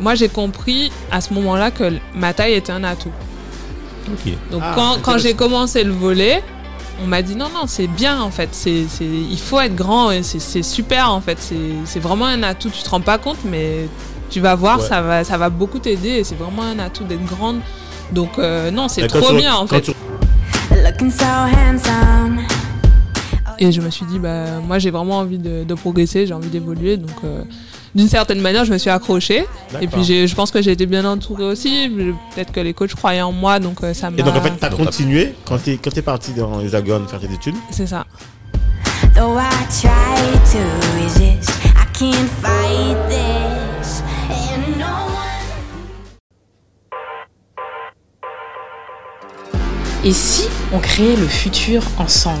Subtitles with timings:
[0.00, 3.12] Moi, j'ai compris à ce moment-là que ma taille était un atout.
[4.50, 6.42] Donc Ah, quand, quand j'ai commencé le volet,
[7.02, 8.48] on m'a dit non, non, c'est bien en fait.
[8.52, 11.38] C'est, il faut être grand et c'est, super en fait.
[11.84, 12.70] C'est, vraiment un atout.
[12.70, 13.86] Tu te rends pas compte, mais
[14.28, 14.86] tu vas voir, Ouais.
[14.88, 17.60] ça, va, ça va beaucoup t'aider et c'est vraiment un atout d'être grande.
[18.10, 19.82] Donc euh, non, c'est trop tu- bien en fait.
[19.82, 19.92] tu-.
[23.62, 26.48] Et je me suis dit, bah, moi j'ai vraiment envie de, de progresser, j'ai envie
[26.48, 26.96] d'évoluer.
[26.96, 27.44] Donc euh,
[27.94, 29.46] d'une certaine manière, je me suis accrochée.
[29.80, 31.88] Et puis j'ai, je pense que j'ai été bien entourée aussi.
[32.34, 34.18] Peut-être que les coachs croyaient en moi, donc euh, ça m'a.
[34.18, 37.06] Et donc en fait, t'as Donc, continué quand t'es quand t'es parti dans les Hexagone
[37.06, 37.54] faire tes études.
[37.70, 38.04] C'est ça.
[50.04, 52.40] Et si on créait le futur ensemble?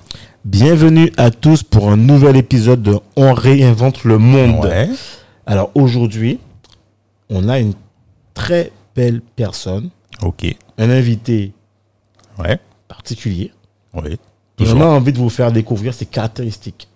[0.45, 4.65] Bienvenue à tous pour un nouvel épisode de On réinvente le monde.
[4.65, 4.89] Ouais.
[5.45, 6.39] Alors aujourd'hui,
[7.29, 7.73] on a une
[8.33, 9.89] très belle personne,
[10.23, 10.55] Ok.
[10.77, 11.53] un invité
[12.39, 12.59] Ouais.
[12.87, 13.51] particulier.
[13.93, 14.17] Oui.
[14.59, 16.87] Et on a envie de vous faire découvrir ses caractéristiques.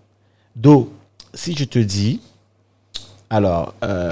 [0.55, 0.91] Do,
[1.33, 2.21] si je te dis,
[3.29, 4.11] alors, euh,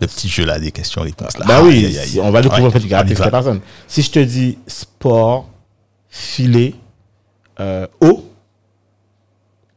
[0.00, 1.44] Le petit jeu là, des questions-réponses là.
[1.46, 3.60] bah oui, si- on va découvrir Ouais, en fait les caractéristiques de la personne.
[3.88, 5.48] Si je te dis sport,
[6.08, 6.74] filet,
[7.58, 8.24] euh, eau,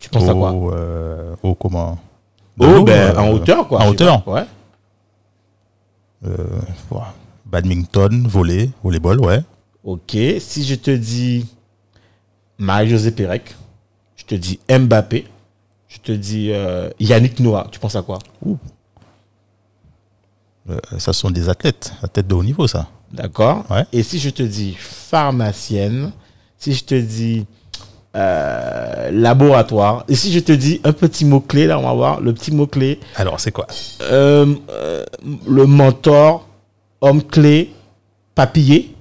[0.03, 1.97] tu penses à quoi Au, euh, au comment
[2.57, 3.81] De l'eau, ben, euh, en hauteur quoi.
[3.81, 4.21] En hauteur.
[4.23, 4.31] pas.
[4.33, 4.45] Ouais.
[6.27, 6.59] Euh,
[6.89, 7.13] voilà.
[7.45, 9.41] Badminton, volley, volleyball, ouais.
[9.85, 11.45] Ok, si je te dis
[12.57, 13.55] Marie-Josée Pérec,
[14.17, 15.25] je te dis Mbappé,
[15.87, 18.19] je te dis euh, Yannick Noah, tu penses à quoi?
[20.69, 22.89] Euh, ça sont des athlètes, athlètes de haut niveau, ça.
[23.09, 23.85] D'accord Ouais.
[23.93, 26.11] Et si je te dis pharmacienne,
[26.57, 27.45] si je te dis
[28.15, 32.33] euh, laboratoire, et si je te dis un petit mot-clé, là on va voir, le
[32.33, 33.67] petit mot-clé, Alors, c'est quoi?
[34.03, 35.03] Euh, euh,
[35.47, 36.47] le mentor,
[37.01, 37.71] homme-clé,
[38.35, 38.93] papillé,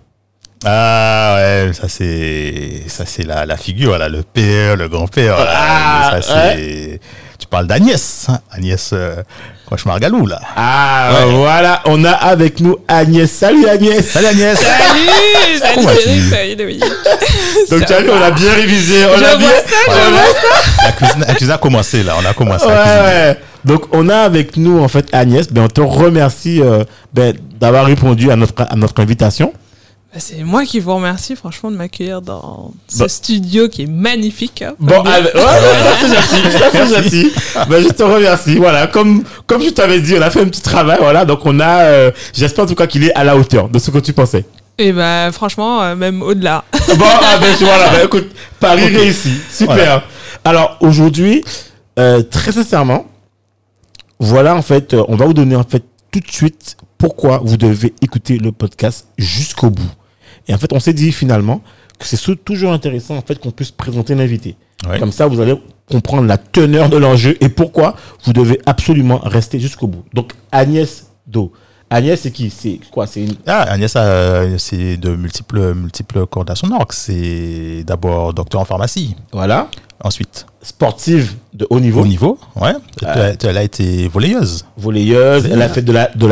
[0.65, 5.37] Ah ouais, ça c'est ça c'est la, la figure là, le père, le grand-père.
[5.39, 6.23] Ah, ça
[6.55, 7.01] c'est.
[7.43, 9.17] Tu parles d'Agnès, hein, Agnès euh,
[9.69, 10.39] Cauchemar-Galou là.
[10.57, 11.35] Ah, Ouais.
[11.35, 13.29] voilà, on a avec nous Agnès.
[13.29, 14.57] Salut Agnès Salut Agnès.
[14.61, 16.85] Salut Salut Cédric, salut Dominique.
[17.69, 18.95] Donc tu as vu, on a bien révisé.
[19.13, 19.49] On Je a vois bien...
[19.49, 20.85] ça, je vois ça.
[20.87, 22.65] La cuisine, la cuisine a commencé là, on a commencé.
[22.65, 23.03] Ouais, à cuisiner.
[23.31, 23.39] ouais.
[23.65, 25.49] Donc on a avec nous en fait Agnès.
[25.53, 29.53] Ben, on te remercie euh, ben, d'avoir répondu à notre, à notre invitation.
[30.13, 33.09] Bah, C'est moi qui vous remercie franchement de m'accueillir dans ce Bah.
[33.09, 34.61] studio qui est magnifique.
[34.63, 34.75] hein.
[34.79, 35.11] Bon, Bien.
[35.13, 37.33] avec- ouais, ouais, ça c'est gentil, ça c'est gentil.
[37.71, 38.57] Ben, je te remercie.
[38.57, 40.99] Voilà, comme, comme je t'avais dit, on a fait un petit travail.
[41.01, 43.79] Voilà, donc on a, euh, j'espère en tout cas qu'il est à la hauteur de
[43.79, 44.45] ce que tu pensais.
[44.79, 46.65] Et bah franchement, euh, même au-delà.
[46.99, 48.31] Bon, ah ben, voilà, ben, écoute,
[48.61, 49.01] Paris Ok.
[49.01, 49.33] réussi.
[49.51, 49.75] Super.
[49.77, 50.05] Voilà.
[50.45, 51.43] Alors, aujourd'hui,
[51.99, 53.07] euh, très sincèrement,
[54.19, 57.57] voilà, en fait, euh, on va vous donner, en fait, tout de suite pourquoi vous
[57.57, 59.91] devez écouter le podcast jusqu'au bout.
[60.49, 61.63] Et en fait, on s'est dit finalement
[61.99, 64.57] que c'est toujours intéressant, en fait, qu'on puisse présenter l'invité.
[64.89, 64.99] Ouais.
[64.99, 65.55] Comme ça, vous allez
[65.91, 67.95] comprendre la teneur de l'enjeu et pourquoi
[68.25, 70.05] vous devez absolument rester jusqu'au bout.
[70.13, 71.53] Donc, Agnès Do.
[71.91, 72.49] Agnès, c'est qui?
[72.51, 73.07] C'est quoi?
[73.07, 73.35] C'est une...
[73.47, 76.93] Ah, Agnès, euh, c'est de multiples, multiples cordes à son arc.
[76.95, 79.15] C'est d'abord docteur en pharmacie.
[79.31, 79.69] Voilà.
[80.03, 82.01] Ensuite, Sportive de haut niveau.
[82.01, 82.73] au niveau, ouais.
[83.03, 84.65] Elle- Elle a été volleyeuse.
[84.77, 86.27] volleyeuse, elle a fait de la de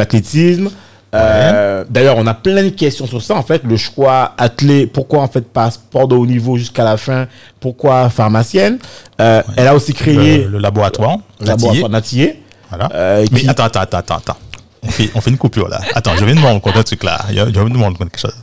[1.15, 3.35] Euh, D'ailleurs, on a plein de questions sur ça.
[3.35, 6.97] En fait, le choix athlé, pourquoi en fait pas sport de haut niveau jusqu'à la
[6.97, 7.27] fin,
[7.59, 8.79] pourquoi pharmacienne?
[9.21, 11.19] Euh, Elle a aussi créé Le, le laboratoire.
[11.41, 12.43] le laboratoire Natillé.
[12.69, 12.89] Voilà.
[12.95, 14.37] Euh, Mais qui- attends, attends, attends, attends.
[14.83, 15.81] On fait, on fait une coupure là.
[15.95, 17.21] Attends, je viens de me rendre compte d'un truc là.
[17.29, 18.37] Je je viens de me rendre compte de quelque chose.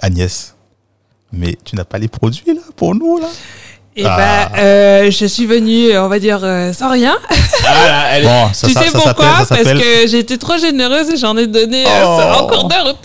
[0.00, 0.54] Agnès,
[1.32, 3.28] mais tu n'as pas les produits là pour nous là?
[4.00, 4.16] Et Ah.
[4.16, 7.16] bah euh, je suis venue, on va dire, euh, sans rien.
[7.66, 10.38] Ah, là, elle est- Bon, ça, tu ça- sais ça pourquoi Parce que j'ai été
[10.38, 12.42] trop généreuse et j'en ai donné euh, Oh.
[12.44, 12.96] encore de retard.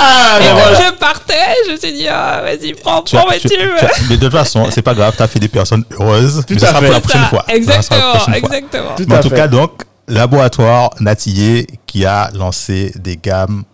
[0.00, 0.78] Ah, Et ben quand voilà.
[0.86, 1.34] je partais,
[1.66, 4.16] je me suis dit, ah, vas-y, prends, Tu as- prends, mais tu- tu as- mais
[4.16, 6.42] de toute façon, c'est pas grave, tu as fait des personnes heureuses.
[6.48, 6.86] Tout mais ça à sera fait.
[6.86, 7.44] pour la prochaine fois.
[7.48, 8.34] Exactement, fois.
[8.36, 8.94] exactement.
[8.96, 9.36] Tout Mais en tout fait.
[9.36, 9.72] cas, donc,
[10.08, 13.64] laboratoire Natillé qui a lancé des gammes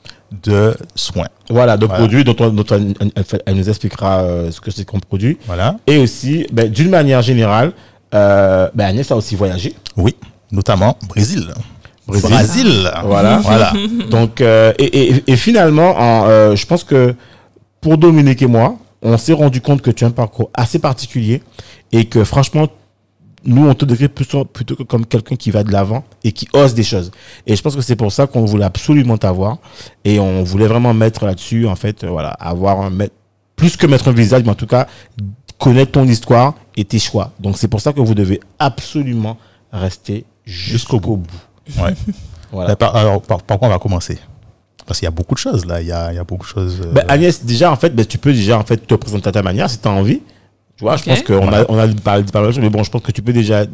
[0.42, 1.28] de soins.
[1.50, 2.00] Voilà, de Voilà.
[2.00, 2.94] produits dont, on- dont on-
[3.46, 5.38] elle nous expliquera euh, ce que c'est qu'on produit.
[5.46, 5.76] Voilà.
[5.86, 7.72] Et aussi, ben, d'une manière générale,
[8.14, 9.74] euh, ben, Agnès a aussi voyagé.
[9.96, 10.14] Oui.
[10.52, 11.52] notamment Brésil.
[12.06, 12.30] Brésil.
[12.30, 12.90] Brésil.
[13.04, 13.38] Voilà.
[13.42, 13.72] Voilà.
[14.10, 17.14] Donc, euh, et, et, et finalement, en, euh, je pense que
[17.80, 21.42] pour Dominique et moi, on s'est rendu compte que tu as un parcours assez particulier
[21.92, 22.68] et que franchement,
[23.46, 26.48] nous, on te décrit plutôt, plutôt que comme quelqu'un qui va de l'avant et qui
[26.52, 27.10] ose des choses.
[27.46, 29.58] Et je pense que c'est pour ça qu'on voulait absolument t'avoir
[30.04, 32.92] et on voulait vraiment mettre là-dessus, en fait, euh, voilà, avoir un,
[33.56, 34.86] plus que mettre un visage, mais en tout cas,
[35.58, 37.32] connaître ton histoire et tes choix.
[37.40, 39.36] Donc, c'est pour ça que vous devez absolument
[39.72, 41.22] rester jusqu'au bout.
[41.78, 41.94] Ouais.
[42.52, 42.68] Voilà.
[42.70, 44.16] Mais par, alors, par, par quoi on va commencer?
[44.86, 45.80] Parce qu'il y a beaucoup de choses là.
[45.80, 46.80] Il y a, il y a beaucoup de choses.
[46.84, 49.32] euh, Ben, Agnès, déjà, en fait, ben, tu peux déjà en fait, te présenter à
[49.32, 50.20] ta manière si tu as envie.
[50.76, 53.02] Tu vois, je pense qu'on a, on a parlé mal de mais bon, je pense
[53.02, 53.70] que tu peux déjà te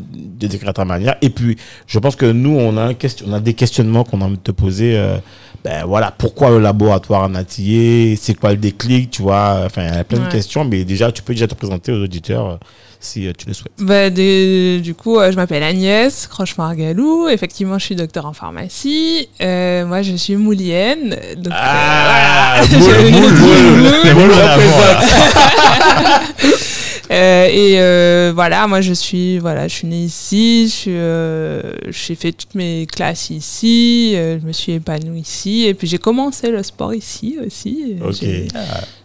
[0.47, 1.17] décrire à ta manière.
[1.23, 1.57] Et puis,
[1.87, 4.37] je pense que nous, on a, un question, on a des questionnements qu'on a envie
[4.37, 4.99] de te poser.
[4.99, 5.17] euh,
[5.65, 9.95] ben voilà, pourquoi le laboratoire en Antillais C'est quoi le déclic Tu vois, enfin, il
[9.95, 12.57] y a plein de questions, mais déjà, tu peux déjà te présenter aux auditeurs euh,
[12.99, 13.73] si euh, tu le souhaites.
[13.79, 17.29] Bah, des- du coup, euh, je m'appelle Agnès Croche-Margalou.
[17.29, 19.29] Effectivement, je suis docteur en pharmacie.
[19.43, 21.17] Euh, moi, je suis moulienne.
[21.37, 23.11] Donc, Ah, euh, moule, voilà.
[23.11, 24.01] moule, Je- moule.
[24.05, 24.31] Les Moule
[27.11, 32.31] Euh, et euh, voilà, moi je suis voilà, je suis née ici, euh, j'ai fait
[32.31, 36.63] toutes mes classes ici, euh, je me suis épanouie ici, et puis j'ai commencé le
[36.63, 37.97] sport ici aussi.
[38.01, 38.15] Ok.
[38.21, 38.47] J'ai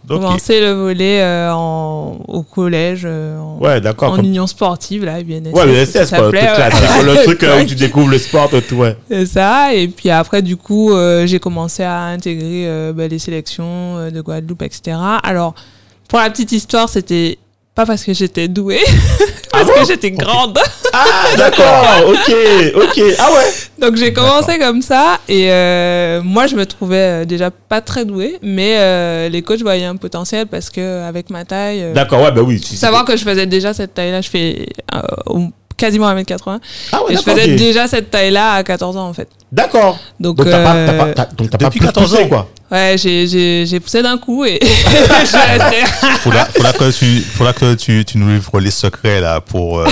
[0.08, 0.20] Ok.
[0.20, 4.12] commencé le volet euh, en, au collège, euh, en, Ouais, d'accord.
[4.12, 5.52] en comme- union sportive là, UNSS.
[5.52, 6.40] Ouais, le SS, quoi, ouais.
[7.02, 8.96] le truc où tu découvres le sport, tout, ouais.
[9.10, 9.74] C'est ça.
[9.74, 14.20] Et puis après, du coup, euh, j'ai commencé à intégrer euh, bah, les sélections de
[14.20, 14.96] Guadeloupe, etc.
[15.24, 15.56] Alors,
[16.08, 17.38] pour la petite histoire, c'était
[17.76, 18.80] pas parce que j'étais douée,
[19.52, 20.58] parce que j'étais grande.
[20.92, 21.04] Ah,
[21.36, 22.34] d'accord, ok,
[22.74, 23.02] ok.
[23.18, 23.52] Ah ouais?
[23.78, 25.18] Donc j'ai commencé comme ça.
[25.28, 29.60] Et euh, moi, je me trouvais euh, déjà pas très douée, mais euh, les coachs
[29.60, 31.82] voyaient un potentiel parce que avec ma taille.
[31.82, 32.58] euh, D'accord, ouais, bah oui.
[32.64, 34.66] si- savoir que je faisais déjà cette taille-là, je fais
[35.76, 36.58] quasiment 1m80.
[36.92, 37.56] Ah ouais, et je faisais ok.
[37.56, 39.28] déjà cette taille-là à 14 ans en fait.
[39.52, 39.98] D'accord.
[40.18, 42.28] Donc, Donc t'as pas, euh, pas, donc t'as pas depuis plus 14 poussé, ans.
[42.28, 42.48] quoi.
[42.70, 45.84] Ouais, j'ai, j'ai, j'ai poussé d'un coup et je suis restée.
[46.20, 49.86] Faudra, faudra que tu, faudra que tu, tu nous livres les secrets là pour, euh,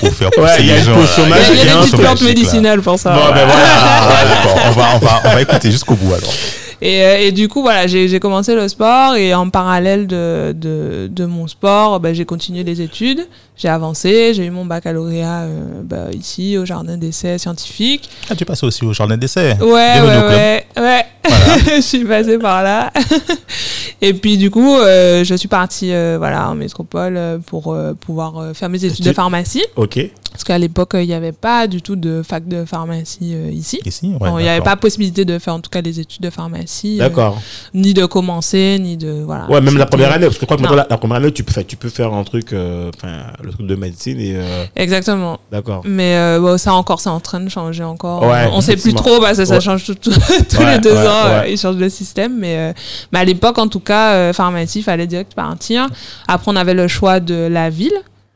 [0.00, 0.94] pour faire pousser Ouais, il y a les une gens.
[0.94, 1.28] potion là.
[1.28, 2.76] Il y a, magique, il y a des petites plantes là.
[2.82, 3.10] pour ça.
[3.10, 3.34] Bon, ouais.
[3.34, 3.68] ben voilà.
[3.76, 4.60] Ah, d'accord.
[4.66, 6.32] On va, on va, on va écouter jusqu'au bout alors.
[6.80, 11.08] Et, euh, et du coup, voilà, j'ai, commencé le sport et en parallèle de, de,
[11.10, 13.26] de mon sport, bah, j'ai continué les études.
[13.56, 18.10] J'ai avancé, j'ai eu mon baccalauréat euh, bah, ici au jardin d'essai scientifique.
[18.28, 19.56] Ah, tu es passé aussi au jardin d'essai.
[19.60, 21.06] Ouais, ouais, ouais, ouais.
[21.76, 22.92] je suis passée par là.
[24.00, 28.68] et puis du coup, euh, je suis partie euh, voilà, en métropole pour pouvoir faire
[28.68, 29.64] mes études de pharmacie.
[29.76, 30.00] Ok.
[30.34, 33.80] Parce qu'à l'époque, il n'y avait pas du tout de fac de pharmacie euh, ici.
[33.86, 34.30] Ici, ouais.
[34.40, 36.96] Il n'y avait pas possibilité de faire en tout cas les études de pharmacie.
[37.00, 37.40] euh, D'accord.
[37.72, 39.22] ni de commencer, ni de.
[39.24, 39.48] Voilà.
[39.48, 40.70] Ouais, même la première année, parce que je crois que Non.
[40.70, 43.18] maintenant, la, la première année, tu peux faire, tu peux faire un truc, euh, enfin,
[43.44, 44.36] le truc de médecine et,
[44.74, 45.38] Exactement.
[45.52, 45.82] d'accord.
[45.84, 48.24] Mais bon, ça encore, c'est en train de changer encore.
[48.24, 50.10] Ouais, on sait plus trop parce que ça change tout- tout-
[50.50, 51.42] tous les deux ans.
[51.48, 52.36] ils changent le système.
[52.38, 52.74] Mais,
[53.12, 55.86] mais à l'époque, en tout cas, pharmacie, il fallait direct partir.
[56.26, 57.92] Après, on avait le choix de la ville.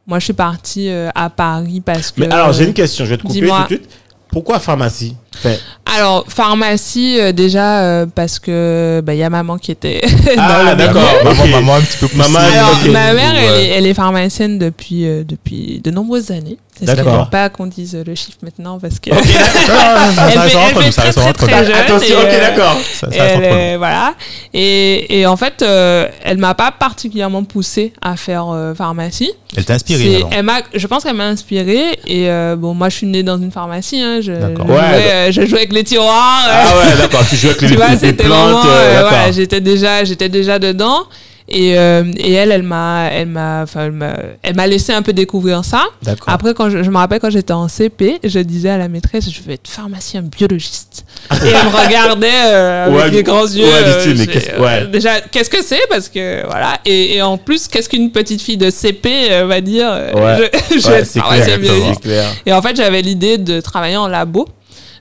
[0.09, 2.21] Moi, je suis partie euh, à Paris parce que.
[2.23, 3.89] Mais alors, j'ai une question, je vais te couper tout de suite.
[4.31, 5.17] Pourquoi pharmacie?
[5.39, 5.55] Enfin,
[5.97, 10.01] Alors, pharmacie, euh, déjà, euh, parce que bah, il y a maman qui était.
[10.39, 11.03] Ah, d'accord.
[11.25, 12.31] Maman, maman un petit peu poussée.
[12.31, 13.65] Maman, Alors, ma mère, elle, Ouais.
[13.65, 16.59] est, elle est pharmacienne depuis, euh, depuis de nombreuses années.
[16.87, 17.25] D'accord.
[17.25, 19.11] veut pas qu'on dise euh, le chiffre maintenant parce que.
[19.15, 21.55] Nous, fait ça reste entre nous.
[21.75, 22.77] attention, ok, d'accord.
[22.95, 23.79] Ça- ça et reste elle, entre nous.
[23.79, 24.15] voilà.
[24.55, 29.31] Et, et en fait, euh, elle m'a pas particulièrement poussée à faire euh, pharmacie.
[29.57, 30.29] Elle t'a inspiré C'est- alors.
[30.33, 31.99] elle m'a, je pense qu'elle m'a inspirée.
[32.07, 34.01] Et euh, bon, moi, je suis née dans une pharmacie.
[34.01, 34.67] Hein, je, je, D'accord.
[34.67, 36.43] jouais, Ouais, je jouais avec les tiroirs.
[36.49, 39.33] Ah ouais, d'accord, tu joues avec les, tu vois, les- les c'était plantes, d'accord.
[39.33, 41.05] j'étais déjà, j'étais déjà dedans.
[41.51, 44.13] Et, euh, et elle, elle m'a, elle m'a, enfin, elle m'a,
[44.43, 45.85] elle m'a laissé un peu découvrir ça.
[46.03, 46.29] D'accord.
[46.33, 49.31] Après, quand je, je me rappelle quand j'étais en CP, je disais à la maîtresse,
[49.31, 51.05] je veux être pharmacien biologiste.
[51.33, 53.65] et elle me regardait euh, avec des grands yeux.
[53.65, 54.87] ouais, euh, style, mais qu'est-ce- euh, ouais.
[54.89, 55.81] Déjà, qu'est-ce que c'est?
[55.89, 56.79] Parce que voilà.
[56.85, 60.51] Et, et en plus, qu'est-ce qu'une petite fille de CP euh, va dire Ouais.
[60.71, 62.07] Je, je vais être pharmacien biologiste.
[62.45, 64.47] Et en fait, j'avais l'idée de travailler en labo.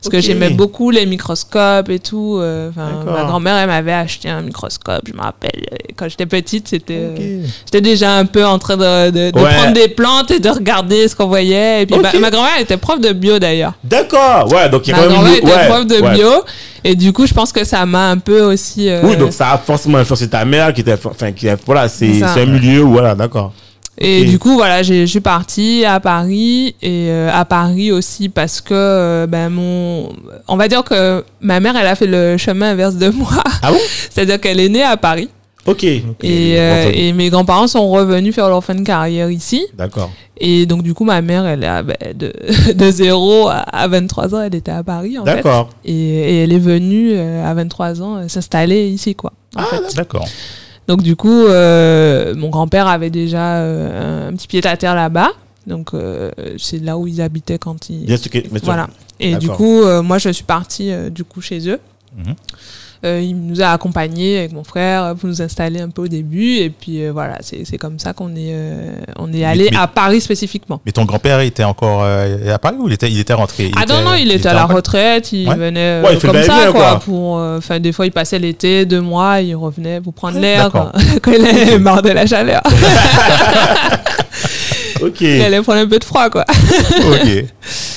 [0.01, 2.37] Parce que j'aimais beaucoup les microscopes et tout.
[2.39, 5.51] euh, enfin, ma grand-mère, elle m'avait acheté un microscope, je me rappelle.
[5.89, 9.39] Et Quand j'étais petite, c'était, euh, j'étais déjà un peu en train de, de- de
[9.39, 9.53] Ouais.
[9.55, 11.83] prendre des plantes et de regarder ce qu'on voyait.
[11.83, 13.73] Et puis ma, ma grand-mère elle était prof de bio d'ailleurs.
[13.83, 15.95] D'accord, ouais, donc il y a Ma quand même grand-mère une- était ouais, prof de
[16.01, 16.13] ouais.
[16.15, 16.29] bio.
[16.83, 18.89] Et du coup, je pense que ça m'a un peu aussi.
[18.89, 21.89] euh, Oui, donc ça a forcément influencé ta mère qui était, enfin, qui est, voilà,
[21.89, 23.51] c'est C'est un milieu où, voilà, d'accord.
[23.99, 28.29] Et du coup, voilà, j'ai- je suis partie à Paris et euh, à Paris aussi
[28.29, 30.09] parce que euh, ben mon,
[30.47, 33.29] on va dire que ma mère, elle a fait le chemin inverse de moi.
[33.63, 33.77] Ah bon?
[34.09, 35.29] C'est-à-dire qu'elle est née à Paris.
[35.65, 35.83] Ok.
[35.83, 36.01] Et,
[36.59, 39.65] euh, et mes grands-parents sont revenus faire leur fin de carrière ici.
[39.77, 40.11] D'accord.
[40.39, 42.31] Et donc, du coup, ma mère, elle est à- ben, de,
[42.73, 45.35] de 0 à- à 23 ans, elle était à Paris, en fait.
[45.35, 45.69] D'accord.
[45.83, 49.33] Et, et elle est venue euh, à 23 ans euh, s'installer ici, quoi.
[49.57, 49.95] en fait.
[49.95, 50.25] D'accord.
[50.87, 55.31] Donc, du coup, euh, mon grand-père avait déjà euh, un petit pied à terre là-bas.
[55.67, 58.07] Donc, euh, c'est là où ils habitaient quand ils.
[58.47, 58.59] Sûr.
[58.63, 58.87] Voilà.
[59.19, 61.79] Et du coup, moi, je suis partie du coup chez eux.
[62.17, 62.35] Mhm.
[63.05, 66.55] Euh, il nous a accompagnés avec mon frère pour nous installer un peu au début.
[66.57, 69.87] Et puis euh, voilà, c'est c'est comme ça qu'on est, euh, on est allé à
[69.87, 70.81] Paris spécifiquement.
[70.85, 73.71] Mais ton grand-père était encore euh, à Paris ou il était, il était rentré?
[73.77, 75.55] Ah non, non, il était à la retraite, il Ouais.
[75.55, 76.81] venait euh, Ouais, il comme ça, va-et-vient, quoi.
[76.89, 76.99] quoi.
[76.99, 80.71] Pour, euh, enfin, des fois, il passait l'été, deux mois, il revenait pour prendre l'air,
[81.21, 82.61] quand il avait marre de la chaleur.
[85.01, 85.21] Ok.
[85.21, 86.43] il allait prendre un peu de froid, quoi.
[87.11, 87.45] Ok.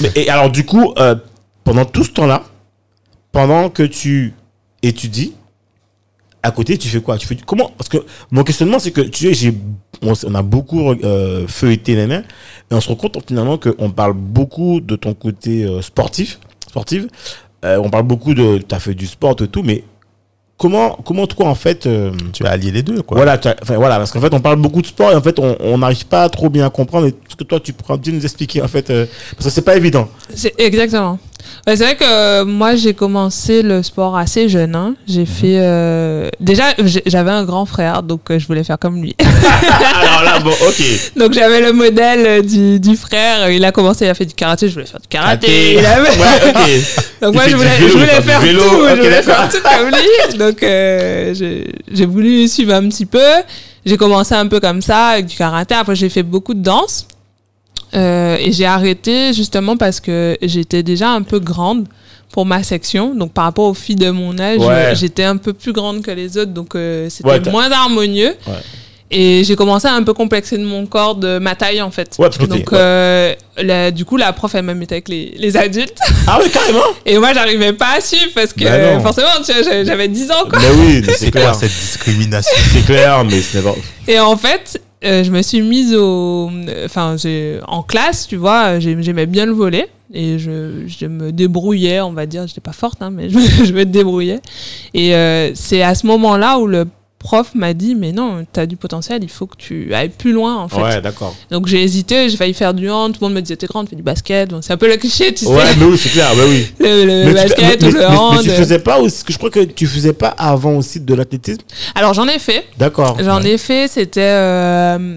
[0.02, 1.14] Mais, et alors, du coup, euh,
[1.64, 2.42] pendant tout ce temps-là,
[3.32, 4.34] pendant que tu
[4.82, 5.34] étudies,
[6.42, 7.18] à côté, tu fais quoi?
[7.18, 7.70] Tu fais du- comment?
[7.76, 7.98] Parce que
[8.30, 9.54] mon questionnement, c'est que tu sais, j'ai,
[10.02, 14.80] on, a beaucoup euh, feuilleté nana, et on se rend compte finalement qu'on parle beaucoup
[14.80, 17.08] de ton côté euh, sportif, sportive.
[17.64, 19.84] Euh, on parle beaucoup de, tu as fait du sport et tout, mais
[20.56, 23.18] comment, comment toi en fait euh, Tu as allié les deux, quoi.
[23.18, 25.20] Voilà, tu as- enfin, voilà, parce qu'en fait, on parle beaucoup de sport et en
[25.20, 27.06] fait, on n'arrive pas à trop bien comprendre.
[27.08, 29.60] Et ce que toi, tu pourras bien nous expliquer, en fait, euh, parce que c'est
[29.60, 30.08] pas évident.
[30.34, 31.18] C'est exactement.
[31.66, 34.74] Ouais, c'est vrai que euh, moi j'ai commencé le sport assez jeune.
[34.74, 34.94] hein.
[35.06, 36.64] J'ai fait euh, déjà
[37.06, 39.14] j'avais un grand frère donc euh, je voulais faire comme lui.
[39.20, 40.82] Alors là, bon, ok.
[41.16, 43.50] donc j'avais le modèle du, du frère.
[43.50, 44.68] Il a commencé, il a fait du karaté.
[44.68, 45.78] Je voulais faire du karaté.
[45.78, 46.80] Avait- Ouais.
[47.22, 48.60] Donc Il moi je voulais, vélo, je voulais faire vélo.
[48.62, 48.86] tout.
[48.88, 50.38] Je voulais faire tout comme lui.
[50.38, 50.58] Donc
[51.92, 53.20] j'ai voulu suivre un petit peu.
[53.84, 55.74] J'ai commencé un peu comme ça avec du karaté.
[55.74, 57.06] Après j'ai fait beaucoup de danse.
[57.94, 61.86] Euh, et j'ai arrêté justement parce que j'étais déjà un peu grande
[62.32, 63.14] pour ma section.
[63.14, 64.92] Donc par rapport aux filles de mon âge, Ouais.
[64.94, 66.52] j'étais un peu plus grande que les autres.
[66.52, 68.34] Donc euh, c'était Ouais, moins harmonieux.
[68.46, 68.54] Ouais.
[69.12, 72.16] Et j'ai commencé à un peu complexer de mon corps, de ma taille en fait.
[72.48, 75.98] Donc euh, la- du coup la prof elle me mettait avec les, les adultes.
[76.28, 76.78] Ah oui, carrément?
[77.04, 80.30] Et moi, j'arrivais pas à suivre parce que Bah forcément, tu vois, j'avais- j'avais 10
[80.30, 80.60] ans, quoi.
[80.60, 81.52] Mais oui, C'est c'est clair.
[81.56, 83.74] cette discrimination C'est clair, mais ce n'est pas.
[84.06, 86.50] Et en fait, euh, je me suis mise au,
[86.84, 87.16] enfin,
[87.66, 92.12] en classe, tu vois, j'ai- j'aimais bien le volet et je, je me débrouillais, on
[92.12, 94.40] va dire, j'étais pas forte, hein, mais je, je me débrouillais.
[94.92, 96.86] Et euh, c'est à ce moment-là où le
[97.20, 100.32] prof m'a dit, mais non, tu as du potentiel, il faut que tu ailles plus
[100.32, 100.80] loin, en fait.
[100.80, 101.36] Ouais, d'accord.
[101.50, 103.88] Donc j'ai hésité, j'ai failli faire du hand, tout le monde me disait, t'es grande,
[103.90, 104.50] fais du basket.
[104.62, 106.66] C'est un peu le cliché, tu Ouais, sais, mais oui, c'est clair, bah oui.
[106.80, 108.36] le, le Mais tu- basket mais- ou le mais- hand.
[108.38, 111.60] Mais tu faisais pas aussi, je crois que tu faisais pas avant aussi de l'athlétisme?
[111.94, 112.66] Alors j'en ai fait.
[112.78, 113.18] D'accord.
[113.22, 115.16] J'en ai fait, c'était, euh,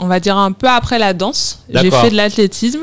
[0.00, 1.60] on va dire, un peu après la danse.
[1.72, 2.80] J'ai fait de l'athlétisme.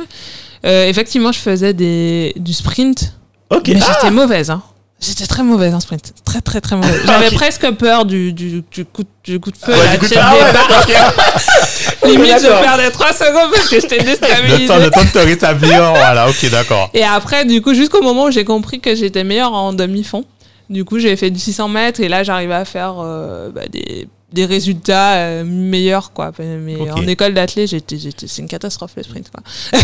[0.66, 3.14] Euh, effectivement, je faisais des, du sprint,
[3.52, 3.68] Ok.
[3.68, 4.50] mais Ah, j'étais mauvaise.
[4.50, 4.64] Hein.
[5.02, 6.14] J'étais très mauvaise en sprint.
[6.24, 7.02] Très, très, très mauvaise.
[7.06, 9.72] J'avais presque peur du, du, du, coup, de- du coup de feu.
[9.74, 10.34] ouais, là, du coup, ah.
[12.08, 14.68] Limite, je perdais 3 secondes parce que j'étais Le déstabilisée.
[14.68, 16.90] temps, le temps de te rétablir, voilà, ok, d'accord.
[16.94, 20.24] Et après, du coup, jusqu'au moment où j'ai compris que j'étais meilleure en demi-fond,
[20.70, 24.08] du coup, j'ai fait du 600 mètres et là, j'arrivais à faire euh, bah, des,
[24.36, 26.32] des résultats euh, meilleurs, quoi.
[26.40, 29.42] Mais en école d'athlète, j'étais, j'étais, c'est une catastrophe le sprint, quoi.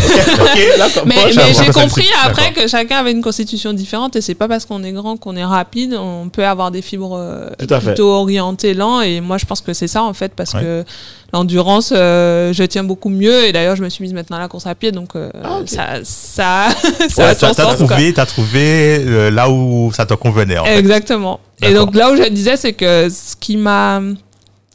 [1.06, 4.84] Mais, j'ai compris après que chacun avait une constitution différente et c'est pas parce qu'on
[4.84, 5.94] est grand qu'on est rapide.
[5.98, 7.86] On peut avoir des fibres euh, à fait.
[7.86, 10.60] plutôt orientées lent et moi, je pense que c'est ça en fait parce Ouais.
[10.60, 10.84] que
[11.32, 14.48] l'endurance, euh, je tiens beaucoup mieux et d'ailleurs, je me suis mise maintenant à la
[14.48, 16.66] course à pied donc Ah, ça, ça,
[17.08, 20.78] ça Ouais, t'as trouvé, t'as trouvé là où ça te convenait, en fait.
[20.78, 21.40] Exactement.
[21.62, 24.02] Et donc là où je disais, c'est que ce qui m'a,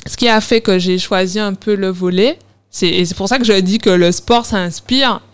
[0.07, 3.27] ce qui a fait que j'ai choisi un peu le volet, c'est et c'est pour
[3.27, 4.69] ça que je dis que le sport ça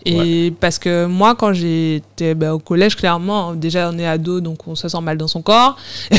[0.06, 4.68] et parce que moi quand j'étais ben, au collège clairement déjà on est ado donc
[4.68, 5.78] on se sent mal dans son corps.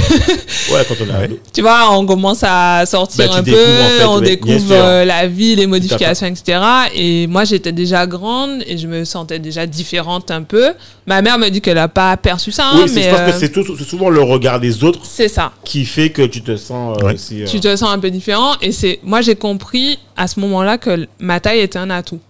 [0.72, 1.38] Ouais, quand on est ado.
[1.52, 4.72] tu vois on commence à sortir Bah, un peu découvres, en fait, on ouais, découvre
[4.72, 6.58] euh, la vie les modifications etc
[6.94, 10.72] et moi j'étais déjà grande et je me sentais déjà différente un peu.
[11.06, 13.20] Ma mère me dit qu'elle a pas perçu ça hein, Oui, c'est- mais je pense
[13.20, 15.52] euh, que c'est tout- c'est souvent le regard des autres ça.
[15.64, 17.14] qui fait que tu te sens euh, Ouais.
[17.14, 17.42] aussi.
[17.42, 20.78] euh, tu te sens un peu différent et c'est moi j'ai compris à ce moment-là
[20.78, 22.20] que ma taille était un atout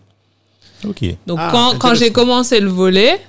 [1.26, 3.20] Donc Ah, quand, quand j'ai commencé le volet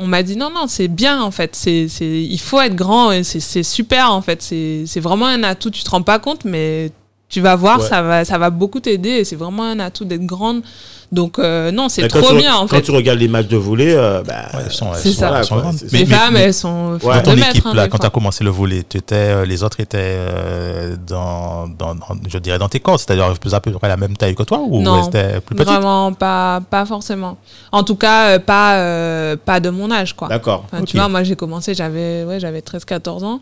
[0.00, 1.56] on m'a dit non non c'est bien en fait.
[1.56, 4.40] C'est c'est il faut être grand et c'est c'est super en fait.
[4.42, 5.70] C'est c'est vraiment un atout.
[5.70, 6.92] Tu te rends pas compte mais
[7.28, 7.88] tu vas voir Ouais.
[7.88, 10.62] ça va ça va beaucoup t'aider et c'est vraiment un atout d'être grande
[11.10, 13.56] donc euh, non c'est quand trop bien en Quand fait tu regardes les matchs de
[13.56, 15.38] volley, euh, bah, Ouais, elles sont, elles C'est sont- ça.
[15.38, 15.76] elles sont grandes.
[15.92, 17.16] Mais- les mais- femmes mais elles sont Ouais.
[17.16, 19.62] Dans ton équipe, hein, là, quand tu as commencé le volet, tu étais, euh, les
[19.62, 23.88] autres étaient euh, dans, dans, dans- je dirais, dans tes corps, c'est-à-dire à peu près
[23.88, 25.72] la même taille que toi ou Non, c'était plus petite?
[25.72, 27.36] vraiment pas pas forcément
[27.72, 30.64] en tout cas euh, pas euh, pas de mon âge quoi d'accord.
[30.66, 30.88] Enfin, Ok.
[30.88, 33.40] Tu vois, moi j'ai commencé, j'avais ouais, j'avais 13-14 ans.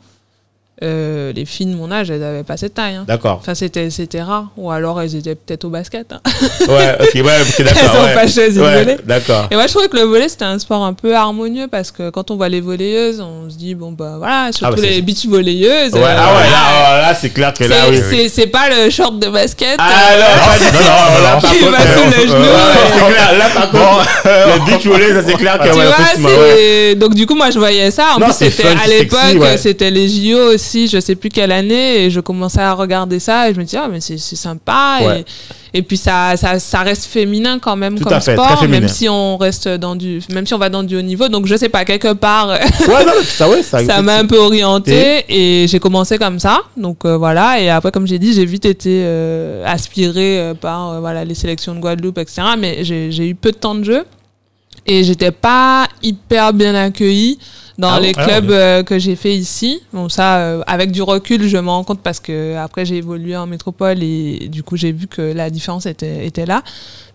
[0.83, 2.97] Euh, les filles de mon âge, elles avaient pas cette taille.
[2.97, 3.05] hein.
[3.09, 3.39] D'accord.
[3.41, 4.49] Enfin, c'était, c'était rare.
[4.59, 6.13] Ou alors, elles étaient peut-être au basket.
[6.13, 6.21] hein.
[6.69, 7.83] Ouais, ok, ouais, ok, d'accord.
[7.95, 8.15] Elles ouais.
[8.15, 8.97] pas choisi de Ouais, voler.
[9.05, 9.49] D'accord.
[9.51, 12.11] Et moi, je trouvais que le volet, c'était un sport un peu harmonieux parce que
[12.11, 15.03] quand on voit les volleyeuses, on se dit, bon, bah voilà, surtout bah, c'est- les
[15.03, 15.93] beach volleyeuses.
[15.95, 17.99] Ouais, euh, ah ouais, là, là, c'est clair que C'est, là, oui.
[18.11, 19.77] c'est, c'est pas le short de basket.
[19.79, 20.83] Ah euh, non, pas du tout.
[20.85, 22.43] non, Là, non, par qui contre, va euh, sous le genou.
[22.43, 23.39] ouais, et- c'est clair.
[23.39, 25.85] Là, par contre, le beach volley, ça c'est clair que, tu vois,
[26.57, 26.95] c'est...
[26.97, 28.05] donc du coup moi je voyais ça.
[28.17, 29.19] En Non, plus c'était à l'époque,
[29.59, 33.49] c'était les JO aussi, je sais plus quelle année, et je commençais à regarder ça
[33.49, 35.25] et je me disais ah mais c'est, c'est sympa Ouais.
[35.73, 38.89] et, et puis ça, ça ça reste féminin quand même Tout comme fait, sport, même
[38.89, 41.29] si on reste dans du, même si on va dans du haut niveau.
[41.29, 43.85] Donc je sais pas quelque part Ouais, non, ça, ouais, ça.
[43.85, 46.61] ça m'a un peu orienté et j'ai commencé comme ça.
[46.77, 50.93] Donc euh, voilà et après comme j'ai dit j'ai vite été euh, aspirée euh, par
[50.93, 52.43] euh, voilà les sélections de Guadeloupe etc.
[52.59, 54.05] Mais j'ai j'ai eu peu de temps de jeu
[54.87, 57.39] et j'étais pas hyper bien accueillie
[57.79, 59.81] dans Ah les bon Ah, clubs euh, que j'ai fait ici.
[59.93, 63.37] Bon ça euh, avec du recul je me rends compte parce que après j'ai évolué
[63.37, 66.63] en métropole et du coup j'ai vu que la différence était était là.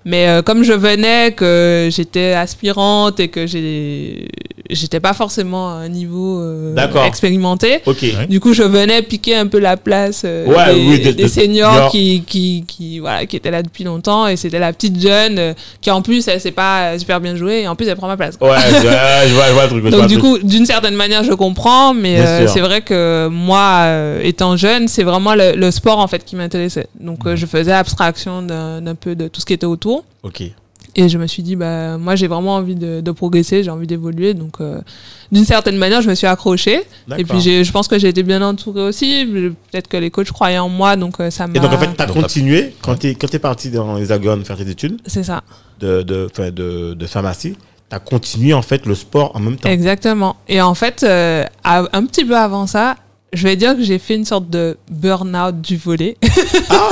[0.04, 4.28] Mais euh, comme je venais, que j'étais aspirante et que j'ai
[4.70, 7.04] j'étais pas forcément à un niveau euh, D'accord.
[7.04, 7.98] expérimenté, Ok.
[8.04, 8.28] Ouais.
[8.28, 11.24] du coup je venais piquer un peu la place euh, Ouais, des, oui, de- des
[11.24, 15.00] de- seniors qui qui qui voilà qui étaient là depuis longtemps et c'était la petite
[15.02, 17.98] jeune euh, qui en plus elle sait pas super bien jouer et en plus elle
[17.98, 18.36] prend ma place.
[18.40, 19.86] Ouais, je, ouais, je vois, je vois le truc.
[19.90, 20.22] Donc du truc.
[20.22, 24.88] coup, d'une certaine manière, je comprends, mais euh, c'est vrai que moi, euh, étant jeune,
[24.88, 26.88] c'est vraiment le, le sport en fait qui m'intéressait.
[27.00, 29.91] Donc euh, je faisais abstraction d'un peu de tout ce qui était autour.
[30.24, 30.44] Ok.
[30.94, 33.88] Et je me suis dit, bah, moi, j'ai vraiment envie de, de progresser, j'ai envie
[33.88, 34.34] d'évoluer.
[34.34, 34.82] Donc, euh,
[35.32, 36.82] d'une certaine manière, je me suis accrochée.
[37.18, 39.26] Et puis, j'ai- je pense que j'ai été bien entourée aussi.
[39.72, 41.56] Peut-être que les coachs croyaient en moi, donc euh, ça m'a.
[41.56, 44.44] Et donc, en fait, t'as Donc, t'as- continué quand t'es quand t'es parti dans l'Hexagone
[44.44, 45.00] faire tes études?
[45.06, 45.42] C'est ça,
[45.80, 47.56] de, de, enfin, de, de pharmacie,
[47.88, 49.70] t'as continué en fait le sport en même temps.
[49.70, 50.36] exactement.
[50.50, 52.98] Et en fait, euh, un petit peu avant ça,
[53.34, 56.18] je vais dire que j'ai fait une sorte de burn-out du volet.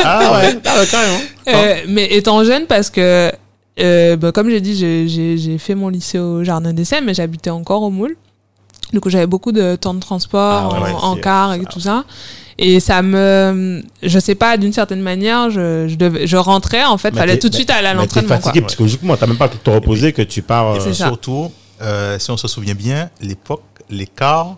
[0.03, 1.19] Ah ouais, ah ouais, carrément.
[1.49, 3.31] Euh, mais étant jeune, parce que,
[3.79, 7.81] euh, bah, comme j'ai dit, j'ai- fait mon lycée au Jardin d'essai, mais j'habitais encore
[7.83, 8.15] au Moule.
[8.93, 11.79] Du coup, j'avais beaucoup de temps de transport Ah ouais, en, car et ça, tout
[11.79, 12.05] ça.
[12.57, 16.97] Et ça me, je sais pas, d'une certaine manière, je, je, devais, je rentrais, en
[16.97, 18.27] fait, Mais fallait tout de suite aller à Mais t'es l'entraînement.
[18.29, 18.37] quoi.
[18.39, 20.75] fatigué psychologiquement, t'as même pas te reposer que tu pars.
[20.75, 20.93] euh.
[20.93, 24.57] Surtout, euh, si on se souvient bien, l'époque, l'écart,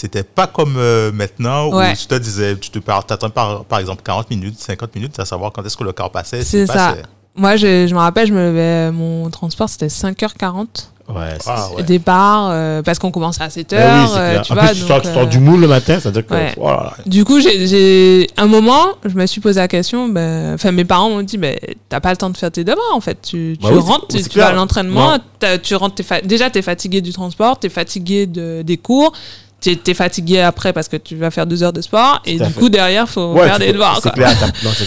[0.00, 1.94] c'était pas comme euh, maintenant où Ouais.
[1.94, 5.24] tu te disais, tu te par, t'attends par, par exemple 40 minutes, 50 minutes à
[5.24, 6.42] savoir quand est-ce que le car passait.
[6.42, 6.72] C'est ça.
[6.72, 7.02] passait.
[7.36, 10.66] Moi, je, je me rappelle, je me levais, mon transport, c'était 5h40
[11.08, 11.82] Ouais, c'est Ah, ouais.
[11.82, 13.64] départ, euh, parce qu'on commençait à 7h.
[13.70, 15.60] Ben oui, euh, tu en vois, plus, tu sors, donc, tu sors euh, du moule
[15.60, 16.34] le matin, c'est-à-dire que.
[16.34, 16.54] ouais.
[16.56, 16.92] oh là là.
[17.04, 20.08] Du coup, j'ai- un moment, je me suis posé la question.
[20.08, 21.58] Ben, enfin, mes parents m'ont dit, ben,
[21.88, 23.18] t'as pas le temps de faire tes devoirs en fait.
[23.22, 25.18] Tu, tu Bah oui, rentres, tu, vas à l'entraînement,
[25.64, 26.00] tu rentres.
[26.04, 29.12] fa- déjà, t'es fatigué du transport, t'es fatigué de, des cours,
[29.60, 32.44] t'es es fatigué après parce que tu vas faire deux heures de sport et du
[32.44, 32.52] fait.
[32.58, 34.00] coup derrière, faut Ouais, faire tu des devoirs.
[34.02, 34.34] C'est clair,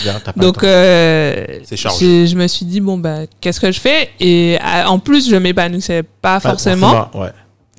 [0.02, 2.28] clair, pas Donc, euh, chargé.
[2.28, 4.10] je me suis dit bon ben, qu'est-ce que je fais?
[4.20, 7.10] Et euh, en plus, je m'épanouissais pas, Pas forcément.
[7.14, 7.30] Ouais.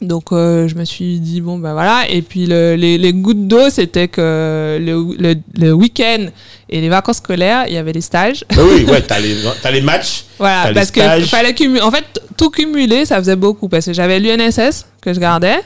[0.03, 2.05] Donc euh, je me suis dit bon ben voilà.
[2.11, 6.27] Et puis le- les, les gouttes d'eau c'était que le, le, le week-end
[6.69, 8.45] et les vacances scolaires il y avait les stages.
[8.57, 10.25] Mais oui, ouais, t'as les, t'as les matchs.
[10.39, 12.05] Voilà parce que fallait cumuler en fait
[12.37, 15.59] tout cumuler ça faisait beaucoup parce que j'avais l'UNSS que je gardais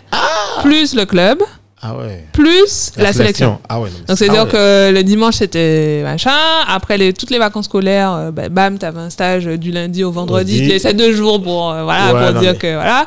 [0.63, 1.43] plus le club
[1.81, 2.25] Ah ouais.
[2.33, 3.59] plus la, sélection.
[3.69, 3.89] Ah ouais.
[3.91, 4.51] non, donc c'est- c'est à dire ah ouais.
[4.51, 6.33] que le dimanche c'était machin
[6.67, 10.11] après les toutes les vacances scolaires euh, bah, bam t'avais un stage du lundi au
[10.11, 13.07] vendredi tu laissais deux jours pour euh, voilà Ouais, pour dire mais- que voilà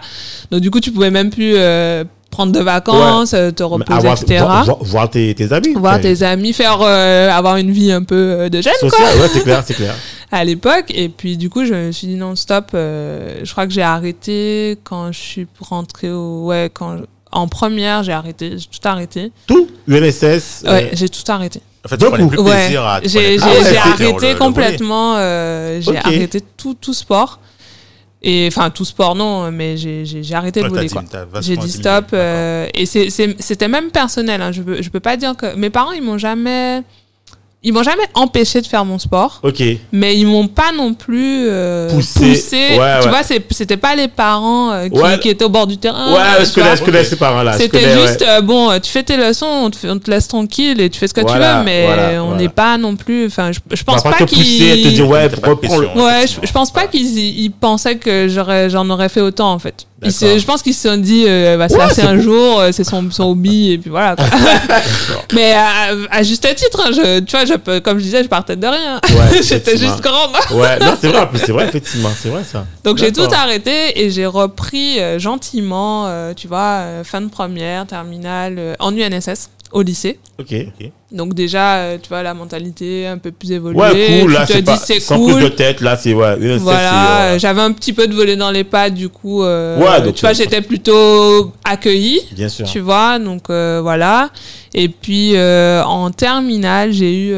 [0.51, 4.45] donc du coup tu pouvais même plus euh, prendre de vacances te reposer avoir- etc
[4.83, 5.73] Voir, tes, tes amis.
[5.75, 9.19] voir tes amis, faire euh, avoir une vie un peu euh, de jeune quoi Social,
[9.19, 9.93] ouais, c'est clair, c'est clair.
[10.31, 10.85] à l'époque.
[10.95, 12.67] Et puis du coup, je me suis dit non stop.
[12.73, 16.99] euh, je crois que j'ai arrêté quand je suis rentrée au ouais quand
[17.31, 19.31] en première j'ai arrêté, j'ai tout arrêté.
[19.47, 20.63] Tout, UNSS.
[20.63, 21.61] Ouais, euh, j'ai tout arrêté.
[21.85, 22.99] En fait, Donc, plus Ouais, plaisir à.
[23.03, 25.15] j'ai Ah ouais, arrêté le- complètement.
[25.17, 27.39] euh, j'ai arrêté tout tout sport.
[28.23, 30.87] Et enfin tout sport non, mais j'ai j'ai j'ai arrêté Ouais, le volley
[31.41, 32.05] J'ai dit stop.
[32.13, 34.43] Euh, et c'est- c'est- c'était même personnel.
[34.43, 36.83] Hein, je peux je peux pas dire que mes parents ils m'ont jamais
[37.63, 39.61] ils m'ont jamais empêché de faire mon sport, Ok.
[39.91, 42.19] mais ils m'ont pas non plus euh, Poussé.
[42.19, 42.57] poussé.
[42.57, 43.09] Ouais, tu ouais.
[43.09, 45.19] vois, c'est- c'était pas les parents euh, qui, Ouais.
[45.19, 46.11] qui étaient au bord du terrain.
[46.11, 47.53] ouais, euh, je connais, connais ces parents-là.
[47.53, 48.07] C'était ouais.
[48.07, 50.89] juste, euh, bon, tu fais tes leçons, on te, fait- on te laisse tranquille et
[50.89, 52.41] tu fais ce que Voilà, tu veux, mais voilà, on voilà.
[52.41, 53.27] n'est pas non plus.
[53.27, 54.93] Enfin, je, je pense pas te pousser à te qu'ils.
[54.93, 55.85] dire, ouais, pas de reprends le.
[55.87, 56.03] pression.
[56.05, 59.85] Ouais, je, pense pas qu'ils pensaient que j'aurais, j'en aurais fait autant en fait.
[60.09, 62.15] Se- je pense qu'ils se sont dit, euh, elle va se Ouais, lasser c'est un
[62.15, 62.21] beau.
[62.21, 64.15] jour, euh, c'est son, son hobby et puis voilà.
[64.15, 64.25] quoi.
[65.33, 68.55] mais à, à juste titre, hein, je, tu vois, je, comme je disais, je partais
[68.55, 68.99] de rien.
[69.09, 70.31] Ouais, J'étais juste grande.
[70.51, 72.65] Ouais, non, c'est vrai, c'est vrai, effectivement, c'est vrai ça.
[72.83, 77.85] Donc j'ai tout arrêté et j'ai repris euh, gentiment, euh, tu vois, fin de première,
[77.85, 80.19] terminale, en UNSS, au lycée.
[80.39, 80.53] Ok.
[81.11, 83.79] Donc déjà, euh, tu vois, la mentalité un peu plus évoluée.
[83.79, 84.31] Ouais, cool.
[84.33, 85.33] Là, tu te dis pas c'est sans cool.
[85.33, 85.81] prise de tête.
[85.81, 86.57] Là, c'est ouais.
[86.57, 90.01] Voilà, euh, j'avais un petit peu de volet dans les pattes, du coup, euh, Ouais,
[90.01, 92.65] donc, tu vois, euh, j'étais plutôt accueillie, bien sûr.
[92.65, 94.29] tu vois, donc voilà.
[94.73, 97.33] Et puis en terminale, j'ai eu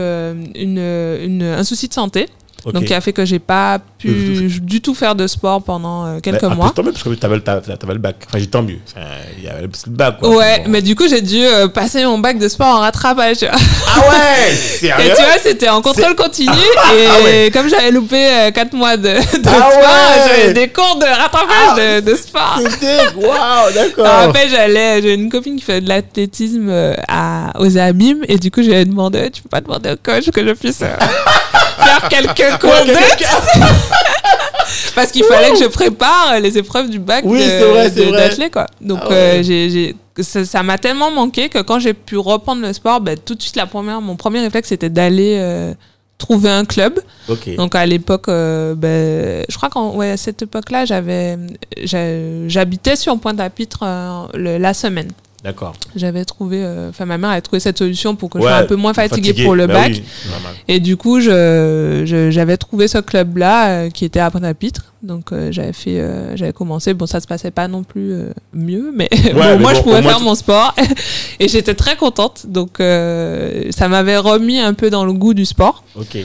[0.55, 0.79] une,
[1.23, 2.27] une, un souci de santé,
[2.71, 6.19] Donc qui a fait que j'ai pas pu du tout faire de sport pendant euh,
[6.21, 6.67] quelques en mois.
[6.67, 8.15] plus, tant mieux, parce que t'avais le, bac.
[8.27, 8.77] Enfin, j'ai tant mieux.
[8.87, 9.05] Enfin,
[9.37, 10.29] il y avait le bac, quoi.
[10.29, 10.71] Ouais, Bon.
[10.71, 13.37] mais du coup, j'ai dû euh, passer mon bac de sport en rattrapage.
[13.95, 16.51] Ah ouais Et Sérieux tu vois, c'était en contrôle continu.
[16.51, 17.49] et Ah ouais.
[17.53, 20.29] comme j'avais loupé 4 mois de, de Ah sport, ouais.
[20.37, 22.59] j'avais des cours de rattrapage de, de sport.
[22.69, 22.97] C'était...
[23.15, 24.05] Waouh, d'accord.
[24.05, 28.49] rappelle, j'allais, j'ai une copine qui fait de l'athlétisme euh, à, aux Abîmes et du
[28.51, 30.87] coup, j'avais demandé, tu peux pas demander au coach que je puisse euh,
[31.75, 32.71] faire quelques cours
[34.95, 37.39] Parce qu'il fallait que je prépare les épreuves du bac Oui,
[38.11, 38.65] d'athlé, quoi.
[38.81, 39.15] Donc, Ah ouais.
[39.15, 43.01] euh, j'ai, j'ai- ça, ça m'a tellement manqué que quand j'ai pu reprendre le sport,
[43.01, 45.73] ben, tout de suite, la première, mon premier réflexe, c'était d'aller euh,
[46.19, 46.99] trouver un club.
[47.57, 51.37] Donc à l'époque, euh, ben, je crois qu'à ouais, cette époque-là, j'avais,
[51.83, 55.09] j'a- j'habitais sur Pointe-à-Pitre euh, le- la semaine.
[55.43, 55.73] D'accord.
[55.95, 58.59] J'avais trouvé, euh, enfin ma mère avait trouvé cette solution pour que je Ouais, sois
[58.59, 59.43] un peu moins fatiguée Fatigué.
[59.43, 59.91] pour le Bah bac.
[59.93, 60.03] oui.
[60.69, 64.93] Et du coup, je, je- j'avais trouvé ce club-là euh, qui était à Pointe-à-Pitre.
[65.01, 66.01] Donc euh, j'avais fait,
[66.35, 66.93] j'avais commencé.
[66.93, 68.13] Bon, ça se passait pas non plus
[68.53, 70.73] mieux, mais, bon, mais moi bon, je pouvais faire tu- mon sport
[71.41, 72.45] et j'étais très contente.
[72.47, 75.83] Donc ça m'avait remis un peu dans le goût du sport.
[75.99, 76.17] Ok.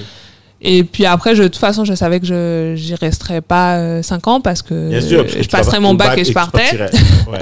[0.60, 4.26] Et puis après, je, de toute façon, je savais que je j'y resterais pas 5
[4.26, 5.22] ans parce que Bien sûr.
[5.22, 6.76] parce que je passerais mon bac, et je partais.
[7.30, 7.38] Ouais.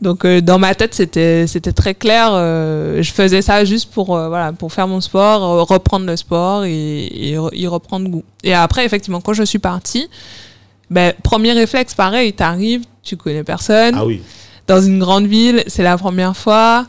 [0.00, 2.28] Donc euh, dans ma tête, c'était c'était très clair.
[2.32, 6.16] euh, je faisais ça juste pour euh, voilà pour faire mon sport, euh, reprendre le
[6.16, 8.22] sport et, et y reprendre goût.
[8.44, 10.08] Et après, effectivement, quand je suis partie,
[10.90, 14.22] ben premier réflexe, pareil, t'arrives, tu connais personne Ah oui.
[14.68, 16.86] dans une grande ville, c'est la première fois.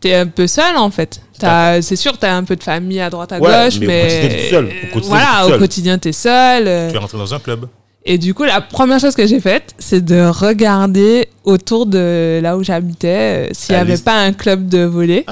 [0.00, 1.20] T'es un peu seul en fait.
[1.46, 3.88] T'as- C'est sûr, t'as un peu de famille à droite à Ouais, gauche, mais au
[3.88, 4.64] mais, quotidien, t'es seul.
[4.64, 5.52] Au quotidien, t'es voilà, seul.
[5.54, 6.64] au quotidien t'es seul.
[6.68, 7.66] euh, Tu es rentré dans un club.
[8.04, 12.56] et du coup, la première chose que j'ai faite, c'est de regarder autour de là
[12.56, 14.04] où j'habitais euh, s'il n'y avait liste.
[14.04, 15.24] pas un club de volley.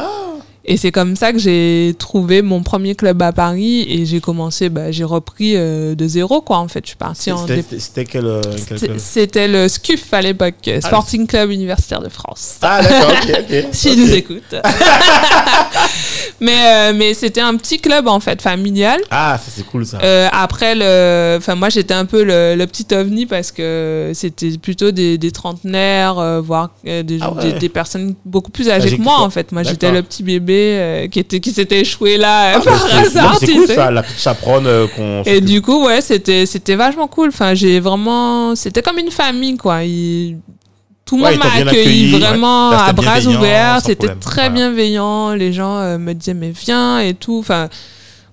[0.72, 4.68] Et c'est comme ça que j'ai trouvé mon premier club à Paris et j'ai commencé,
[4.68, 6.80] bah, j'ai repris euh, de zéro, quoi, en fait.
[6.84, 10.54] Je suis partie en C'était- quel, euh, quel C'était- club C'était le SCUF à l'époque,
[10.68, 12.58] euh, Sporting Club Universitaire de France.
[12.62, 13.64] Ah d'accord, ok, ok.
[13.72, 13.96] Si Ok.
[13.96, 14.54] nous écoute.
[16.40, 19.00] mais euh, mais c'était un petit club, en fait, familial.
[19.10, 19.98] Ah, ça c'est cool ça.
[20.02, 24.56] Euh, après le, enfin moi j'étais un peu le, le petit ovni parce que c'était
[24.58, 27.52] plutôt des, des trentenaires, euh, voire euh, des, Ah ouais.
[27.52, 29.52] des, des personnes beaucoup plus âgées Âgées que moi en fait.
[29.52, 32.64] Moi j'étais le petit bébé euh, qui était qui s'était échoué là euh, Ah, mais
[32.90, 33.74] par hasard, C'est cool sais.
[33.74, 35.22] ça, la petite chaperonne euh, qu'on.
[35.24, 37.28] Et du coup ouais c'était c'était vachement cool.
[37.28, 39.84] Enfin j'ai vraiment c'était comme une famille quoi.
[39.84, 40.38] Il-
[41.10, 42.76] tout le Ouais, monde m'a accueilli accueilli, vraiment ouais.
[42.76, 43.78] Là, à bras ouverts.
[43.84, 44.48] C'était très Voilà.
[44.50, 45.30] bienveillant.
[45.34, 47.38] Les gens euh, me disaient mais viens et tout.
[47.40, 47.68] Enfin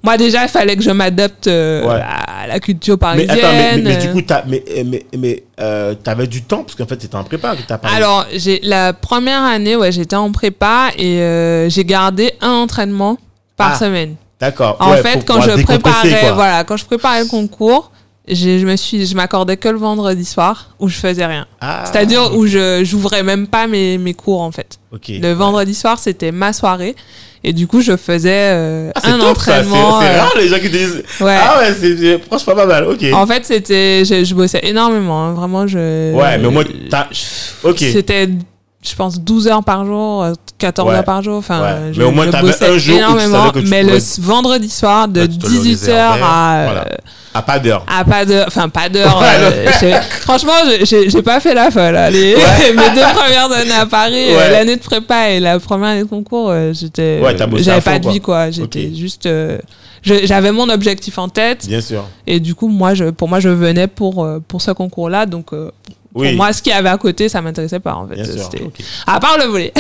[0.04, 2.00] moi déjà il fallait que je m'adapte euh, Ouais.
[2.00, 3.32] à la culture Mais parisienne.
[3.32, 4.14] attends, mais, mais- mais du euh.
[4.14, 6.64] coup, t'as, mais, mais, mais euh, t'avais du temps?
[6.64, 7.98] Parce qu'en fait, c'était en prépa que t'as parlé.
[7.98, 13.18] Alors, j'ai la première année, ouais, j'étais en prépa et euh, j'ai gardé un entraînement
[13.58, 14.16] par Ah, semaine.
[14.40, 14.78] D'accord.
[14.80, 16.32] En fait, pour quand je préparais, quoi.
[16.34, 17.92] voilà, quand je préparais le concours,
[18.28, 21.46] j'ai- je me suis, je m'accordais que le vendredi soir où je faisais rien.
[21.62, 24.80] Ah, C'est-à-dire où je j'ouvrais même pas mes, mes cours en fait.
[25.10, 26.96] Le vendredi soir, c'était ma soirée
[27.44, 30.02] et du coup, je faisais euh, Ah, un top, entraînement.
[30.02, 31.04] C'est euh, rare les gens qui disent.
[31.22, 31.38] ouais.
[31.40, 32.86] Ah ouais, c'est, franchement pas mal.
[32.88, 33.06] Ok.
[33.14, 35.68] En fait, c'était, je, je bossais énormément, hein, vraiment.
[35.68, 36.14] Je.
[36.14, 37.08] ouais, mais au moins, t'as.
[37.64, 37.78] Ok.
[37.80, 38.28] C'était,
[38.90, 40.96] je pense, 12 heures par jour, euh, 14 Ouais.
[40.96, 41.38] heures par jour.
[41.38, 41.94] Enfin, Ouais.
[41.94, 43.50] je, Mais au moins, t'avais bossais un jour où tu énormément.
[43.52, 46.24] que tu mais le pourrais- vendredi soir, de Ouais, tu te le 18 heures réservais,
[46.24, 46.82] à, voilà.
[46.82, 46.96] euh,
[47.34, 47.86] À pas d'heure.
[47.88, 49.22] à pas d'heure, enfin pas d'heure.
[49.24, 51.98] Euh, franchement, j'ai- pas fait la folle.
[52.12, 52.36] Les,
[52.76, 54.52] mes deux premières années à Paris, euh, Ouais.
[54.52, 58.00] l'année de prépa et la première année de concours, euh, j'étais, Ouais, j'avais fond, pas
[58.00, 58.12] de quoi.
[58.14, 58.52] vie quoi.
[58.52, 59.58] J'étais juste, euh,
[60.04, 62.06] j'avais mon objectif en tête Bien sûr.
[62.26, 65.54] et du coup, moi, je, pour moi, je venais pour euh, pour ce concours-là, donc.
[65.54, 65.70] euh,
[66.18, 66.28] Oui.
[66.30, 68.16] Pour moi, ce qu'il y avait à côté, ça m'intéressait pas en fait.
[68.16, 68.42] Bien sûr.
[68.44, 68.74] C'était- Ok.
[69.06, 69.72] À part le volet.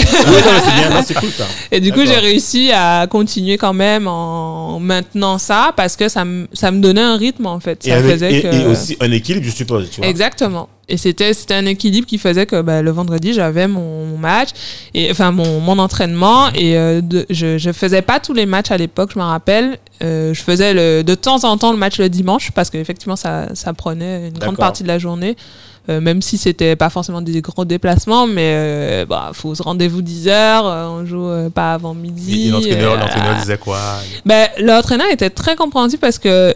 [1.05, 1.45] C'est cool ça.
[1.71, 6.25] Et du coup, j'ai réussi à continuer quand même en maintenant ça parce que ça
[6.25, 7.85] me ça me donnait un rythme en fait.
[7.85, 9.89] Et, Ça avec- faisait et- que et aussi un équilibre, je suppose.
[9.89, 10.09] Tu vois.
[10.09, 10.69] exactement.
[10.89, 14.49] Et c'était c'était un équilibre qui faisait que bah, le vendredi j'avais mon, mon match
[14.93, 18.71] et enfin mon, mon entraînement et euh, de- je je faisais pas tous les matchs
[18.71, 19.77] à l'époque, je me rappelle.
[20.03, 23.47] Euh, je faisais le, de temps en temps le match le dimanche parce qu'effectivement ça
[23.53, 25.35] ça prenait une grande partie de la journée.
[25.89, 30.01] Euh, même si c'était pas forcément des gros déplacements, mais euh, bah, faut se rendez-vous
[30.01, 32.47] 10 heures, euh, on joue pas avant midi.
[32.47, 33.79] Et l'entraîneur, l'entraîneur disait quoi
[34.25, 36.53] ben, l'entraîneur était très compréhensif parce que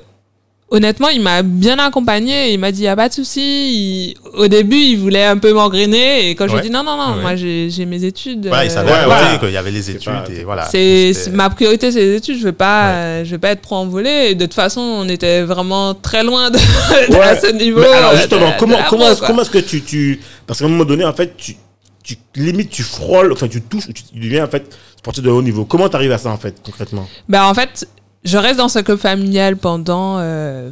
[0.71, 2.53] honnêtement, il m'a bien accompagné.
[2.53, 3.41] Il m'a dit, y a pas de souci.
[3.41, 6.29] Il- Au début, il voulait un peu m'engrainer.
[6.29, 6.61] Et quand je Ouais.
[6.61, 7.21] lui ai dit, non, non, non, Ouais.
[7.21, 8.47] moi, j'ai mes études.
[8.47, 9.37] Voilà, il euh, savait ouais, côté voilà.
[9.37, 10.65] qu'il y avait les études pas- et voilà.
[10.65, 12.37] c'est ma priorité, c'est les études.
[12.39, 14.29] Je veux pas, euh, je veux pas être trop envolée.
[14.29, 16.57] Et de toute façon, on était vraiment très loin de,
[17.09, 17.39] de Ouais.
[17.39, 17.81] ce niveau.
[17.81, 18.77] Mais alors euh, justement, de- comment,
[19.11, 20.19] est-ce, comment est-ce que tu, tu...
[20.47, 21.55] Parce qu'à un moment donné, en fait, tu,
[22.03, 25.41] tu limite, tu frôles, enfin, tu touches, tu, tu deviens, en fait, sportif de haut
[25.41, 25.65] niveau.
[25.65, 27.07] Comment tu arrives à ça, en fait, concrètement?
[27.27, 27.85] Bah en fait,
[28.23, 30.69] je reste dans ce club familial pendant euh,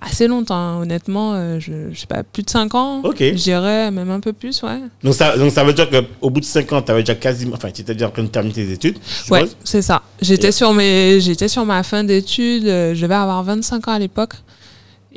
[0.00, 0.80] assez longtemps, hein.
[0.82, 1.32] honnêtement.
[1.34, 3.00] euh, je, je sais pas, plus de 5 ans.
[3.02, 3.16] Ok.
[3.18, 4.80] Je dirais même un peu plus, ouais.
[5.02, 7.54] donc ça, donc ça veut dire qu'au bout de 5 ans, tu avais déjà quasiment,
[7.56, 8.98] enfin, tu étais déjà en train de terminer tes études,
[9.30, 10.02] Ouais, c'est ça.
[10.22, 12.66] J'étais sur mes, j'étais sur ma fin d'études.
[12.66, 14.32] euh, Je devais avoir 25 ans à l'époque.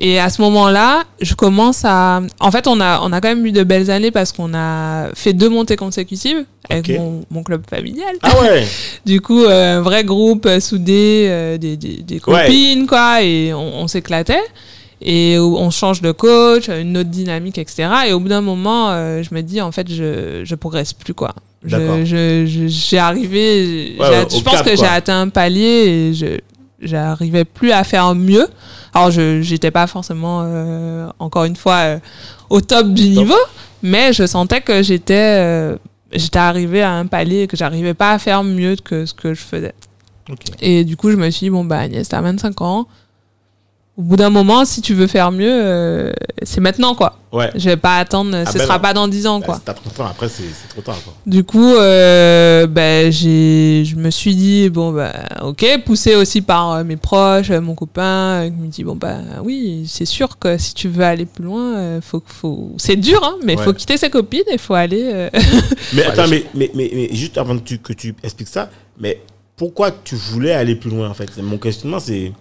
[0.01, 2.21] Et à ce moment-là, je commence à.
[2.39, 5.09] En fait, on a, on a quand même eu de belles années parce qu'on a
[5.13, 8.15] fait deux montées consécutives avec mon, mon club familial.
[8.21, 8.65] Ah ouais
[9.05, 12.45] Du coup, euh, un vrai groupe euh, soudé, euh, des, des, des Ouais.
[12.45, 14.39] copines, quoi, et on, on s'éclatait.
[15.01, 17.87] Et on change de coach, une autre dynamique, etc.
[18.07, 21.13] Et au bout d'un moment, euh, je me dis, en fait, je, je progresse plus,
[21.13, 21.33] quoi.
[21.63, 21.99] D'accord.
[22.03, 25.29] Je, je, je- j'ai arrivé, j'ai- Ouais, ouais, je pense cap, que j'ai atteint un
[25.29, 26.25] palier et je,
[26.81, 28.47] j'arrivais plus à faire mieux.
[28.93, 31.99] Alors, je, j'étais pas forcément, euh, encore une fois, euh,
[32.49, 33.37] au top du niveau,
[33.83, 35.77] mais je sentais que j'étais, euh,
[36.11, 39.41] j'étais arrivé à un palier que j'arrivais pas à faire mieux que ce que je
[39.41, 39.73] faisais.
[40.61, 42.87] Et du coup, je me suis dit, bon, bah, Agnès, t'as 25 ans.
[43.99, 47.17] Au bout d'un moment, si tu veux faire mieux, euh, c'est maintenant, quoi.
[47.33, 47.51] Ouais.
[47.55, 48.79] Je vais pas attendre, ce ben sera non.
[48.79, 49.55] pas dans 10 ans, Bah, quoi.
[49.55, 51.13] si t'as 30 ans, après, c'est, trop tard, quoi.
[51.25, 52.65] Du coup, euh,
[53.11, 57.59] j'ai, je me suis dit, bon, bah, ok, poussé aussi par euh, mes proches, euh,
[57.59, 61.25] mon copain, qui me dit, bon, bah, oui, c'est sûr que si tu veux aller
[61.25, 63.65] plus loin, faut, faut, c'est dur, hein, mais il Ouais.
[63.65, 65.27] faut quitter ses copines et faut aller,
[65.93, 69.19] Mais attends, mais, mais, mais juste avant que tu, que tu expliques ça, mais
[69.57, 71.29] pourquoi tu voulais aller plus loin en fait?
[71.43, 72.31] Mon questionnement c'est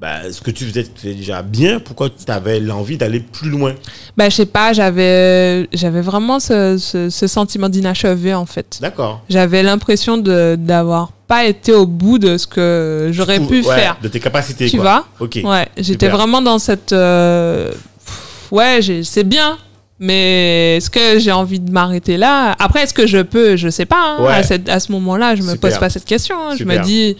[0.00, 3.74] bah, ce que tu faisais faisais déjà bien, pourquoi tu avais l'envie d'aller plus loin?
[4.16, 8.78] Bah, je sais pas, j'avais, j'avais vraiment ce, ce, ce sentiment d'inachevé, en fait.
[8.80, 9.22] D'accord.
[9.28, 13.98] J'avais l'impression de, d'avoir pas été au bout de ce que j'aurais pu Ouais, faire.
[14.02, 15.04] De tes capacités Tu quoi.
[15.18, 15.26] vois?
[15.26, 15.38] Ok.
[15.44, 16.16] Ouais, j'étais Super.
[16.16, 16.92] vraiment dans cette.
[16.92, 19.58] euh, pff, ouais, j'ai- c'est bien,
[20.00, 22.56] mais est-ce que j'ai envie de m'arrêter là?
[22.58, 23.56] Après, est-ce que je peux?
[23.56, 24.16] Je sais pas.
[24.18, 24.24] hein.
[24.24, 24.32] Ouais.
[24.32, 25.70] À, cette- à ce moment-là, je me Super.
[25.70, 26.36] pose pas cette question.
[26.48, 26.56] hein.
[26.58, 27.16] Je me dis,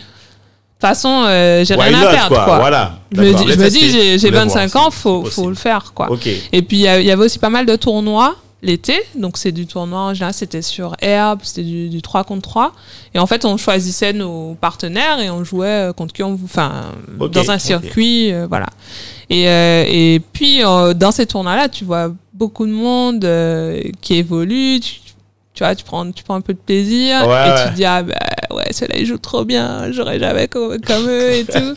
[0.80, 2.44] toute façon, euh, j'ai rien not, à perdre.
[2.44, 2.58] Quoi?
[2.58, 2.98] Voilà.
[3.12, 3.90] Je me dis, je me Laisse dis tester.
[3.90, 5.92] j'ai, j'ai Je voulais voir 25 si ans, faut, faut le faire.
[5.94, 6.08] Quoi.
[6.52, 9.00] Et puis, il y, avait aussi pas mal de tournois l'été.
[9.14, 12.72] Donc, c'est du tournoi, en général, c'était sur Herbe, c'était du, du 3 contre 3.
[13.14, 16.44] Et en fait, on choisissait nos partenaires et on jouait euh, contre qui on vou-
[16.44, 16.72] Enfin,
[17.32, 18.66] dans un circuit, euh, voilà.
[19.28, 23.26] Et, euh, et puis, dans ces tournois-là, tu vois beaucoup de monde
[24.00, 24.80] qui évolue.
[24.80, 25.00] Tu,
[25.54, 27.62] tu vois, tu prends, tu prends un peu de plaisir Ouais, et ouais.
[27.64, 28.14] tu te dis, ah bah
[28.54, 31.74] ouais, ceux-là, ils jouent trop bien, j'aurais jamais comme, comme eux et tout.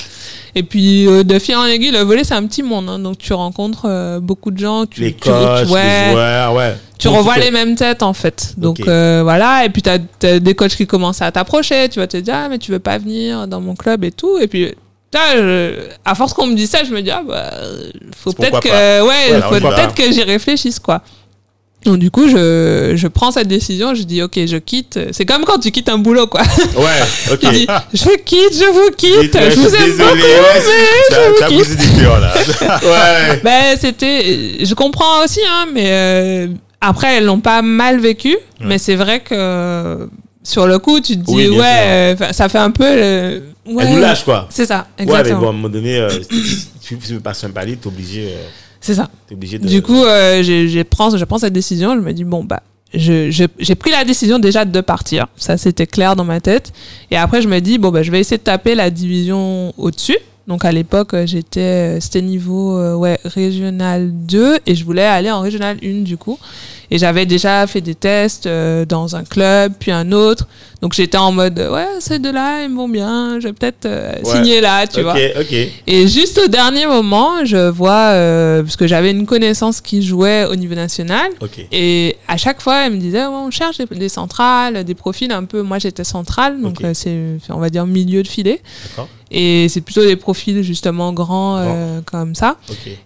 [0.55, 2.87] Et puis, euh, de fil en aiguille, le volet, c'est un petit monde.
[2.87, 2.99] hein.
[2.99, 4.85] donc, tu rencontres euh, beaucoup de gens.
[4.85, 6.75] Tu, Les tu- coachs, ouais, les joueurs, ouais.
[6.99, 8.53] tu Donc, revois les mêmes têtes, en fait.
[8.57, 9.65] Donc, euh, voilà.
[9.65, 11.89] Et puis, tu as, des coachs qui commencent à t'approcher.
[11.89, 14.37] Tu vas te dire, ah, mais tu veux pas venir dans mon club et tout.
[14.37, 14.75] Et puis,
[15.11, 15.73] je-
[16.05, 17.49] à force qu'on me dit ça, je me dis, ah, bah,
[18.15, 18.69] faut peut-être que,
[19.01, 21.01] ouais, Ouais, faut peut-être que j'y réfléchisse, quoi.
[21.85, 23.93] Donc, du coup, je, je prends cette décision.
[23.95, 24.99] Je dis, ok, je quitte.
[25.11, 26.41] C'est comme quand tu quittes un boulot, quoi.
[26.75, 27.39] Ouais, ok.
[27.41, 29.37] Tu dis, je quitte, je vous quitte.
[29.37, 30.21] Je vous aime désolé,
[31.39, 31.63] beaucoup.
[31.63, 32.33] Ça, je vous cœur, là.
[32.83, 33.41] ouais.
[33.43, 34.63] Ben, c'était.
[34.65, 36.47] Je comprends aussi, hein, mais euh,
[36.81, 38.37] après, elles l'ont pas mal vécu.
[38.61, 40.07] Mais c'est vrai que
[40.43, 42.83] sur le coup, tu te dis, Oui, ouais, euh, ça fait un peu.
[42.85, 43.83] euh, ouais.
[43.87, 44.47] Elle nous lâche quoi.
[44.49, 45.39] C'est ça, Ouais, mais exactement.
[45.39, 46.09] bon, à un moment donné, euh,
[46.81, 48.43] tu tu veux passer un palier, t'es obligé, euh,
[48.83, 49.09] C'est ça.
[49.27, 49.65] t'es obligé de.
[49.67, 51.95] Du coup, euh, prends- je prends cette décision.
[51.95, 52.61] Je me dis, bon, bah.
[52.93, 55.25] je- je- J'ai pris la décision déjà de partir.
[55.37, 56.71] Ça, c'était clair dans ma tête.
[57.09, 60.17] Et après, je me dis, bon, bah, je vais essayer de taper la division au-dessus.
[60.45, 65.05] Donc, à l'époque, euh, j'étais, euh, c'était niveau, euh, ouais, régional 2 et je voulais
[65.05, 66.37] aller en régional 1 du coup.
[66.93, 70.47] Et j'avais déjà fait des tests euh, dans un club, puis un autre.
[70.83, 73.39] Donc, j'étais en mode, euh, ouais, ces deux-là, ils me vont bien.
[73.39, 74.31] Je vais peut-être euh, Ouais.
[74.31, 75.15] signer là, tu vois.
[75.87, 80.45] Et juste au dernier moment, je vois, euh, parce que j'avais une connaissance qui jouait
[80.45, 81.31] au niveau national,
[81.71, 85.31] et à chaque fois, elle me disait, Ouais, on cherche des, des centrales, des profils
[85.31, 85.63] un peu.
[85.63, 87.17] Moi, j'étais centrale, donc euh, c'est,
[87.49, 88.61] on va dire, milieu de filet.
[88.89, 89.07] D'accord.
[89.35, 92.57] Et c'est plutôt des profils justement grands euh, comme ça.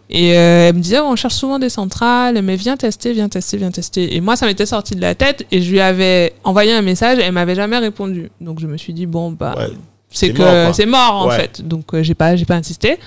[0.09, 3.55] Et euh, elle me disait, on cherche souvent des centrales, mais viens tester, viens tester,
[3.55, 4.15] viens tester.
[4.15, 7.19] Et moi, ça m'était sorti de la tête, et je lui avais envoyé un message,
[7.19, 8.29] et elle m'avait jamais répondu.
[8.41, 9.69] Donc je me suis dit, bon, bah, Ouais.
[10.09, 11.35] c'est que c'est mort en Ouais.
[11.39, 11.67] fait.
[11.67, 12.97] Donc euh, j'ai pas j'ai pas insisté.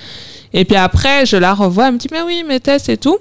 [0.53, 3.19] Et puis après je la revois, elle me dit mais oui mes tests et tout.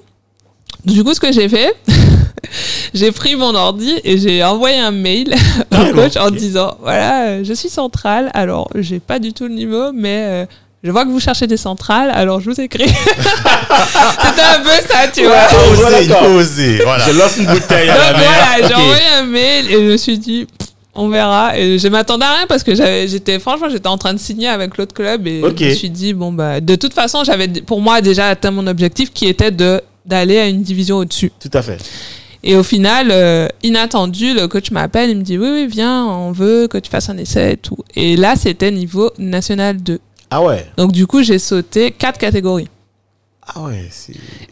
[0.84, 1.74] Du coup ce que j'ai fait,
[2.94, 7.26] j'ai pris mon ordi et j'ai envoyé un mail au Carrément, coach en disant voilà
[7.28, 10.46] euh, je suis centrale alors j'ai pas du tout le niveau mais euh,
[10.82, 12.88] je vois que vous cherchez des centrales, alors je vous écris.
[12.88, 15.32] C'était un peu ça, tu vois.
[15.32, 15.42] Ouais.
[15.50, 16.76] Il faut Voilà, oser, il faut oser.
[16.84, 17.04] Voilà.
[17.06, 18.28] Je lance une bouteille à Donc la mer.
[18.28, 20.46] voilà, j'ai envoyé un mail et je me suis dit,
[20.94, 21.58] on verra.
[21.58, 24.48] Et je m'attendais à rien parce que j'avais, j'étais, franchement, j'étais en train de signer
[24.48, 27.80] avec l'autre club et je me suis dit, bon, bah, de toute façon, j'avais, pour
[27.80, 31.30] moi, déjà atteint mon objectif qui était de, d'aller à une division au-dessus.
[31.40, 31.78] Tout à fait.
[32.42, 36.32] Et au final, euh, inattendu, le coach m'appelle, il me dit, oui, oui, viens, on
[36.32, 37.76] veut que tu fasses un essai et tout.
[37.94, 39.98] Et là, c'était niveau national 2.
[40.30, 40.66] Ah ouais.
[40.76, 42.68] Donc, du coup, j'ai sauté quatre catégories.
[43.52, 43.88] Ah ouais.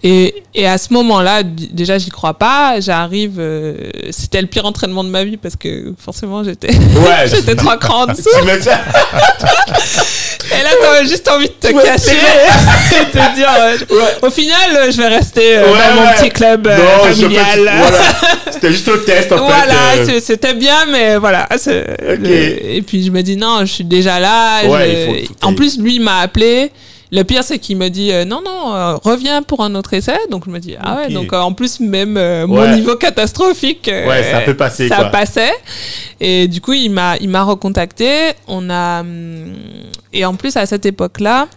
[0.02, 2.80] Et, et à ce moment-là, déjà, j'y crois pas.
[2.80, 7.26] J'arrive, euh, c'était le pire entraînement de ma vie parce que forcément, j'étais, Ouais.
[7.30, 8.28] j'étais trois crans en dessous.
[10.46, 11.98] Et là, t'as juste envie de te Ouais, cacher
[12.88, 14.16] c'est et te dire, euh, Ouais.
[14.22, 16.14] au final, euh, je vais rester euh, Ouais, dans mon ouais.
[16.16, 17.60] petit club euh, Non, familial.
[17.64, 17.98] voilà.
[18.52, 19.98] C'était juste un test en Voilà, fait.
[20.00, 21.46] euh, c'est- c'était bien, mais voilà.
[21.66, 22.26] le-
[22.76, 24.64] Et puis je me dis non, je suis déjà là.
[24.64, 26.70] Ouais, je- il faut- faut En plus, lui il m'a appelé.
[27.10, 30.18] Le pire, c'est qu'il me dit euh, non, non, euh, reviens pour un autre essai.
[30.30, 31.08] Donc je me dis ah ouais.
[31.12, 32.74] Donc euh, en plus, même euh, mon Ouais.
[32.74, 35.04] niveau catastrophique, Ouais, ça peut passer, Ça quoi.
[35.06, 35.52] passait.
[36.20, 38.32] Et du coup, il m'a, il m'a recontacté.
[38.46, 39.54] On a hum,
[40.12, 41.48] et en plus à cette époque-là.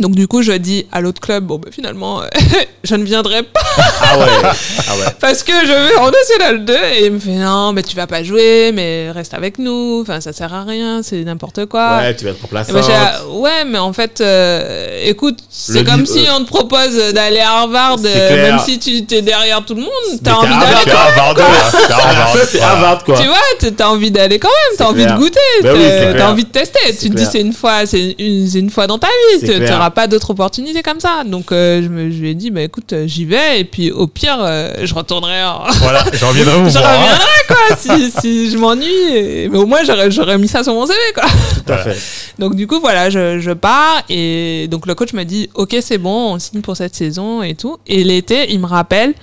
[0.00, 2.22] Donc du coup, je dis à l'autre club, bon, ben, finalement,
[2.84, 3.60] je ne viendrai pas
[4.00, 4.24] Ah ouais.
[4.42, 5.04] Ah ouais.
[5.20, 8.08] parce que je vais en National 2 et il me fait non mais tu vas
[8.08, 12.16] pas jouer mais reste avec nous enfin ça sert à rien c'est n'importe quoi Ouais,
[12.16, 12.72] tu vas être Et remplaçant.
[12.72, 17.38] ben, dit, ouais mais en fait euh, écoute c'est comme si on te propose d'aller
[17.38, 19.90] à Harvard euh, même si tu t'es derrière tout le monde
[20.24, 21.44] t'as t'es envie d'aller Harvard, C'est quand Harvard, là.
[21.70, 22.36] C'est Ah, Harvard.
[22.50, 22.60] c'est.
[22.60, 23.16] Harvard quoi.
[23.20, 25.16] tu vois t'as- envie d'aller quand même t'as envie clair.
[25.16, 28.16] de goûter Ben oui, t'as- envie de tester tu te dis c'est une fois c'est
[28.18, 29.46] une, c'est une fois dans ta vie
[29.90, 32.92] Pas d'autres opportunités comme ça donc euh, je, me, je lui ai dit bah écoute
[32.92, 36.68] euh, j'y vais et puis au pire euh, je retournerai en, Voilà, je reviendrai vous
[36.70, 36.90] je voir.
[36.90, 36.96] hein.
[37.02, 40.74] reviendrai quoi si, si je m'ennuie et- mais au moins j'aurais j'aurais mis ça sur
[40.74, 41.24] mon CV quoi
[41.66, 41.96] Tout à fait.
[42.38, 45.98] donc du coup voilà je, je pars et donc le coach me dit ok c'est
[45.98, 49.14] bon on signe pour cette saison et tout et l'été il me rappelle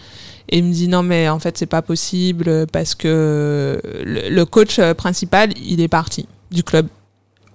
[0.52, 4.46] et il me dit non mais en fait c'est pas possible parce que le, le
[4.46, 6.88] coach principal il est parti du club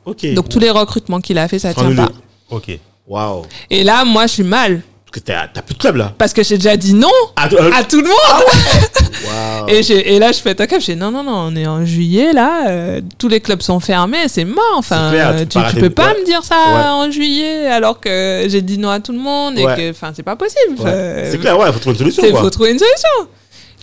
[0.06, 0.26] Ok.
[0.34, 2.10] donc tous les recrutements qu'il a fait ça tient pas
[2.50, 2.78] Ok.
[3.06, 3.42] Waouh.
[3.70, 6.12] et là moi je suis mal Parce que t'as plus de club là.
[6.16, 8.44] parce que j'ai déjà dit non Ah, euh, à tout le monde
[9.26, 9.68] Waouh.
[9.68, 12.32] Et, là, je fais ta cap, je fais non, non, non, on est en juillet,
[12.34, 14.74] là, euh, tous les clubs sont fermés, c'est mort.
[14.76, 16.20] Enfin, clair, euh, tu tu, peux pas tu arrêter peux de- pas ouais.
[16.20, 16.82] me dire ça Ouais.
[17.06, 20.22] en juillet alors que j'ai dit non à tout le monde et que, enfin, c'est
[20.22, 20.76] pas possible.
[20.84, 22.40] Euh, C'est clair, ouais, faut trouver une solution quoi.
[22.42, 23.28] faut trouver une solution.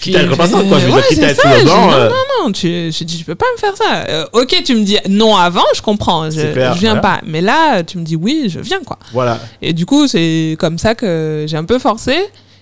[0.10, 0.80] Être Puis, remplaçant, quoi?
[0.80, 2.10] Je veux dire, ouais, c'est être ça, sur le banc, Non, euh.
[2.10, 4.06] non, non, tu, je peux pas me faire ça.
[4.10, 7.22] Euh, ok, tu me dis non avant, je comprends, je, clair, je viens pas.
[7.26, 8.98] Mais là, tu me dis oui, je viens, quoi.
[9.14, 9.40] Voilà.
[9.62, 12.16] Et du coup, c'est comme ça que j'ai un peu forcé.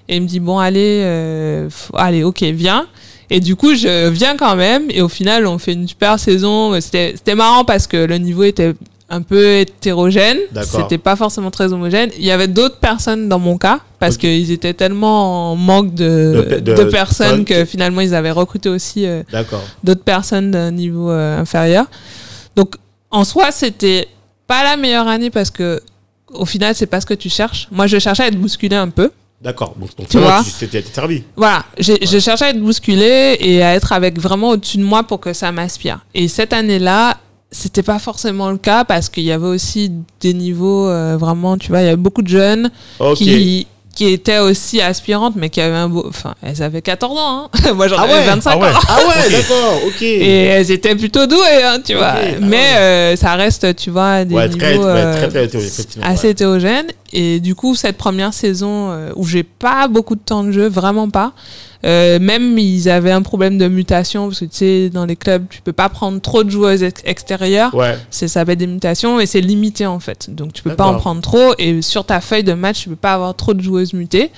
[0.09, 2.87] Et il me dit, bon, allez, euh, allez, ok, viens.
[3.29, 4.87] Et du coup, je viens quand même.
[4.89, 6.79] Et au final, on fait une super saison.
[6.81, 8.73] C'était marrant parce que le niveau était
[9.09, 10.37] un peu hétérogène.
[10.63, 12.09] C'était pas forcément très homogène.
[12.17, 14.21] Il y avait d'autres personnes dans mon cas parce Ok.
[14.21, 18.31] qu'ils étaient tellement en manque De de, pe- de, de personnes que finalement, ils avaient
[18.31, 19.23] recruté aussi euh,
[19.83, 21.85] d'autres personnes d'un niveau euh, inférieur.
[22.55, 22.75] Donc,
[23.11, 24.07] en soi, c'était
[24.47, 25.81] pas la meilleure année parce que
[26.31, 27.67] au final, c'est pas ce que tu cherches.
[27.71, 29.09] Moi, je cherchais à être bousculé un peu.
[29.41, 29.73] D'accord.
[29.79, 31.23] Donc, donc Tu vois tu t'es t'es servi.
[31.35, 35.01] Voilà, j'ai je cherchais à être bousculé et à être avec vraiment au-dessus de moi
[35.03, 35.99] pour que ça m'aspire.
[36.13, 37.17] Et cette année-là,
[37.51, 41.69] c'était pas forcément le cas parce qu'il y avait aussi des niveaux euh, vraiment, tu
[41.69, 42.69] vois, il y avait beaucoup de jeunes
[43.15, 47.49] qui qui étaient aussi aspirantes mais qui avaient un beau enfin elles avaient 14 ans
[47.53, 47.73] hein.
[47.75, 48.69] moi j'en Ah avais ouais, 25 ah ouais.
[48.69, 49.81] ans Ah ouais, d'accord.
[49.87, 50.01] Ok.
[50.03, 52.77] et elles étaient plutôt douées hein, tu vois ah mais ouais.
[52.77, 56.31] euh, ça reste tu vois des très, niveaux euh, très, très hétérogène, effectivement, assez ouais.
[56.31, 60.51] hétérogène et du coup cette première saison euh, où j'ai pas beaucoup de temps de
[60.51, 61.33] jeu vraiment pas
[61.85, 65.45] euh, même ils avaient un problème de mutation parce que tu sais dans les clubs
[65.49, 67.73] tu peux pas prendre trop de joueuses ex- extérieures.
[67.73, 67.97] Ouais.
[68.09, 70.33] c'est ça s'appelle des mutations et c'est limité en fait.
[70.33, 72.95] Donc tu peux pas en prendre trop et sur ta feuille de match tu peux
[72.95, 74.31] pas avoir trop de joueuses mutées.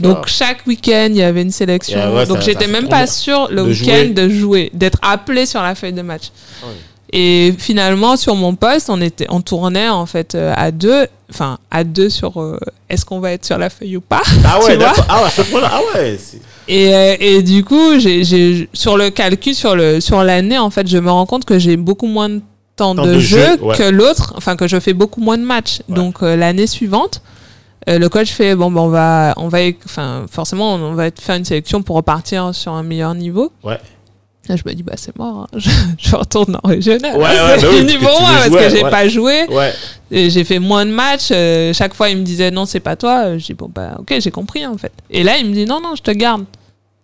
[0.00, 1.98] Donc chaque week-end il y avait une sélection.
[2.14, 5.92] Ouais, donc j'étais même pas sûr le week-end de jouer d'être appelé sur la feuille
[5.92, 6.30] de match.
[6.62, 6.68] Ouais.
[7.12, 11.58] Et finalement sur mon poste on était on tournait en fait euh, à deux enfin
[11.70, 12.58] à deux sur euh,
[12.90, 15.04] est-ce qu'on va être sur la feuille ou pas Ah ouais, d'accord.
[15.08, 15.42] Ah ouais, ce.
[15.64, 16.18] Ah ouais.
[16.68, 20.70] et, euh, et du coup j'ai j'ai sur le calcul sur le sur l'année en
[20.70, 22.40] fait je me rends compte que j'ai beaucoup moins de
[22.76, 23.76] temps Temps de, de jeu, jeu, ouais.
[23.76, 25.94] que l'autre enfin que je fais beaucoup moins de matchs Ouais.
[25.96, 27.22] donc l'année suivante
[27.86, 31.44] le coach fait bon ben on va on va enfin forcément on va faire une
[31.46, 33.78] sélection pour repartir sur un meilleur niveau Ouais.
[34.48, 35.46] Là, je me dis bah c'est mort hein.
[35.58, 38.90] je, je retourne en régional Ouais, ouais, c'est fini pour moi parce que j'ai ouais.
[38.90, 39.46] pas joué
[40.10, 43.36] j'ai fait moins de matchs euh, chaque fois il me disait non c'est pas toi
[43.36, 45.80] je dis bon bah ok j'ai compris en fait et là il me dit non
[45.82, 46.44] non je te garde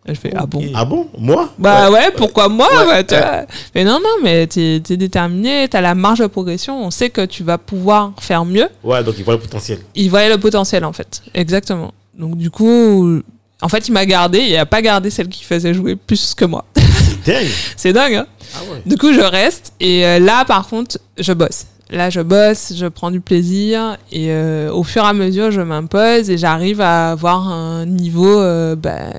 [0.07, 0.63] Je fais, ah bon?
[0.75, 1.09] Ah bon?
[1.19, 1.49] Moi?
[1.59, 3.47] Bah ouais, pourquoi moi bah, tu vois?
[3.75, 7.25] Mais non, non, mais t'es es déterminé, t'as la marge de progression, on sait que
[7.25, 8.69] tu vas pouvoir faire mieux.
[8.83, 9.79] Ouais, donc il voit le potentiel.
[9.95, 11.93] Il voyait le potentiel en fait, exactement.
[12.19, 13.23] Donc du coup,
[13.63, 16.45] en fait, il m'a gardé, il a pas gardé celle qui faisait jouer plus que
[16.45, 16.67] moi.
[17.25, 17.49] C'est dingue.
[17.77, 18.83] C'est dingue, hein Ah ouais.
[18.87, 21.67] Du coup, je reste et euh, là, par contre, je bosse.
[21.91, 25.61] Là, je bosse, je prends du plaisir et euh, au fur et à mesure, je
[25.61, 29.11] m'impose et j'arrive à avoir un niveau, euh, bah,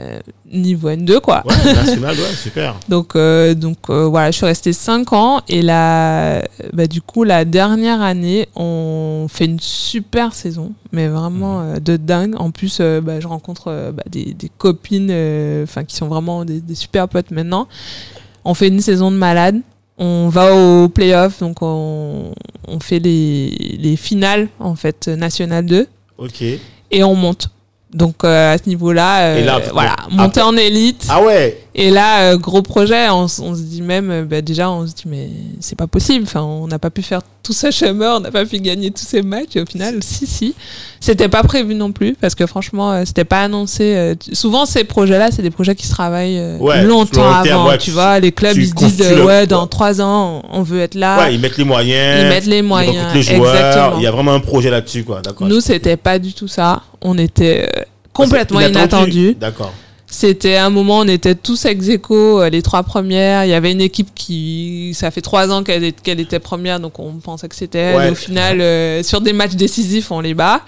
[0.51, 1.43] niveau N2 quoi.
[1.45, 2.75] Ouais, national, ouais, super.
[2.89, 6.41] Donc, euh, donc euh, voilà, je suis restée 5 ans et là,
[6.73, 11.97] bah, du coup, la dernière année, on fait une super saison, mais vraiment euh, de
[11.97, 12.35] dingue.
[12.37, 15.11] En plus, bah, je rencontre bah, des, des copines
[15.63, 17.67] enfin qui sont vraiment des, des super potes maintenant.
[18.43, 19.61] On fait une saison de malade.
[19.97, 22.33] On va au playoff, donc on,
[22.67, 25.87] on fait les, les finales, en fait, National 2,
[26.17, 26.41] Ok.
[26.91, 27.49] et on monte.
[27.95, 31.07] Donc euh, à ce niveau-là, euh, là, voilà, monter en élite.
[31.09, 31.61] Ah ouais.
[31.73, 35.29] Et là, euh, gros projet, on, se dit même, bah, déjà, on se dit, mais
[35.61, 36.25] c'est pas possible.
[36.25, 39.03] Enfin, on n'a pas pu faire tout ce chemin, on n'a pas pu gagner tous
[39.05, 39.55] ces matchs.
[39.55, 40.55] Et au final, si, si.
[40.99, 44.15] C'était pas prévu non plus, parce que franchement, c'était pas annoncé.
[44.33, 47.69] souvent, ces projets-là, c'est des projets qui se travaillent Ouais, longtemps terme, avant.
[47.69, 50.63] ouais, tu tu- vois, les clubs, ils se disent, le- ouais, dans trois ans, on
[50.63, 51.19] veut être là.
[51.19, 52.21] Ouais, ils mettent les moyens.
[52.23, 53.55] Ils mettent les moyens, recrutent les joueurs.
[53.55, 53.97] exactement.
[53.99, 55.21] Il y a vraiment un projet là-dessus, quoi.
[55.21, 55.47] D'accord.
[55.47, 56.81] Nous, c'était pas du tout ça.
[57.07, 57.83] On était euh,
[58.13, 59.35] complètement C'est inattendus.
[59.35, 59.71] D'accord.
[60.07, 63.45] C'était un moment, on était tous ex aequo, euh, les trois premières.
[63.45, 67.13] Il y avait une équipe qui, ça fait trois ans qu'elle était première, donc on
[67.13, 67.95] pensait que c'était.
[67.95, 68.09] Ouais.
[68.09, 70.61] Au final, euh, sur des matchs décisifs, on les bat.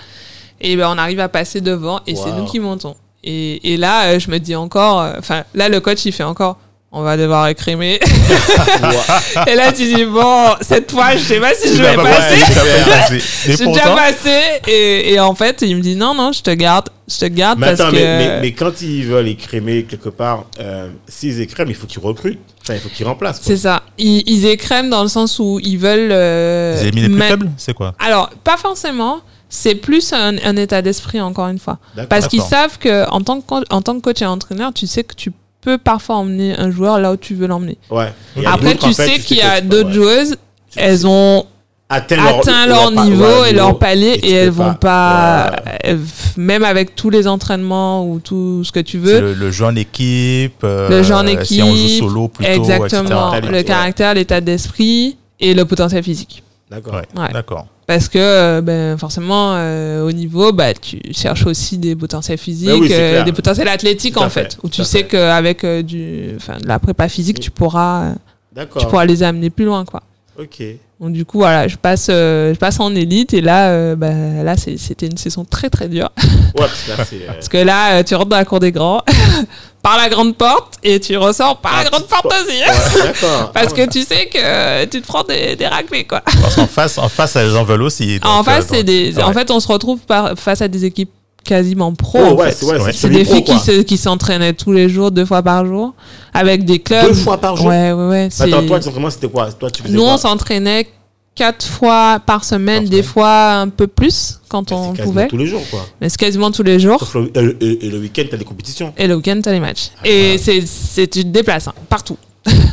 [0.62, 2.96] Et ben, on arrive à passer devant et c'est nous qui montons.
[3.24, 6.58] Et, et là, je me dis encore, enfin, là, le coach, il fait encore,
[6.92, 8.00] on va devoir écrémer.
[9.48, 12.38] et là, tu dis, bon, cette fois, je sais pas si je vais pas passer.
[13.46, 14.40] Je suis déjà passé.
[14.68, 16.90] Et, et en fait, il me dit, non, non, je te garde.
[17.10, 17.96] Je te garde Mais parce attends, que.
[17.96, 22.02] mais, mais, mais quand ils veulent écrémer quelque part, euh, s'ils écrèment, il faut qu'ils
[22.02, 22.40] recrutent.
[22.64, 23.40] Enfin, il faut qu'ils remplacent.
[23.42, 23.84] C'est ça.
[23.98, 26.12] Ils, ils écrèment dans le sens où ils veulent.
[26.12, 27.96] euh, mis les plus faibles C'est quoi?
[28.00, 29.20] Alors, pas forcément.
[29.50, 31.78] C'est plus un, un état d'esprit, encore une fois.
[32.10, 35.04] Parce qu'ils savent que en tant que, en tant que coach et entraîneur, tu sais
[35.06, 35.32] que tu
[35.68, 37.78] peux parfois emmener un joueur là où tu veux l'emmener.
[37.90, 38.14] Ouais.
[38.46, 39.94] Après, tu sais qu'il y que a d'autres ouais.
[39.96, 40.38] joueuses,
[40.76, 41.46] elles ont
[41.90, 45.78] atteint atteint leur, niveau ouais, et leur palier tu et elles vont pas, Ouais.
[45.84, 46.00] elles-
[46.38, 49.76] même avec tous les entraînements ou tout ce que tu veux, le, le jeu en
[49.76, 50.64] équipe.
[50.64, 53.52] euh, Le jeu en Si on joue équipe, solo plutôt, exactement, etc.
[53.54, 56.44] le caractère, l'état d'esprit et le potentiel physique.
[56.70, 56.96] D'accord.
[56.96, 57.32] Ouais, Ouais.
[57.34, 57.68] D'accord.
[57.88, 62.68] Parce que euh, ben, forcément, euh, au niveau, bah, tu cherches aussi des potentiels physiques,
[62.68, 65.64] Ben oui, c'est euh, des potentiels athlétiques Tout en fait, fait, où tu sais qu'avec
[65.64, 68.14] euh, du, enfin, de la prépa physique, tu pourras, euh,
[68.54, 68.82] D'accord.
[68.82, 70.04] tu pourras les amener plus loin, quoi.
[70.40, 70.62] Ok.
[71.00, 74.10] Donc du coup, voilà, je passe, euh, je passe en élite et là, euh, bah,
[74.44, 76.10] là, c'est- c'était une saison très très dure
[76.58, 78.72] Ouais, parce que là, euh, parce que là, euh, tu rentres dans la cour des
[78.72, 79.02] grands
[79.84, 82.58] par la grande porte et tu ressors par Ah, la grande petite porte aussi.
[82.58, 83.14] ouais.
[83.54, 83.88] Parce Ah que ouais.
[83.88, 86.22] tu sais que tu te prends des, des raclés, quoi.
[86.42, 88.20] Parce qu'en face, en face, elles en veulent aussi.
[88.24, 89.16] en face, euh, c'est des.
[89.16, 89.24] ouais.
[89.24, 91.12] En fait, on se retrouve par, face à des équipes
[91.48, 92.20] quasiment pro.
[92.22, 93.60] Oh, ouais, c'est ouais, des filles qui quoi.
[93.60, 95.94] se- qui s'entraînaient tous les jours, deux fois par jour,
[96.34, 97.08] avec des clubs.
[97.08, 97.68] Deux fois par jour.
[97.68, 98.28] Ouais, ouais, ouais.
[98.30, 99.52] c'est- Attends, toi, comment c'était quoi?
[99.52, 100.14] Toi, tu faisais Nous, quoi?
[100.14, 100.88] on s'entraînait
[101.34, 105.28] quatre fois par semaine, Par des fois un peu plus quand on pouvait.
[105.28, 105.86] tous les jours, quoi.
[106.02, 107.00] Mais c'est quasiment tous les jours.
[107.00, 108.94] Sauf le, et le- et- et le week-end, t'as des compétitions.
[108.98, 109.90] Et le week-end, t'as les matchs.
[110.00, 110.38] Ah, Et voilà.
[110.40, 112.18] c'est, c'est, tu te déplaces, hein, partout.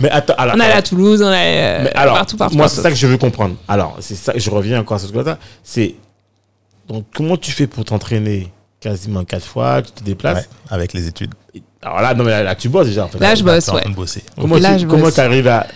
[0.00, 0.54] Mais attends, alors.
[0.56, 1.36] On allait à Toulouse, on allait
[1.80, 2.56] euh, Mais alors, partout, partout.
[2.56, 2.76] moi, partout.
[2.76, 3.56] c'est ça que je veux comprendre.
[3.68, 5.38] Alors, c'est ça, je reviens encore à ce truc-là.
[5.62, 5.94] C'est.
[6.88, 8.52] Donc, comment tu fais pour t'entraîner?
[8.84, 11.32] Quasiment quatre fois Tu te déplaces Ouais, avec les études.
[11.82, 13.04] Alors là, non, mais là, là, tu bosses déjà.
[13.04, 13.18] En fait.
[13.18, 13.80] Là, je bosse, ouais.
[13.80, 14.22] train de bosser.
[14.40, 15.18] Comment Là, tu je comment bosse.
[15.18, 15.66] arrives à.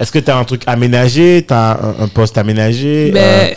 [0.00, 1.44] Est-ce que tu as un truc aménagé?
[1.46, 3.10] Tu as un, un poste aménagé?
[3.12, 3.20] Ben,
[3.50, 3.54] euh,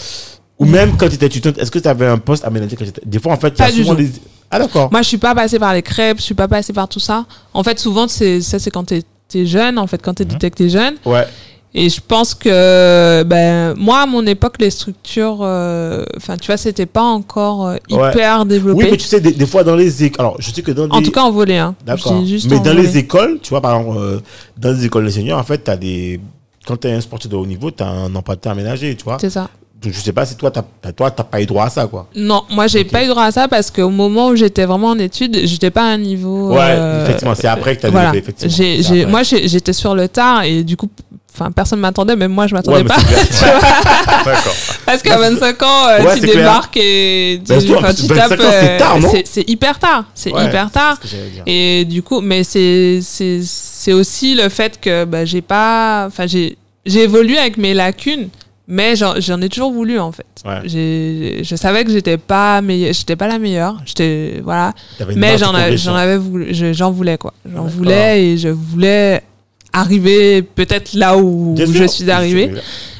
[0.59, 3.19] Ou même quand tu étais étudiante, est-ce que tu avais un poste aménagé quand Des
[3.19, 4.09] fois, en fait, il y a souvent des.
[4.49, 4.91] Ah, d'accord.
[4.91, 7.25] Moi, je suis pas passée par les crêpes, je suis pas passée par tout ça.
[7.53, 10.37] En fait, souvent, c'est ça, c'est quand t'es es jeune, en fait, quand t'es Mhm.
[10.39, 10.95] que t'es jeune.
[11.05, 11.25] Ouais.
[11.73, 16.57] Et je pense que, ben, moi, à mon époque, les structures, euh, enfin, tu vois,
[16.57, 18.09] c'était pas encore euh, Ouais.
[18.11, 18.83] hyper développé.
[18.83, 20.25] Oui, mais tu sais, des, des fois dans les écoles.
[20.25, 21.73] Alors, je sais que dans En tout cas, en volet, hein.
[21.85, 22.21] D'accord.
[22.49, 24.19] Mais dans les écoles, tu vois, par exemple, euh,
[24.57, 26.19] dans les écoles d'ingénieurs, en fait, tu as des.
[26.67, 29.17] Quand tu es un sportif de haut niveau, tu as un temps aménagé, tu vois.
[29.21, 29.49] C'est ça.
[29.81, 31.87] Donc, je sais pas si toi, tu n'as toi, t'as pas eu droit à ça,
[31.87, 32.05] quoi.
[32.15, 32.91] Non, moi, j'ai Ok.
[32.91, 35.81] pas eu droit à ça parce qu'au moment où j'étais vraiment en études, j'étais pas
[35.83, 36.53] à un niveau.
[36.53, 38.11] Ouais, effectivement, c'est après que tu as voilà.
[38.11, 38.83] développé, effectivement.
[38.89, 40.87] J'ai- moi, j'étais sur le tard et du coup,
[41.33, 42.95] enfin, personne m'attendait, même moi, je m'attendais pas.
[44.25, 44.53] D'accord.
[44.85, 46.35] Parce qu'à Bah, c'est- 25 ans, euh, Ouais, tu clair.
[46.35, 48.39] débarques et tu, Bah, enfin, tu 25 tapes.
[48.39, 48.77] euh,
[49.25, 50.05] c'est- hyper tard.
[50.13, 50.97] C'est Ouais, hyper tard.
[51.03, 51.43] ce.
[51.45, 57.37] Et du coup, mais c'est aussi le fait que bah, j'ai pas, enfin j'ai évolué
[57.37, 58.29] avec mes lacunes,
[58.73, 60.25] Mais j'en ai toujours voulu en fait.
[60.63, 62.61] J'ai- Je savais que j'étais pas
[62.93, 63.75] j'étais pas la meilleure.
[63.85, 64.73] J'étais voilà.
[65.15, 66.53] Mais j'en avais, j'en voulu,
[66.91, 67.33] voulais quoi.
[67.53, 69.23] J'en voulais et je voulais
[69.73, 71.89] arriver peut-être là où Bien je sûr.
[71.89, 72.51] suis arrivée.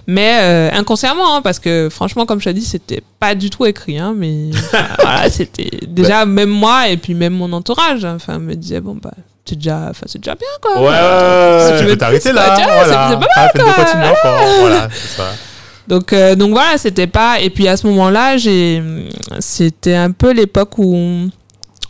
[0.07, 3.65] Mais euh, inconsciemment, hein, parce que franchement, comme je t'ai dit, c'était pas du tout
[3.65, 3.97] écrit.
[3.99, 4.49] Hein, mais
[4.99, 8.03] voilà, c'était déjà même moi et puis même mon entourage.
[8.03, 9.11] hein, Enfin, me disait bon bah
[9.45, 10.80] c'est déjà, enfin c'est déjà bien quoi.
[10.82, 11.80] Ouais, ouais, ouais, Si ouais.
[11.80, 12.55] tu veux t'arrêter là.
[12.55, 13.09] voilà.
[13.11, 13.49] c'est- pas Ah,
[13.86, 14.47] continuer encore.
[14.61, 15.24] Voilà, ça.
[15.88, 17.39] Donc, euh, donc voilà, c'était pas.
[17.39, 18.82] Et puis à ce moment-là, j'ai,
[19.39, 21.28] c'était un peu l'époque où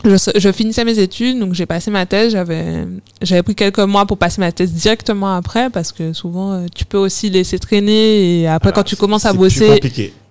[0.04, 2.32] je, je finissais mes études, donc j'ai passé ma thèse.
[2.32, 2.86] J'avais,
[3.20, 6.84] j'avais pris quelques mois pour passer ma thèse directement après, parce que souvent euh, tu
[6.84, 9.80] peux aussi laisser traîner et après quand tu commences à bosser,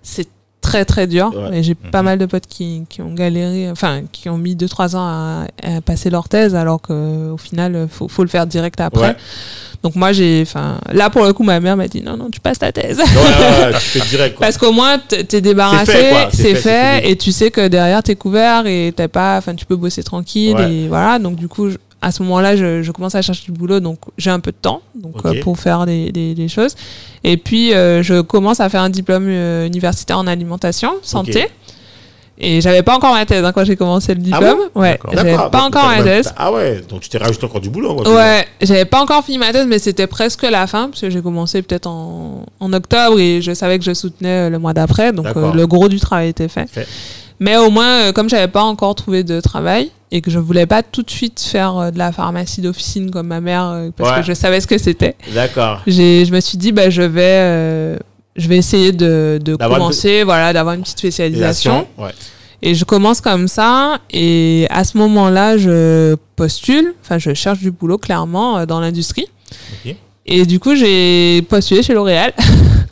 [0.02, 0.28] c'est
[0.72, 1.32] très très dur.
[1.36, 1.60] Ouais.
[1.60, 2.06] Et j'ai pas Mhm.
[2.06, 5.82] mal de potes qui, qui ont galéré, enfin qui ont mis 2-3 ans à, à
[5.82, 9.02] passer leur thèse, alors qu'au final, faut, faut le faire direct après.
[9.10, 9.16] Ouais.
[9.84, 12.40] Donc moi j'ai, enfin là pour le coup, ma mère m'a dit non non, tu
[12.40, 13.00] passes ta thèse.
[13.00, 14.46] Ouais, ouais, ouais, tu fais direct, quoi.
[14.46, 15.92] Parce qu'au moins, t'es débarrassé,
[16.34, 19.76] C'est fait, et tu sais que derrière, t'es couvert et t'as pas, enfin, tu peux
[19.76, 21.18] bosser tranquille, et voilà.
[21.20, 24.00] Donc, du coup, je- à ce moment-là, je, je commence à chercher du boulot, donc
[24.18, 26.76] j'ai un peu de temps, donc, euh, pour faire des, des, des choses.
[27.24, 31.48] Et puis, euh, je commence à faire un diplôme euh, universitaire en alimentation, santé.
[32.44, 34.58] Et j'avais pas encore ma thèse hein, quand j'ai commencé le diplôme.
[34.74, 35.12] ouais, D'accord.
[35.14, 36.34] j'avais D'accord, pas encore ma thèse.
[36.36, 37.98] Ah ouais, donc tu t'es rajouté encore du boulot.
[37.98, 41.12] quoi, Ouais, j'avais pas encore fini ma thèse, mais c'était presque la fin, parce que
[41.12, 45.14] j'ai commencé peut-être en, en octobre et je savais que je soutenais le mois d'après,
[45.14, 46.68] donc euh, le gros du travail était fait.
[46.68, 46.88] Fait.
[47.40, 50.66] Mais au moins, euh, comme j'avais pas encore trouvé de travail et que je voulais
[50.66, 54.12] pas tout de suite faire euh, de la pharmacie d'officine comme ma mère, euh, parce
[54.12, 54.18] Ouais.
[54.22, 55.82] que je savais ce que c'était, D'accord.
[55.88, 57.98] je me suis dit, bah, je vais, euh,
[58.36, 61.88] je vais essayer de, de commencer, voilà, d'avoir une petite spécialisation.
[61.98, 62.12] Ouais.
[62.64, 67.72] Et je commence comme ça, et à ce moment-là, je postule, enfin, je cherche du
[67.72, 69.26] boulot clairement euh, dans l'industrie.
[70.28, 72.34] Et du coup, j'ai postulé chez L'Oréal.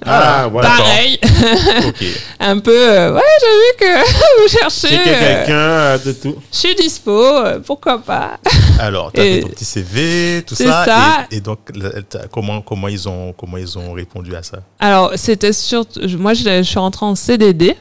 [0.05, 0.69] Ah, voilà.
[0.69, 1.19] Pareil,
[1.87, 2.05] Ok.
[2.39, 4.97] un peu, euh, ouais, j'ai vu que vous cherchez.
[4.97, 5.03] Euh,
[5.37, 6.35] quelqu'un euh, de tout.
[6.51, 8.39] je suis dispo, euh, pourquoi pas.
[8.79, 10.85] Alors, tu as Et- fait ton petit CV, tout C'est ça.
[10.85, 11.27] ça.
[11.31, 11.59] Et, et donc,
[12.09, 14.59] t'as- comment, comment, ils ont, comment ils ont répondu à ça?
[14.79, 17.75] Alors, c'était surtout, moi, je, je suis rentrée en CDD.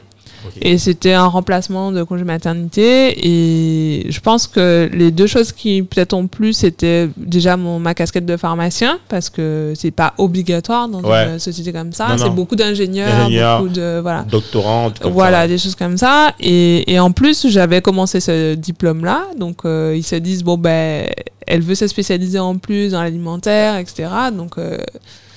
[0.61, 3.27] Et c'était un remplacement de congé maternité.
[3.27, 7.93] Et je pense que les deux choses qui peut-être ont plu, c'était déjà mon, ma
[7.93, 11.29] casquette de pharmacien, parce que c'est pas obligatoire dans Ouais.
[11.33, 12.07] une société comme ça.
[12.17, 13.59] C'est beaucoup d'ingénieurs, Ingénieurs.
[13.61, 13.99] beaucoup de.
[14.01, 14.23] Voilà.
[14.29, 15.47] Doctorant, tout comme Voilà, ça.
[15.47, 16.33] des choses comme ça.
[16.39, 19.27] Et, et en plus, j'avais commencé ce diplôme-là.
[19.37, 21.07] Donc, euh, ils se disent, bon, ben,
[21.47, 24.07] elle veut se spécialiser en plus dans l'alimentaire, etc.
[24.35, 24.77] Donc, euh,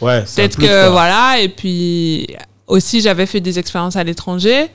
[0.01, 0.91] Ouais, peut-être que, quoi.
[0.91, 1.41] voilà.
[1.41, 2.27] Et puis,
[2.67, 4.69] aussi, j'avais fait des expériences à l'étranger.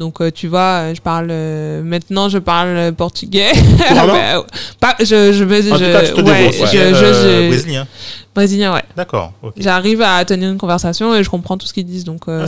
[0.00, 3.52] Donc, euh, tu vois, euh, je parle, euh, maintenant, je parle portugais.
[4.80, 6.66] Pas, je, je, me- En tout je- cas, tu te ouais, débrouilles, ouais.
[6.72, 7.86] je- je- je- Brésilien.
[8.34, 8.82] brésilien, ouais.
[8.96, 9.32] D'accord.
[9.58, 12.04] J'arrive à tenir une conversation et je comprends tout ce qu'ils disent.
[12.04, 12.46] Donc, Ah,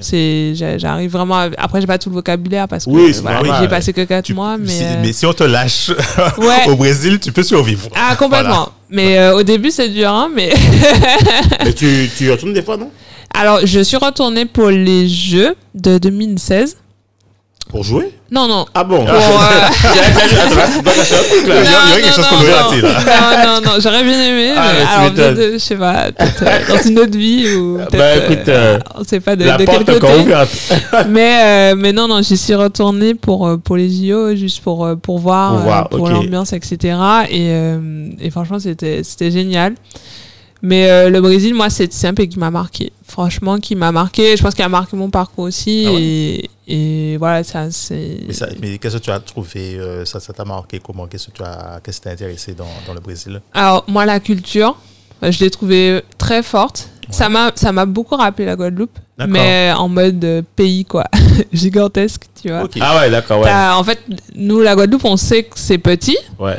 [0.00, 3.68] c'est j'arrive vraiment à- après j'ai pas tout le vocabulaire parce que Oui, voilà, j'ai
[3.68, 5.90] passé que 4 Tu- mois mais, si, mais si on te lâche
[6.38, 7.88] ouais au Brésil, tu peux survivre.
[7.94, 10.50] ah complètement mais euh, au début c'est dur hein mais
[11.64, 12.90] Mais tu, tu retournes des fois, non?
[13.34, 16.76] Alors je suis retournée pour les jeux de 2016
[17.70, 18.12] Pour jouer?
[18.30, 18.66] Non non.
[18.74, 19.06] Ah bon?
[19.06, 19.10] Euh,
[21.44, 23.46] Il y a- quelque chose qu'on non, raté, là.
[23.46, 26.76] non non non j'aurais bien aimé Ah, mais alors peut-être, je sais pas peut-être euh,
[26.76, 29.64] dans une autre vie ou Bah, peut-être écoute, euh, on sait pas de, La de
[29.64, 30.14] quel porte côté.
[30.20, 30.50] ouverte.
[31.08, 34.84] mais euh, mais non non j'y suis retournée pour euh, pour les JO juste pour
[34.84, 36.76] euh, pour voir Pour euh, l'ambiance etc
[37.30, 39.74] et euh, et franchement c'était c'était génial
[40.62, 42.92] mais euh, le Brésil moi c'est un pays qui m'a marqué.
[43.06, 44.36] Franchement qui m'a marqué.
[44.36, 46.00] Je pense qu'il a marqué mon parcours aussi Ah ouais.
[46.02, 50.20] et et voilà ça c'est Mais, ça- mais qu'est-ce que tu as trouvé euh, Ça
[50.20, 50.78] ça t'a marqué?
[50.80, 51.06] Comment?
[51.06, 53.40] Qu'est-ce que tu as, qu'est-ce qui t'a intéressé dans, dans le Brésil?
[53.54, 54.76] Alors moi la culture
[55.22, 56.90] euh, je l'ai trouvée très forte.
[57.10, 59.32] Ça m'a ça m'a beaucoup rappelé la Guadeloupe D'accord.
[59.32, 61.04] mais en mode pays quoi.
[61.52, 62.68] Gigantesque tu vois.
[62.80, 63.50] Ah ouais, d'accord, ouais.
[63.50, 63.98] En fait
[64.34, 66.18] nous la Guadeloupe on sait que c'est petit.
[66.38, 66.56] Ouais.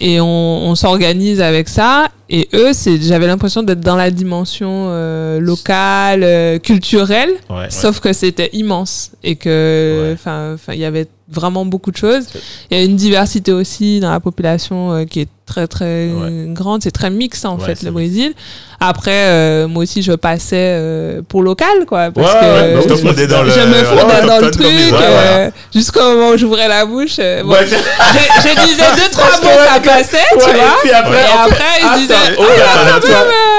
[0.00, 2.08] Et on, on s'organise avec ça.
[2.28, 7.70] Et eux, c'est, j'avais l'impression d'être dans la dimension euh, locale, euh, culturelle, Ouais.
[7.70, 10.12] sauf que c'était immense et que, Ouais.
[10.14, 12.24] enfin, enfin, il y avait vraiment beaucoup de choses.
[12.70, 16.46] Il y a une diversité aussi dans la population euh, qui est très très Ouais.
[16.48, 16.82] grande.
[16.82, 17.90] C'est très mixte en Ouais, fait le.
[17.90, 18.34] Brésil.
[18.78, 23.00] Après, euh, moi aussi, je passais euh, pour local, quoi, parce Ouais, que Je oui,
[23.06, 23.48] fondais dans le.
[23.50, 27.16] me dans le truc euh, jusqu'au moment où j'ouvrais la bouche.
[27.18, 30.76] euh, bon, je, je disais deux trois mots, ça passait, tu Ouais, et vois.
[30.82, 32.14] puis après, et après, ils disaient.
[32.14, 33.08] Attends, Oh, oh, attends,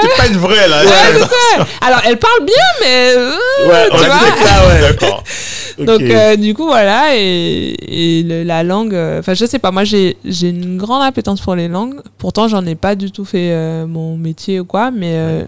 [0.02, 0.82] T'es pas une vraie là.
[0.84, 1.66] Ouais, c'est ça.
[1.84, 3.12] Alors, elle parle bien, mais.
[3.16, 3.32] euh,
[3.68, 4.88] Ouais, tu vois.
[4.88, 5.24] D'accord.
[5.78, 7.14] Donc, euh, du coup, voilà.
[7.16, 8.94] Et, la langue.
[8.94, 11.77] euh, Enfin, je sais pas, moi, j'ai une grande appétence pour les langues.
[12.18, 15.14] Pourtant, j'en ai pas du tout fait euh, mon métier ou quoi, mais.
[15.16, 15.44] euh,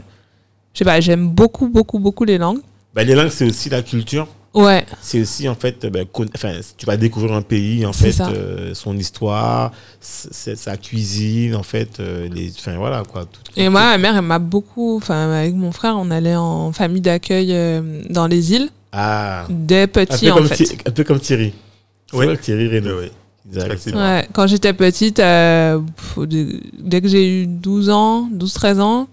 [0.73, 2.61] je sais pas, j'aime beaucoup, beaucoup, beaucoup les langues.
[2.95, 4.29] Bah, les langues, c'est aussi la culture.
[4.53, 6.05] Ouais, C'est aussi, en fait, ben,
[6.35, 9.71] enfin, tu vas découvrir un pays, en fait, euh, son histoire,
[10.01, 13.27] sa cuisine, en fait, euh, les, enfin, voilà, quoi.
[13.27, 14.97] tout- Et tout- moi, ma mère, elle m'a beaucoup.
[14.97, 19.83] Enfin, avec mon frère, on allait en famille d'accueil euh, dans les îles Ah, dès
[19.83, 20.65] un petit, peu, en comme fait.
[20.65, 21.53] Thi- un peu comme Thierry.
[22.13, 22.27] Oui.
[22.39, 23.01] Thierry Reynaud.
[23.03, 23.11] Oui,
[23.95, 25.79] Ouais, quand j'étais petite, euh,
[26.79, 29.09] dès que j'ai eu 12 ans, 12-13 ans,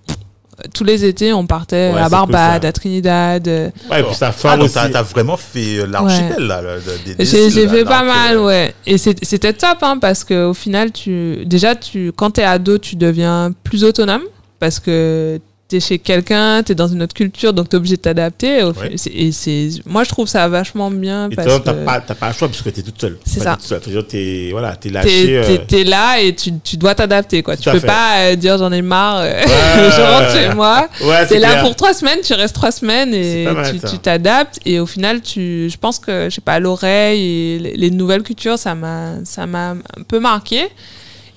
[0.73, 2.67] tous les étés, on partait Ouais, à Barbade, cool, ça.
[2.67, 3.47] à Trinidad.
[3.47, 4.91] euh, Ouais, et puis Ah, femme donc aussi.
[4.91, 6.61] t'as vraiment fait euh, l'archipel, là.
[7.05, 8.73] des- des J'ai là, fait pas mal, ouais.
[8.87, 13.51] Et c'était top, hein, parce qu'au final, tu, déjà, tu, quand t'es ado, tu deviens
[13.63, 14.23] plus autonome,
[14.59, 18.63] parce que t'es chez quelqu'un, t'es dans une autre culture, donc t'es obligé de t'adapter.
[18.63, 18.95] Ouais.
[19.13, 22.29] Et c'est, moi, je trouve ça vachement bien, Et parce t'as que pas, t'as pas
[22.29, 23.17] le choix parce que t'es toute seule.
[23.25, 23.57] C'est ça.
[23.57, 24.05] toute seule.
[24.07, 25.37] T'es, voilà, t'es t'es, lâché.
[25.37, 27.57] euh, t'es- là et tu, tu dois t'adapter, quoi.
[27.57, 27.87] Tout Tu peux fait.
[27.87, 29.45] pas euh, dire j'en ai marre, euh, Ouais,
[29.91, 30.87] je rentre chez moi.
[31.03, 31.63] Ouais, T'es là clair.
[31.63, 35.69] pour trois semaines, tu restes trois semaines et mal, tu t'adaptes et au final tu,
[35.69, 37.21] je pense que je sais pas l'oreille
[37.55, 40.67] et les, les nouvelles cultures ça m'a ça m'a un peu marqué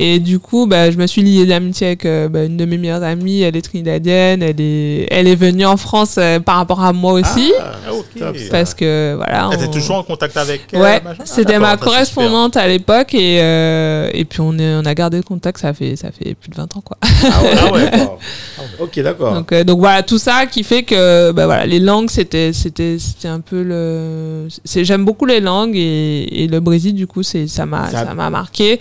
[0.03, 2.79] et du coup bah, je me suis liée d'amitié avec euh, bah, une de mes
[2.79, 6.83] meilleures amies elle est trinidadienne elle est elle est venue en France euh, par rapport
[6.83, 8.05] à moi aussi Ah, ok.
[8.19, 8.51] top, ça.
[8.51, 11.61] parce que voilà Ah, T'es on- toujours en contact avec elle Ouais, Ah, c'était d'accord,
[11.61, 11.85] ma super.
[11.87, 15.75] correspondante à l'époque et, euh, et puis on, est, on a gardé le contact, ça
[15.75, 16.97] fait, ça fait plus de 20 ans quoi.
[17.03, 17.91] Ah ouais, ah ouais.
[18.81, 19.35] Ok, d'accord.
[19.35, 22.97] Donc, euh, donc voilà, tout ça qui fait que bah voilà, les langues, c'était, c'était,
[22.99, 24.49] c'était un peu le.
[24.65, 28.15] J'aime beaucoup les langues et, et le Brésil, du coup, c'est, ça, m'a, Ça- ça
[28.15, 28.81] m'a marqué.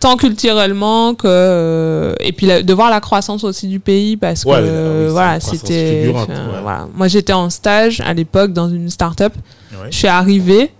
[0.00, 1.26] Tant culturellement que.
[1.26, 5.10] euh, et puis la- de voir la croissance aussi du pays parce Ouais, que oui,
[5.12, 6.12] voilà, c'était.
[6.14, 6.26] ouais.
[6.62, 6.86] voilà.
[6.94, 9.32] Moi, j'étais en stage à l'époque dans une start-up.
[9.72, 9.88] Ouais.
[9.90, 10.70] Je suis arrivée,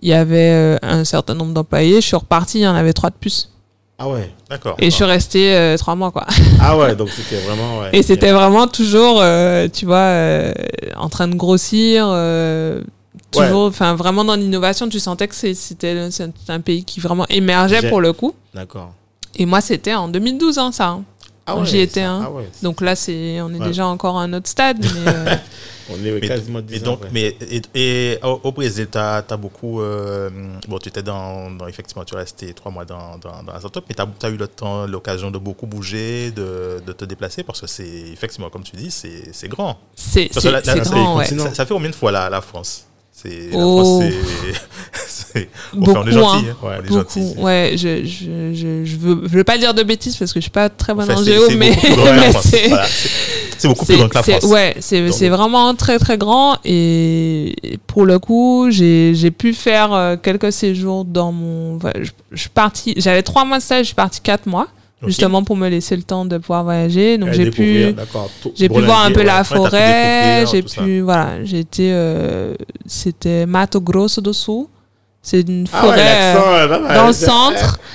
[0.00, 2.00] il y avait euh, un certain nombre d'employés.
[2.00, 3.48] Je suis repartie, il y en avait trois de plus.
[3.98, 4.32] Ah ouais.
[4.48, 4.76] D'accord.
[4.78, 6.26] Et je suis restée euh, trois mois, quoi.
[6.60, 7.80] Ah ouais, donc c'était vraiment.
[7.80, 7.90] Ouais.
[7.92, 9.22] Et c'était vraiment toujours,
[9.72, 10.12] tu vois,
[10.96, 12.06] en train de grossir.
[13.34, 13.46] Ouais.
[13.46, 16.10] toujours, enfin, vraiment dans l'innovation, tu sentais que c'était
[16.48, 18.34] un pays qui vraiment émergeait pour le coup.
[18.54, 18.92] D'accord.
[19.34, 20.88] Et moi, c'était en 2012, hein, ça.
[20.88, 21.04] hein.
[21.46, 22.22] Ah J'y étais, ça- hein.
[22.26, 22.48] Ah ouais.
[22.62, 23.66] Donc là, c'est, on est Ouais.
[23.66, 24.78] déjà encore à un autre stade.
[24.80, 25.34] Mais, euh,
[25.90, 28.96] On est Mais, quasiment mais 10 ans donc, mais et, et au, au Brésil, tu
[28.96, 29.80] as, beaucoup.
[29.82, 30.30] euh,
[30.68, 33.58] bon, tu étais dans, dans- Effectivement, tu es resté trois mois dans, dans, dans la
[33.58, 37.42] startup, mais tu as, eu le temps, l'occasion de beaucoup bouger, de, de te déplacer,
[37.42, 37.84] parce que c'est.
[38.12, 39.76] Effectivement, comme tu dis, c'est c'est grand.
[39.96, 41.24] c'est, grand, ouais.
[41.26, 42.84] Ça, ça fait combien de fois la, la France?
[43.22, 44.00] C'est, La Oh.
[44.00, 44.12] France,
[45.06, 45.48] c'est.
[45.80, 46.46] enfin, on est Beaucoup, gentil.
[46.48, 46.50] hein.
[46.50, 46.56] hein.
[46.62, 46.94] On est Beaucoup.
[47.00, 47.34] gentil.
[47.38, 50.42] Ouais, je, je, je, je veux, je veux pas dire de bêtises parce que je
[50.42, 52.86] suis pas très bonne Enfin, en géo, mais, beaucoup la c'est, Voilà,
[53.64, 54.44] beaucoup plus grand que la France.
[54.44, 57.54] Ouais, c'est vraiment très très grand et
[57.86, 61.76] pour le coup, j'ai pu faire euh, quelques séjours dans mon.
[61.78, 62.00] voilà,
[62.32, 62.94] Je, partie.
[62.96, 64.68] J'avais trois mois de stage, je suis partie quatre mois
[65.06, 67.18] Justement pour me laisser le temps de pouvoir voyager.
[67.18, 67.94] Donc j'ai pu.
[68.54, 72.54] J'ai pu voir un peu la forêt, j'ai pu, voilà, été, euh,
[72.86, 74.66] c'était Mato Grosso do Sul,
[75.20, 77.78] c'est une Ah ouais, forêt euh, dans le centre.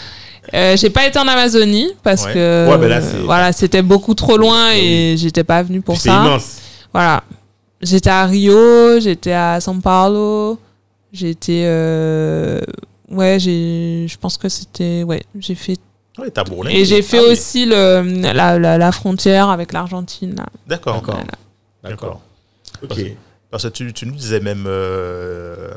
[0.54, 2.34] Euh, j'ai pas été en Amazonie parce Ouais.
[2.36, 6.24] que Ouais, ben voilà, c'était beaucoup trop loin et j'étais pas venue pour ça.
[6.24, 6.60] immense.
[6.94, 7.22] Voilà.
[7.82, 10.58] J'étais à Rio, j'étais à São Paulo,
[11.12, 11.64] j'étais.
[11.66, 12.62] Euh...
[13.12, 14.06] Ouais, j'ai.
[14.08, 15.04] Je pense que c'était.
[15.04, 15.78] Ouais, j'ai fait.
[16.18, 16.78] Ouais, t'as bourlingué.
[16.80, 17.32] Et j'ai fait Ah oui.
[17.34, 18.02] aussi le,
[18.34, 20.36] la, la, la frontière avec l'Argentine.
[20.66, 20.96] D'accord.
[20.96, 21.16] D'accord.
[21.16, 21.32] Voilà.
[21.84, 22.22] D'accord.
[22.84, 23.00] Ok.
[23.50, 25.70] Parce que tu, tu nous disais même euh,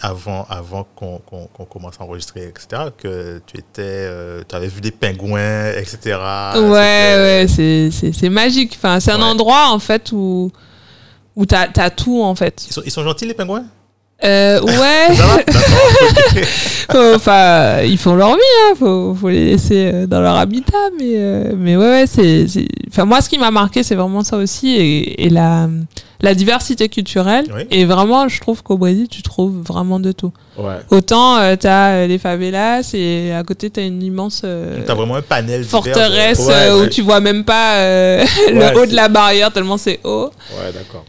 [0.00, 4.08] avant, avant qu'on qu'on- qu'on commence à enregistrer, etc., que tu étais,
[4.48, 5.98] tu avais vu des pingouins, etc.
[6.54, 8.74] ouais, ouais, c'est- c'est c'est magique.
[8.76, 9.24] Enfin, c'est un Ouais.
[9.24, 10.52] endroit, en fait, où,
[11.34, 12.64] où t'as as tout, en fait.
[12.68, 13.64] Ils sont, ils sont gentils, les pingouins?
[14.22, 16.44] Euh, ouais, Ça va D'accord.
[16.92, 18.40] faut- enfin, ils font leur vie,
[18.70, 22.46] hein, faut, faut les laisser euh, dans leur habitat, mais, euh, mais ouais, ouais, c'est,
[22.88, 25.68] enfin, moi, ce qui m'a marqué, c'est vraiment ça aussi, et, et la,
[26.22, 27.44] la diversité culturelle.
[27.54, 27.62] Oui.
[27.70, 30.32] Et vraiment, je trouve qu'au Brésil, tu trouves vraiment de tout.
[30.56, 30.76] Ouais.
[30.90, 34.42] Autant, euh, t'as euh, les favelas, et à côté, t'as une immense
[34.86, 38.94] T'as vraiment un panel forteresse Ouais, où tu vois même pas euh, le haut de
[38.94, 40.30] la barrière, tellement c'est haut.
[40.52, 41.04] Ouais, d'accord.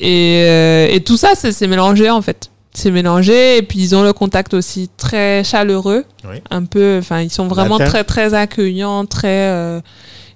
[0.00, 2.50] Et, euh, et tout ça, c'est mélangé en fait.
[2.74, 6.04] C'est mélangé et puis ils ont le contact aussi très chaleureux.
[6.28, 6.42] Oui.
[6.50, 7.90] Un peu, enfin, ils sont vraiment Latin.
[7.90, 9.28] très très accueillants, très.
[9.50, 9.80] euh,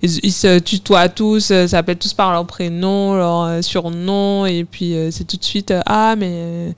[0.02, 4.64] ils, ils se tutoient tous, euh, s'appellent tous par leur prénom, leur euh, surnom et
[4.64, 6.74] puis c'est tout de suite ah mais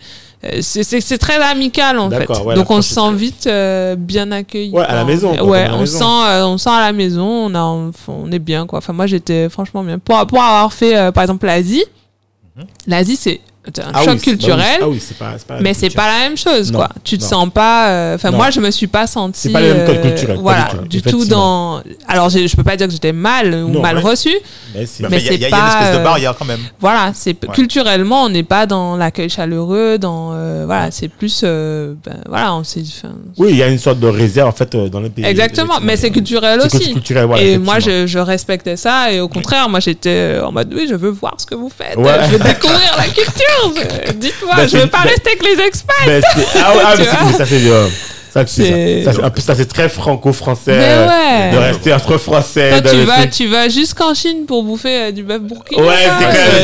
[0.61, 2.29] c'est- très amical en fait.
[2.29, 4.73] Ouais, Donc on se sent vite euh, bien accueilli.
[4.73, 5.99] Ouais, à la maison, quoi, Ouais, on maison.
[5.99, 8.79] sent euh, on sent à la maison, on a on, est bien quoi.
[8.79, 10.01] Enfin moi j'étais franchement bien.
[10.01, 11.85] Pour pour avoir fait euh, par exemple l'Asie.
[12.87, 14.79] l'Asie c'est un Ah choc oui, c'est- bah oui, culturel.
[14.83, 16.89] ah oui, pas, pas mais c'est pas la même chose, Non, quoi.
[17.05, 17.29] Tu te non.
[17.29, 17.91] sens pas.
[17.91, 19.39] euh, Enfin, moi, je me suis pas sentie.
[19.41, 21.77] C'est pas le même code euh, culturel, pas Voilà, du tout, du tout effectivement.
[21.77, 21.83] dans.
[22.09, 24.03] Alors, je peux pas dire que j'étais mal ou Non, mal ouais.
[24.03, 24.35] reçue.
[24.75, 26.59] Mais c'est- Mais Mais il y, a- une pas, espèce de euh, barrière quand même.
[26.81, 27.55] Voilà, c'est Ouais.
[27.55, 32.55] culturellement, on n'est pas dans l'accueil chaleureux, dans euh, voilà, c'est plus euh, ben, voilà,
[32.57, 32.83] on s'est.
[33.39, 35.25] Oui, il y a une sorte de réserve en fait euh, dans les pays.
[35.25, 36.93] Exactement, mais c'est culturel aussi.
[36.93, 39.13] culturel, voilà, et moi, je, je respectais ça.
[39.13, 41.95] Et au contraire, moi, j'étais en mode, oui, je veux voir ce que vous faites.
[41.97, 43.52] Je veux découvrir la culture.
[43.77, 45.97] Euh, Dites-moi, Ben, je veux pas ben- rester avec les expats.
[46.07, 46.23] Ben,
[46.57, 47.89] ah ouais, ah, mais ça euh,
[48.33, 49.13] ça, tu sais C'est- ça.
[49.13, 51.53] Ça, ça, c'est très franco-français Mais ouais.
[51.53, 52.71] de rester entre français.
[52.81, 53.31] Toi, tu vas, truc.
[53.31, 55.83] tu vas jusqu'en Chine pour bouffer euh, du bœuf burkina.
[55.83, 55.95] Ouais,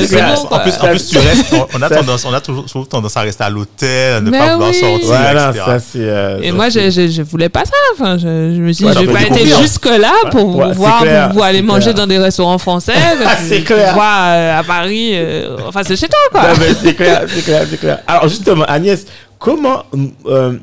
[0.00, 2.40] c'est clair, bon, En plus, en plus, tu restes, on, on a tendance, on a
[2.40, 4.76] toujours, toujours tendance à rester à l'hôtel, à ne Mais pas vouloir oui.
[4.78, 5.64] sortir, Voilà, etc.
[5.66, 5.98] ça c'est.
[6.00, 7.72] euh, Et ça, moi, je, je, je voulais pas ça.
[7.92, 8.22] Enfin, je,
[8.56, 11.42] je me suis dit, Ouais, je vais pas être jusque-là pour Ouais, voir, clair, pour,
[11.44, 11.94] aller c'est manger clair.
[11.94, 12.92] dans des restaurants français.
[13.26, 13.94] Ah, c'est clair.
[13.98, 15.10] euh, à Paris.
[15.14, 16.42] euh, enfin, c'est chez toi, quoi.
[16.82, 17.98] C'est clair, c'est clair, c'est clair.
[18.06, 19.04] Alors justement, Agnès,
[19.38, 19.82] comment
[20.26, 20.54] euh,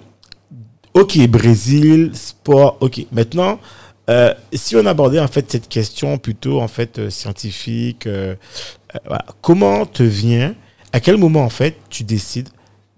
[0.95, 2.77] Ok, Brésil, sport.
[2.79, 3.59] Ok, maintenant,
[4.09, 8.35] euh, si on abordait en fait cette question plutôt en fait euh, scientifique, euh,
[9.05, 10.55] voilà, comment te vient,
[10.93, 12.47] à quel moment en fait tu décides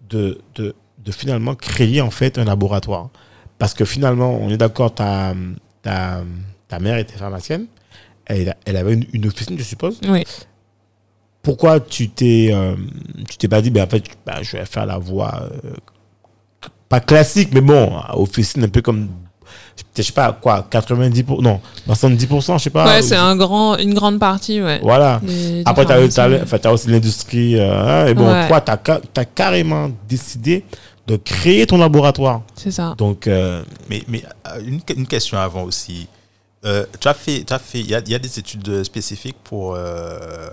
[0.09, 3.09] de, de, de finalement créer en fait un laboratoire?
[3.57, 5.33] Parce que finalement, on est d'accord, ta,
[5.81, 6.23] ta,
[6.67, 7.65] ta mère était pharmacienne,
[8.27, 10.23] elle, elle avait une, une officine, je suppose Oui.
[11.41, 12.53] pourquoi tu t'es
[13.27, 15.71] tu t'es pas dit ben en fait ben, je vais faire la voix euh,
[16.89, 19.09] pas classique mais bon officine un peu comme
[19.95, 23.93] je sais pas quoi 90 non 70% je sais pas ouais, c'est un grand, une
[23.93, 24.79] grande partie, ouais.
[24.81, 26.67] voilà des- des après tu pharmacies.
[26.67, 28.47] as, aussi l'industrie euh, hein, et bon Ouais.
[28.47, 28.71] toi tu
[29.19, 30.63] as, carrément décidé
[31.07, 32.95] de créer ton laboratoire C'est ça.
[32.97, 36.07] donc euh, Mais, mais euh, une, une question avant aussi.
[36.65, 38.83] Euh, tu as fait, tu as fait, il y a, il y a des études
[38.83, 40.49] spécifiques pour, euh,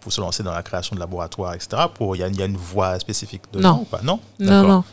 [0.00, 1.82] pour se lancer dans la création de laboratoires, etc.
[1.94, 3.80] Pour, il y a, il y a une voie spécifique dedans Non.
[3.82, 4.00] ou pas?
[4.02, 4.20] Non?
[4.38, 4.84] Non.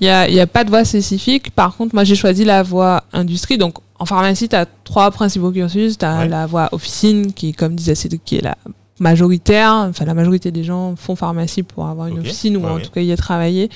[0.00, 1.50] Il n'y a, y a pas de voie spécifique.
[1.50, 3.58] Par contre, moi, j'ai choisi la voie industrie.
[3.58, 5.98] Donc, en pharmacie, tu as trois principaux cursus.
[5.98, 6.28] Tu as Ouais.
[6.28, 8.56] la voie officine, qui, comme disait Cédric, qui est la
[8.98, 9.72] majoritaire.
[9.72, 12.82] Enfin, la majorité des gens font pharmacie pour avoir une officine ou Ouais, en ouais.
[12.82, 13.68] tout cas y travailler.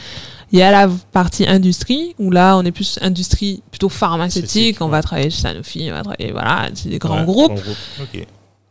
[0.52, 4.80] Il y a la partie industrie, où là, on est plus industrie plutôt pharmaceutique.
[4.80, 7.52] On va travailler chez Sanofi, on va travailler, voilà, c'est des grands groupes.
[7.52, 7.76] groupe.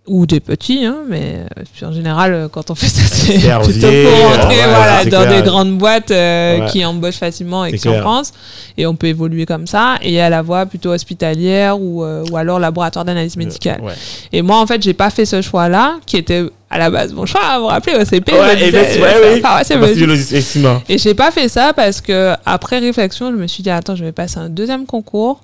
[0.08, 3.34] Ou des petits, hein, mais euh, puis en général, euh, quand on fait ça, c'est
[3.34, 5.42] plutôt pour rentrer euh, voilà, c'est dans clair.
[5.44, 6.66] des grandes boîtes euh, Ouais.
[6.72, 8.02] qui embauchent facilement et qui en clair.
[8.04, 8.32] France.
[8.78, 9.96] Et on peut évoluer comme ça.
[10.02, 13.82] Et à la voie plutôt hospitalière ou, euh, ou alors laboratoire d'analyse médicale.
[13.82, 13.94] Ouais.
[14.32, 17.26] Et moi, en fait, j'ai pas fait ce choix-là, qui était à la base mon
[17.26, 17.42] choix.
[17.56, 19.42] Vous vous rappelez, OCP, Ouais.
[20.90, 24.04] Et j'ai pas fait ça parce que après réflexion, je me suis dit attends, je
[24.04, 25.42] vais passer un deuxième concours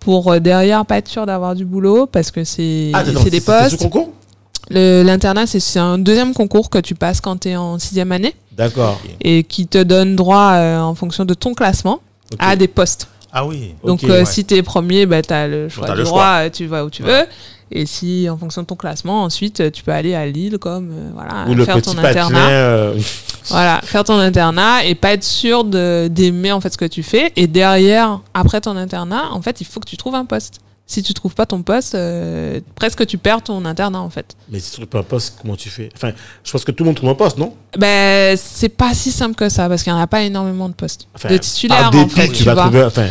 [0.00, 3.78] pour euh, derrière pas être sûr d'avoir du boulot parce que c'est Ah, des postes.
[3.78, 4.10] concours?
[4.70, 9.00] L'internat, c'est- un deuxième concours que tu passes quand tu es en sixième année D'accord.
[9.20, 12.00] et qui te donne droit, euh, en fonction de ton classement,
[12.38, 13.08] à des postes.
[13.32, 13.74] Ah oui.
[13.84, 14.24] Donc, euh, ouais.
[14.24, 16.50] si tu es premier, bah, tu as le choix t'as du le droit, choix.
[16.50, 17.20] tu vas où tu Ouais.
[17.22, 17.26] veux.
[17.72, 21.10] Et si, en fonction de ton classement, ensuite, tu peux aller à Lille, comme, euh,
[21.14, 22.48] voilà, Ou le faire ton internat.
[22.48, 22.98] euh,
[23.48, 27.02] Voilà, faire ton internat et pas être sûr de- d'aimer en fait ce que tu
[27.04, 27.32] fais.
[27.36, 30.58] Et derrière, après ton internat, en fait, il faut que tu trouves un poste.
[30.88, 34.36] Si tu trouves pas ton poste, euh, presque tu perds ton internat en fait.
[34.48, 35.88] Mais si tu trouves pas un poste, comment tu fais?
[35.96, 36.12] Enfin,
[36.44, 37.54] je pense que tout le monde trouve un poste, non?
[37.76, 40.74] Ben, c'est pas si simple que ça parce qu'il n'y en a pas énormément de
[40.74, 42.28] postes Enfin, de titulaires en fait.
[42.28, 42.62] tu vas vois.
[42.64, 42.84] trouver.
[42.84, 43.08] Enfin,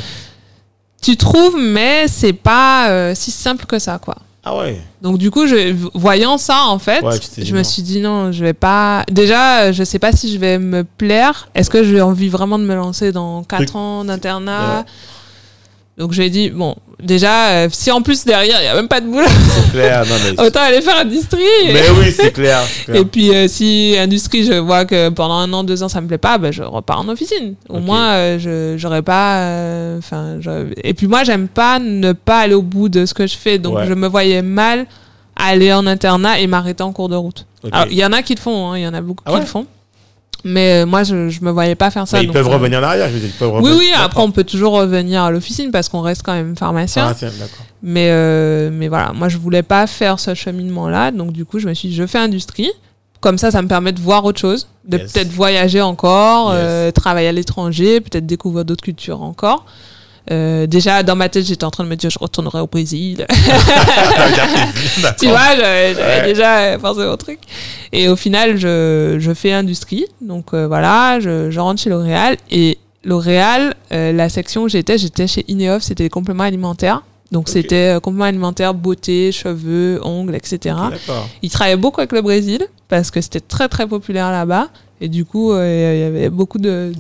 [1.02, 4.16] tu trouves, mais c'est pas si simple que ça quoi.
[4.46, 4.80] Ah ouais.
[5.02, 8.44] Donc du coup, je, voyant ça en fait, Ouais, je me suis dit non, je
[8.44, 9.04] vais pas.
[9.12, 11.50] Déjà, je sais pas si je vais me plaire.
[11.56, 14.80] Est-ce que j'ai envie vraiment de me lancer dans 4 Truc- ans d'internat?
[14.80, 14.86] Ouais.
[15.98, 19.00] Donc j'ai dit bon, déjà, euh, si en plus derrière il y a même pas
[19.00, 19.26] de boulot,
[19.72, 20.04] clair.
[20.06, 20.42] Non, mais.
[20.46, 21.40] autant aller faire industrie.
[21.72, 22.60] mais oui, c'est clair.
[22.94, 26.08] Et puis euh, si industrie, je vois que pendant un an, deux ans, ça me
[26.08, 27.56] plaît pas, ben, je repars en officine.
[27.70, 29.96] Au moins, euh, je j'aurais pas.
[29.98, 33.26] Enfin, je- et puis moi, j'aime pas ne pas aller au bout de ce que
[33.26, 33.86] je fais, donc Ouais.
[33.88, 34.86] je me voyais mal
[35.38, 37.46] aller en internat et m'arrêter en cours de route.
[37.90, 39.36] Il y en a qui le font, hein, il y en a beaucoup Ah qui
[39.36, 39.66] ouais le font,
[40.44, 42.18] mais euh, moi, je je me voyais pas faire ça.
[42.18, 43.30] Mais ils donc, peuvent euh, revenir en arrière, je veux dire.
[43.34, 43.90] Ils peuvent Oui, revenir- oui.
[43.98, 47.14] Après, on peut toujours revenir à l'officine parce qu'on reste quand même pharmacien.
[47.20, 47.26] Ah.
[47.84, 51.68] Mais, euh, mais voilà, moi je voulais pas faire ce cheminement-là, donc du coup je
[51.68, 52.72] me suis dit je fais industrie.
[53.22, 55.12] Comme ça, ça me permet de voir autre chose, de Yes.
[55.14, 56.62] peut-être voyager encore, Yes.
[56.64, 59.66] euh, travailler à l'étranger, peut-être découvrir d'autres cultures encore.
[60.32, 63.26] Euh, déjà, dans ma tête, j'étais en train de me dire je retournerai au Brésil.
[65.20, 66.24] tu vois, j'avais Ouais.
[66.26, 67.40] déjà pensé au truc.
[67.92, 70.06] Et au final, je, je fais industrie.
[70.22, 72.38] Donc euh, voilà, je, je rentre chez L'Oréal.
[72.52, 77.04] Et L'Oréal, euh, la section où j'étais, j'étais chez Ineof, c'était les compléments alimentaires.
[77.32, 80.58] Donc c'était euh, compléments alimentaires, beauté, cheveux, ongles, etc.
[80.92, 81.28] D'accord.
[81.42, 84.70] Ils travaillaient beaucoup avec le Brésil parce que c'était très très populaire là-bas.
[85.02, 86.92] Et du coup, euh, il y avait beaucoup de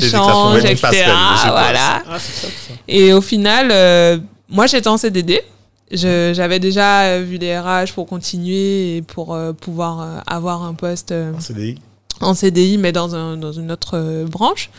[0.00, 1.02] D'échanges, etc.
[1.50, 2.02] Voilà.
[2.10, 2.48] Ah, ça.
[2.88, 4.18] Et au final, euh,
[4.48, 5.42] moi j'étais en CDD.
[5.90, 10.74] Je- J'avais déjà vu les RH pour continuer et pour euh, pouvoir euh, avoir un
[10.74, 11.78] poste euh, Un CDI.
[12.20, 14.70] en CDI, mais dans, un, dans une autre euh, branche.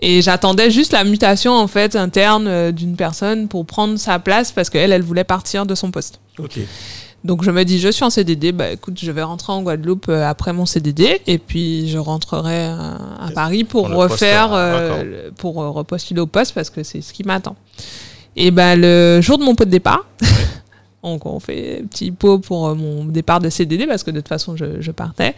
[0.00, 4.52] Et j'attendais juste la mutation en fait interne euh, d'une personne pour prendre sa place
[4.52, 6.20] parce qu'elle, elle voulait partir de son poste.
[6.38, 6.58] Ok.
[7.26, 10.06] Donc je me dis, je suis en CDD, bah écoute, je vais rentrer en Guadeloupe
[10.08, 12.76] euh, après mon CDD et puis je rentrerai euh,
[13.20, 17.24] à Paris pour refaire, euh, pour euh, repostuler au poste parce que c'est ce qui
[17.24, 17.56] m'attend.
[18.36, 20.06] Et ben le jour de mon pot de départ,
[21.02, 24.28] donc on fait un petit pot pour mon départ de CDD parce que de toute
[24.28, 25.34] façon je, je partais.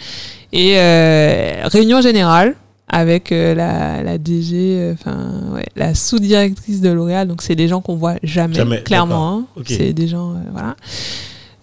[0.52, 2.54] Et euh, réunion générale
[2.90, 7.80] avec euh, la, la DG, enfin ouais, la sous-directrice de L'Oréal, donc c'est des gens
[7.80, 9.44] qu'on voit jamais, Jamais, clairement.
[9.56, 9.62] hein.
[9.66, 10.74] C'est des gens, voilà,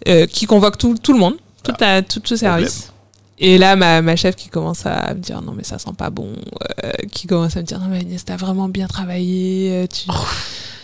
[0.07, 2.91] euh, qui convoquent tout, tout le monde, tout, la, tout service.
[3.37, 6.09] Et là, ma, ma chef qui commence à me dire non mais ça sent pas
[6.09, 6.29] bon,
[6.85, 10.05] euh, qui commence à me dire non mais Agnès t'as vraiment bien travaillé, euh, tu...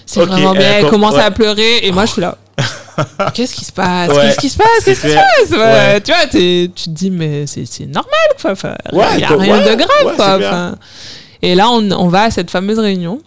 [0.06, 0.62] c'est Ok, vraiment bien.
[0.62, 1.22] euh, Elle com- commence ouais.
[1.22, 2.38] à pleurer et moi je suis là.
[3.34, 4.10] Qu'est-ce qui se passe?
[4.10, 4.68] Ouais, Qu'est-ce qui se passe?
[4.84, 5.50] Qu'est-ce qui se passe?
[5.52, 6.02] Ouais.
[6.02, 8.12] Tu vois, tu te dis mais c'est normal
[8.42, 8.54] quoi.
[8.92, 10.76] Il Ouais, y a rien de grave quoi.
[11.42, 13.22] et là on, on va à cette fameuse réunion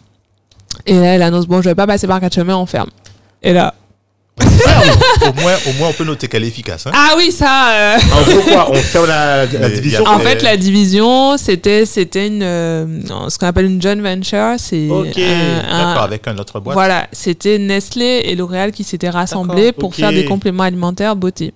[0.87, 2.91] et là elle annonce bon je vais pas passer par quatre chemins on ferme.
[3.43, 3.75] Et là
[4.41, 6.87] au, moins, au moins, on peut noter qu'elle est efficace.
[6.87, 6.91] Hein.
[6.95, 7.73] ah oui ça.
[7.73, 10.05] euh, En gros, quoi On ferme la, la Mais division.
[10.07, 12.87] En fait, la division, c'était c'était une euh,
[13.29, 16.75] ce qu'on appelle une joint venture, c'est Ok, un- un- D'accord, avec un autre boîte.
[16.75, 21.53] voilà, c'était Nestlé et L'Oréal qui s'étaient rassemblés pour faire des compléments alimentaires beauté.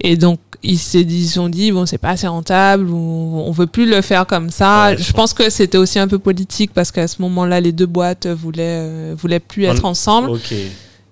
[0.00, 3.86] Et donc ils se sont dit bon c'est pas assez rentable ou on veut plus
[3.86, 4.88] le faire comme ça.
[4.90, 7.72] Ouais, je je pense que c'était aussi un peu politique parce qu'à ce moment-là les
[7.72, 10.52] deux boîtes voulaient euh, voulaient plus être ensemble Ok.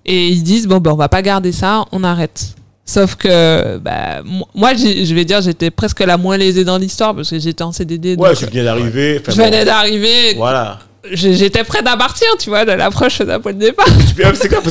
[0.05, 2.49] Et ils disent bon ben on va pas garder ça, on arrête.
[2.87, 7.15] Sauf que bah, mo- moi je vais dire j'étais presque la moins lésée dans l'histoire
[7.15, 8.15] parce que j'étais en CDD.
[8.15, 9.17] Ouais, donc, je viens d'arriver.
[9.21, 10.79] enfin, je bon, venais d'arriver, Voilà.
[11.11, 13.85] J'étais prête à partir, tu vois, de l'approche la point de départ.
[14.07, 14.61] C'est clair,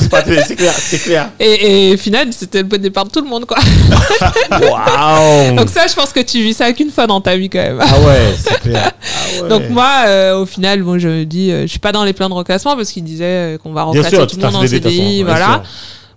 [0.47, 1.29] c'est clair, c'est clair.
[1.39, 3.57] Et, et au final, c'était le point de départ de tout le monde, quoi.
[4.51, 5.55] Waouh.
[5.55, 7.79] Donc ça, je pense que tu vis ça qu'une fois dans ta vie, quand même.
[7.81, 8.91] Ah ouais, c'est clair.
[9.05, 9.49] Ah ouais.
[9.49, 12.13] Donc moi, euh, au final, bon, je me dis, euh, je suis pas dans les
[12.13, 15.23] plans de reclassement parce qu'ils disaient euh, qu'on va reclasser tout le monde en CDI,
[15.23, 15.63] façon, voilà.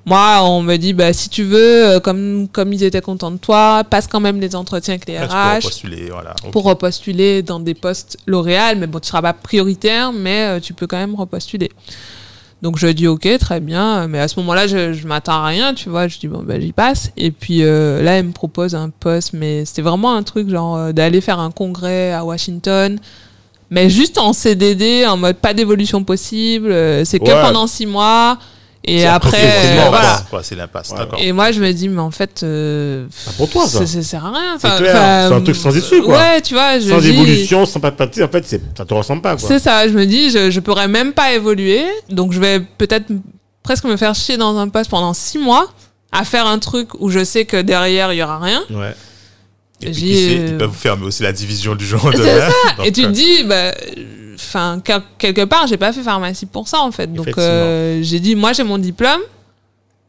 [0.09, 3.37] Moi, on me dit, bah, si tu veux, euh, comme, comme ils étaient contents de
[3.37, 6.35] toi, passe quand même les entretiens avec les RH postuler, voilà.
[6.51, 8.79] Pour repostuler dans des postes L'Oréal.
[8.79, 11.71] Mais bon, tu seras pas prioritaire, mais euh, tu peux quand même repostuler.
[12.61, 14.09] Donc je dis ok, très bien.
[14.09, 16.09] Mais à ce moment-là, je, je m'attends à rien, tu vois.
[16.09, 17.13] Je dis bon, ben j'y passe.
[17.17, 20.77] Et puis euh, là, elle me propose un poste, mais c'était vraiment un truc genre
[20.77, 22.99] euh, d'aller faire un congrès à Washington.
[23.71, 26.73] Mais juste en CDD, en mode pas d'évolution possible.
[26.73, 28.39] euh, c'est que pendant six mois.
[28.91, 30.23] Et après, euh, voilà.
[30.43, 30.93] C'est l'impasse.
[31.19, 33.87] Et moi, je me dis, mais en fait, euh, C'est pour toi, ça.
[33.87, 34.57] ça, sert à rien.
[34.61, 34.85] C'est Enfin,
[35.29, 36.17] enfin, un truc sans issue, quoi.
[36.17, 38.45] Ouais, tu vois, je Sans dis- évolution, sans pas de partie, en fait,
[38.77, 41.85] ça te ressemble pas, c'est ça, je me dis, je, je pourrais même pas évoluer,
[42.09, 43.07] donc je vais peut-être
[43.63, 45.69] presque me faire chier dans un poste pendant six mois
[46.13, 48.63] à faire un truc où je sais que derrière il y aura rien.
[48.71, 48.95] Ouais.
[49.83, 52.49] Et puis, qui sait, euh, ils peuvent fermer aussi la division du jour C'est demain.
[52.77, 52.85] ça.
[52.85, 53.73] Et tu te euh, dis, bah,
[54.39, 57.13] enfin, quel- quelque part, j'ai pas fait pharmacie pour ça en fait.
[57.13, 59.21] Donc euh, j'ai dit, moi j'ai mon diplôme.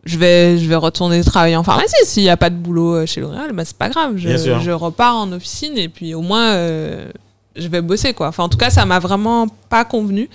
[0.06, 1.94] Je vais, je vais retourner travailler en pharmacie.
[2.06, 4.14] S'il n'y a pas de boulot euh, chez L'Oréal, bah, c'est pas grave.
[4.16, 4.30] Je,
[4.72, 7.10] repars en officine et puis au moins, euh,
[7.58, 8.30] je vais bosser, quoi.
[8.30, 10.30] Enfin, en tout cas, ça m'a vraiment pas convenu.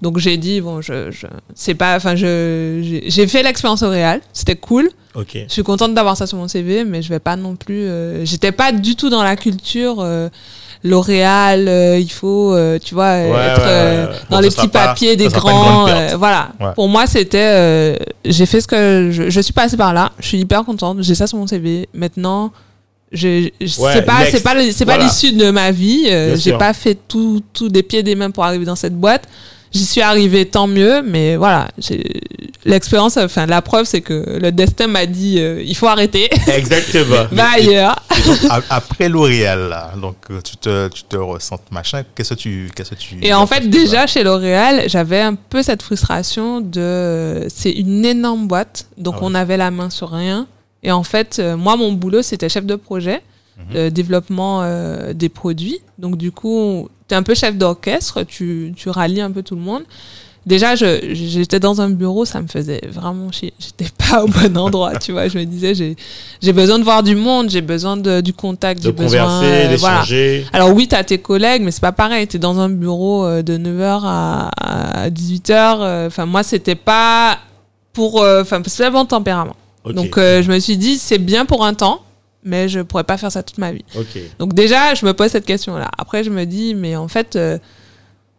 [0.00, 4.20] Donc j'ai dit, bon, je, je c'est pas, enfin, je, j'ai- fait l'expérience au L'Oréal.
[4.32, 4.88] C'était cool.
[5.16, 5.38] Ok.
[5.48, 7.82] Je suis contente d'avoir ça sur mon CV, mais je vais pas non plus.
[7.82, 9.96] euh, J'étais pas du tout dans la culture
[10.84, 11.66] L'Oréal.
[11.68, 14.48] euh, il faut, euh, tu vois, euh, Ouais, être ouais, euh, ouais, dans Bon, les
[14.50, 15.88] petits pas- papiers des grands.
[15.88, 16.50] euh, voilà.
[16.74, 17.38] Pour moi, c'était.
[17.40, 20.12] euh, j'ai fait ce que je, je suis passée par là.
[20.20, 20.98] Je suis hyper contente.
[21.00, 21.88] J'ai ça sur mon CV.
[21.94, 22.52] Maintenant.
[23.12, 26.72] Je, je- c'est pas c'est pas c'est pas l'issue de ma vie euh, j'ai pas
[26.72, 29.22] fait tout tout des pieds et des mains pour arriver dans cette boîte
[29.74, 31.68] j'y suis arrivée tant mieux mais voilà
[32.64, 37.24] l'expérience enfin la preuve c'est que le destin m'a dit euh, il faut arrêter Exactement.
[37.32, 37.96] va ailleurs
[38.26, 38.38] donc,
[38.70, 42.02] après L'Oréal, là, donc tu te, tu te ressens machin.
[42.14, 43.16] Qu'est-ce que tu, qu'est-ce que tu.
[43.22, 47.44] Et en fait, déjà chez L'Oréal, j'avais un peu cette frustration de.
[47.48, 49.26] C'est une énorme boîte, donc Ah ouais.
[49.30, 50.46] on avait la main sur rien.
[50.82, 53.20] Et en fait, euh, moi, mon boulot, c'était chef de projet,
[53.58, 53.76] Mhm.
[53.76, 55.80] euh, développement euh, des produits.
[55.98, 59.54] Donc, du coup, tu es un peu chef d'orchestre, tu, tu rallies un peu tout
[59.56, 59.82] le monde.
[60.46, 63.54] Déjà, je- j'étais dans un bureau, ça me faisait vraiment chier.
[63.58, 65.26] J'étais pas au bon endroit, tu vois.
[65.28, 65.96] Je me disais, j'ai
[66.42, 69.22] j'ai besoin de voir du monde, j'ai besoin de, du contact, De j'ai besoin.
[69.24, 70.02] converser, euh, voilà.
[70.52, 72.26] Alors oui, t'as tes collègues, mais c'est pas pareil.
[72.26, 74.50] T'es dans un bureau euh, de 9h à,
[75.04, 76.06] à 18h.
[76.08, 77.38] Enfin, moi, c'était pas
[77.94, 78.20] pour...
[78.20, 79.56] euh, Enfin, c'est pas bon tempérament.
[79.94, 82.02] Donc, euh, je me suis dit, c'est bien pour un temps,
[82.44, 83.84] mais je pourrais pas faire ça toute ma vie.
[84.38, 85.90] Donc déjà, je me pose cette question-là.
[85.98, 87.58] Après, je me dis, mais en fait, euh,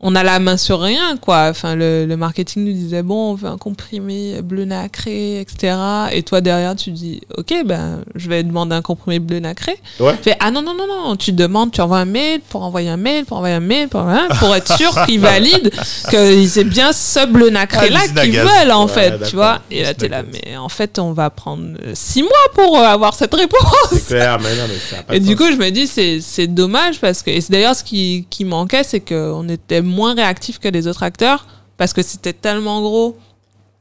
[0.02, 1.48] on a la main sur rien, quoi.
[1.50, 5.74] Enfin, le, le marketing nous disait, bon, on veut un comprimé bleu nacré, etc.
[6.12, 9.76] Et toi, derrière, tu dis, ok, ben, je vais demander un comprimé bleu nacré.
[10.00, 10.14] Ouais.
[10.22, 12.98] Fait, ah non, non, non, non, tu demandes, tu envoies un mail pour envoyer un
[12.98, 15.72] mail, pour envoyer un mail, pour, hein, pour être sûr qu'ils valident
[16.12, 19.62] que c'est bien ce bleu nacré-là Ah, qu'ils veulent, en Ouais, fait, tu vois.
[19.72, 22.84] Et là, t'es là, mais en fait, on va prendre euh, six mois pour euh,
[22.84, 24.04] avoir cette réponse.
[24.08, 25.36] Clair, mais non, mais ça pas Et du sens.
[25.38, 28.44] coup, je me dis, c'est, c'est dommage parce que, et c'est d'ailleurs ce qui, qui
[28.46, 31.46] manquait, c'est qu'on était moins réactifs que les autres acteurs
[31.78, 33.18] parce que c'était tellement gros.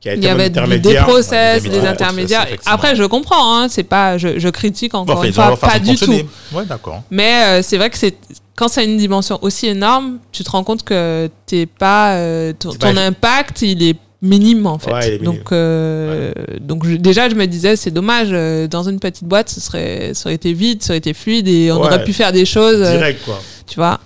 [0.00, 2.46] Qu'il Il y avait des process, des des intermédiaires.
[2.66, 5.96] Après, je comprends, hein, c'est pas, je, je critique encore Bon, une fois, pas du
[5.96, 6.12] tout.
[6.52, 7.02] Ouais, d'accord.
[7.10, 8.14] Mais euh, c'est vrai que c'est,
[8.54, 12.74] quand c'est une dimension aussi énorme, tu te rends compte que t'es pas, euh, ton,
[12.74, 14.92] pas- impact, il est minime en fait.
[14.92, 19.24] Ouais, donc, euh, donc je- déjà, je me disais, c'est dommage, euh, dans une petite
[19.24, 21.86] boîte, ce serait, ça aurait été vite, ça aurait été fluide et on Ouais.
[21.86, 22.80] aurait pu faire des choses.
[22.90, 23.40] Direct, quoi.
[23.66, 24.00] tu vois.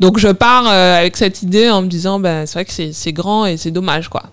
[0.00, 3.12] Donc je pars euh, avec cette idée en me disant, ben, c'est vrai que c'est
[3.12, 4.24] grand et c'est dommage, quoi.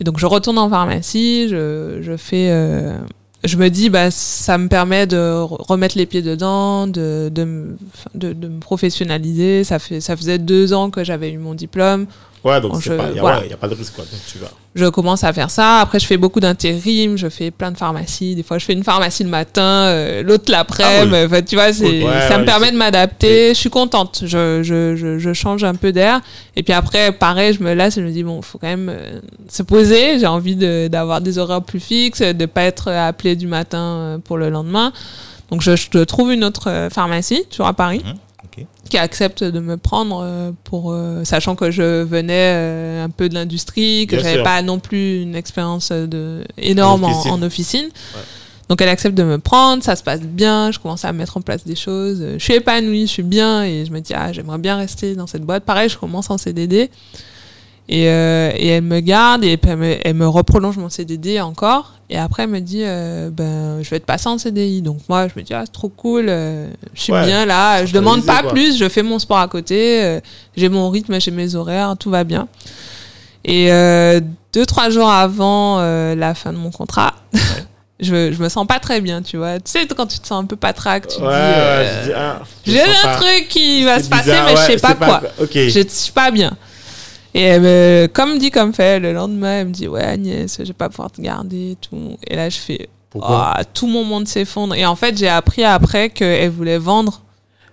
[0.00, 2.48] Et donc je retourne en pharmacie, je, je fais...
[2.50, 2.96] euh,
[3.44, 7.76] je me dis, bah, ça me permet de re- remettre les pieds dedans, de, me-
[8.14, 9.64] de, de me professionnaliser.
[9.64, 12.06] Ça, fait, ça faisait deux ans que j'avais eu mon diplôme.
[12.44, 13.40] Ouais, donc il y, a- voilà.
[13.40, 14.04] ouais, y a pas de risque, quoi.
[14.04, 14.48] Donc tu vas.
[14.74, 15.80] Je commence à faire ça.
[15.80, 17.16] Après, je fais beaucoup d'intérim.
[17.16, 18.34] Je fais plein de pharmacies.
[18.34, 21.14] Des fois, je fais une pharmacie le matin, euh, l'autre l'après-midi.
[21.14, 21.82] Ah Enfin, tu vois, Ouais, ça
[22.34, 23.50] ouais, me permet de m'adapter.
[23.50, 24.22] Je suis contente.
[24.24, 26.20] Je, je, je, je change un peu d'air.
[26.56, 28.88] Et puis après, pareil, je me laisse et je me dis, bon, faut quand même
[28.88, 30.18] euh, se poser.
[30.18, 34.18] J'ai envie de, d'avoir des horaires plus fixes, de pas être appelé du matin euh,
[34.18, 34.92] pour le lendemain.
[35.50, 38.14] Donc, je, je trouve une autre pharmacie, toujours à Paris Mhm,
[38.88, 43.28] qui accepte de me prendre euh, pour euh, sachant que je venais euh, un peu
[43.28, 47.30] de l'industrie que j'avais pas non plus une expérience de énorme En officine.
[47.32, 47.88] en officine.
[48.68, 51.42] Donc elle accepte de me prendre ça se passe bien je commence à mettre en
[51.42, 54.58] place des choses je suis épanouie je suis bien et je me dis ah j'aimerais
[54.58, 55.64] bien rester dans cette boîte.
[55.64, 56.90] Pareil je commence en CDD
[57.88, 61.40] et, euh, et elle me garde et puis elle me, elle me reprolonge mon CDD
[61.40, 64.98] encore et après elle me dit euh, ben je vais te passer en CDI donc
[65.08, 67.92] moi je me dis ah c'est trop cool euh, je suis Ouais, bien là je
[67.94, 68.52] demande pas quoi.
[68.52, 70.20] plus je fais mon sport à côté euh,
[70.56, 72.48] j'ai mon rythme j'ai mes horaires tout va bien
[73.44, 73.68] et
[74.52, 77.14] deux trois jours avant la fin de mon contrat
[78.00, 80.42] je, je me sens pas très bien tu vois tu sais quand tu te sens
[80.42, 83.16] un peu patraque tu Ouais, dis ah, j'ai un pas.
[83.16, 85.50] truc qui va se passer mais je sais pas quoi Ok.
[85.54, 86.52] je suis pas bien.
[87.34, 90.64] Et elle me, comme dit, comme fait, le lendemain, elle me dit Ouais, Agnès, je
[90.64, 92.16] vais pas pouvoir te garder et tout.
[92.26, 94.74] Et là, je fais Pourquoi Ah, Tout mon monde s'effondre.
[94.74, 97.22] Et en fait, j'ai appris après qu'elle voulait vendre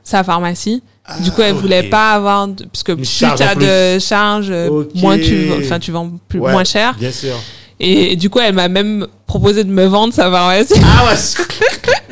[0.03, 0.82] sa pharmacie.
[1.24, 1.62] du coup, elle ok.
[1.62, 2.47] voulait pas avoir.
[2.47, 4.53] De, parce que plus tu as de charges,
[4.95, 6.51] moins tu, enfin, tu vends plus, Ouais.
[6.51, 6.95] moins cher.
[6.97, 7.36] Bien sûr.
[7.82, 10.74] Et, du coup, elle m'a même proposé de me vendre sa pharmacie.
[10.84, 11.18] Ah ouais.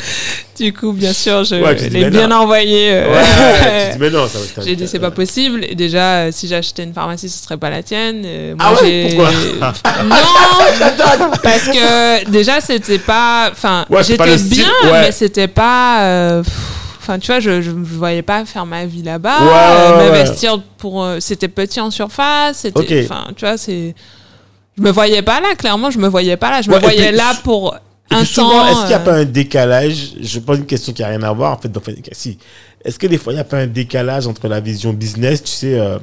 [0.58, 2.38] du coup, bien sûr, je Ouais, l'ai bien non.
[2.38, 2.90] envoyé.
[2.92, 3.24] euh, Ouais,
[3.90, 5.64] tu dis, mais non, ça J'ai dit c'est pas possible.
[5.68, 8.24] Et déjà, euh, si j'achetais une pharmacie, ce serait pas la tienne.
[8.26, 9.30] Euh, Ah ouais, pourquoi?
[10.04, 13.50] Non, parce que déjà c'était pas.
[13.52, 16.42] Enfin, j'étais bien, mais c'était pas.
[17.00, 19.40] Enfin, tu vois, je, je, je voyais pas faire ma vie là-bas,
[19.98, 21.08] m'investir pour.
[21.20, 23.06] c'était petit en surface, c'était.
[23.10, 23.96] Enfin, tu vois, c'est.
[24.78, 26.62] Je me voyais pas là, clairement, je me voyais pas là.
[26.62, 27.76] Je me voyais puis, là pour
[28.10, 28.68] un puis souvent, temps.
[28.68, 30.14] est-ce qu'il n'y a euh, pas un décalage?
[30.22, 31.58] Je pose une question qui n'a rien à voir.
[31.58, 31.82] En fait, dans-
[32.12, 32.38] si.
[32.86, 35.52] Est-ce que des fois, il n'y a pas un décalage entre la vision business, tu
[35.52, 35.98] sais, euh,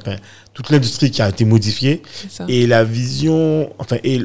[0.52, 2.02] toute l'industrie qui a été modifiée,
[2.48, 4.20] et la vision, enfin, et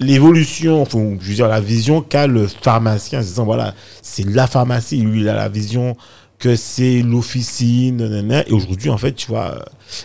[0.00, 3.20] l'évolution, enfin, je veux dire, la vision qu'a le pharmacien?
[3.20, 5.96] En se disant, voilà, c'est la pharmacie, lui, il a la vision
[6.38, 9.60] que c'est l'officine, et aujourd'hui, en fait, tu vois, euh,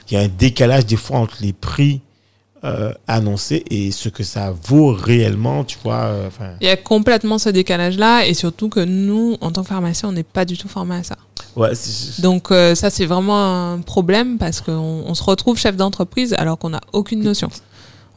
[0.10, 2.02] il y a un décalage des fois entre les prix
[2.64, 6.30] euh, annoncés et ce que ça vaut réellement, tu vois, euh,
[6.62, 10.12] Il y a complètement ce décalage-là, et surtout que nous, en tant que pharmacien, on
[10.12, 11.16] n'est pas du tout formés à ça.
[11.56, 11.72] ouais,
[12.20, 16.58] Donc euh, ça c'est vraiment un problème parce qu'on on se retrouve chef d'entreprise alors
[16.60, 17.50] qu'on n'a aucune notion.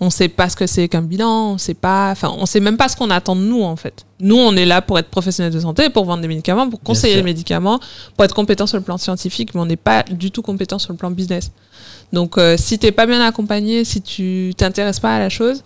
[0.00, 2.76] On sait pas ce que c'est qu'un bilan, on sait pas, enfin on sait même
[2.76, 4.04] pas ce qu'on attend de nous en fait.
[4.18, 7.14] Nous on est là pour être professionnel de santé, pour vendre des médicaments, pour conseiller
[7.14, 7.78] les médicaments,
[8.16, 10.92] pour être compétent sur le plan scientifique, mais on n'est pas du tout compétent sur
[10.92, 11.52] le plan business.
[12.12, 15.62] Donc euh, si t'es pas bien accompagné, si tu t'intéresses pas à la chose,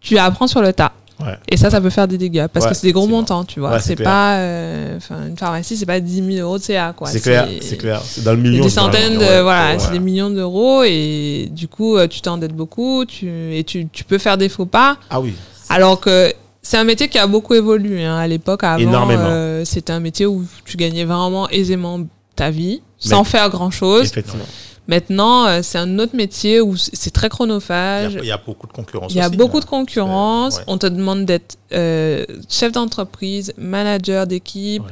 [0.00, 0.92] tu apprends sur le tas.
[1.20, 1.36] Ouais.
[1.48, 3.60] Et ça, ça peut faire des dégâts parce Ouais, que c'est des gros montants, tu
[3.60, 3.72] vois.
[3.72, 4.98] Ouais, c'est pas, euh,
[5.28, 7.08] une pharmacie, c'est pas 10 000 euros de CA, quoi.
[7.08, 8.00] c'est clair, c'est clair.
[8.04, 8.64] C'est dans le million.
[8.64, 13.04] des centaines de, voilà, c'est des millions d'euros et du coup, euh, tu t'endettes beaucoup,
[13.04, 14.96] tu, et tu, tu peux faire des faux pas.
[15.10, 15.34] Ah oui.
[15.68, 18.16] Alors que c'est un métier qui a beaucoup évolué, hein.
[18.16, 19.22] À l'époque, avant, Énormément.
[19.26, 22.00] euh, c'était un métier où tu gagnais vraiment aisément
[22.36, 24.06] ta vie sans Mais- faire grand chose.
[24.06, 24.44] Effectivement.
[24.88, 28.18] Maintenant, euh, c'est un autre métier où c'est très chronophage.
[28.20, 29.60] il y a beaucoup de concurrence Il y a aussi, beaucoup hein.
[29.60, 30.56] de concurrence.
[30.56, 30.64] Ouais.
[30.66, 34.82] On te demande d'être euh, chef d'entreprise, manager d'équipe,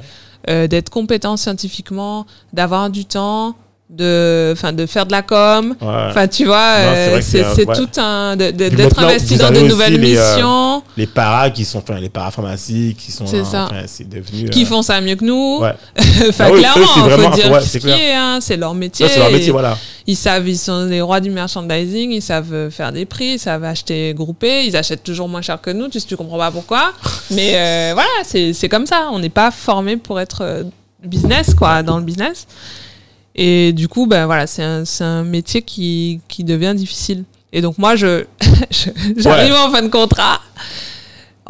[0.48, 3.56] euh, d'être compétent scientifiquement, d'avoir du temps,
[3.90, 5.74] de, enfin, de faire de la com.
[5.80, 5.88] Ouais.
[6.10, 6.76] Enfin, tu vois,
[7.20, 7.74] c'est euh, c'est ouais.
[7.74, 8.36] tout un.
[8.36, 13.10] D'être investi dans de nouvelles euh, missions Les paras qui sont, enfin, les parapharmacies qui
[13.10, 13.64] sont, C'est euh, ça.
[13.64, 14.48] enfin, c'est devenu.
[14.50, 15.58] qui euh, font ça mieux que nous.
[15.60, 15.74] Ouais.
[16.28, 19.08] enfin, Ah oui, clairement, vraiment- faut dire ce hein, c'est leur métier.
[19.08, 19.76] C'est leur métier, voilà.
[20.06, 23.64] Ils savent, ils sont les rois du merchandising, ils savent faire des prix, ils savent
[23.64, 26.92] acheter groupé, ils achètent toujours moins cher que nous, tu tu comprends pas pourquoi.
[27.32, 29.08] Mais euh, voilà, c'est c'est comme ça.
[29.12, 30.64] On n'est pas formé pour être
[31.04, 32.46] business, quoi, dans le business.
[33.34, 37.24] Et du coup, ben voilà, c'est un, c'est un métier qui, qui devient difficile.
[37.52, 38.24] Et donc moi, je
[38.70, 40.40] je- j'arrive en fin de contrat.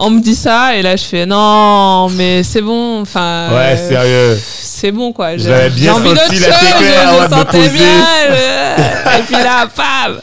[0.02, 3.88] On me dit ça et là je fais non mais c'est bon enfin Ouais, euh,
[3.88, 4.40] sérieux.
[4.42, 6.84] c'est bon quoi j'ai J'avais bien envie senti, là, chose je
[7.18, 7.70] ouais, me sentais poser.
[7.70, 10.20] bien je- et puis là pam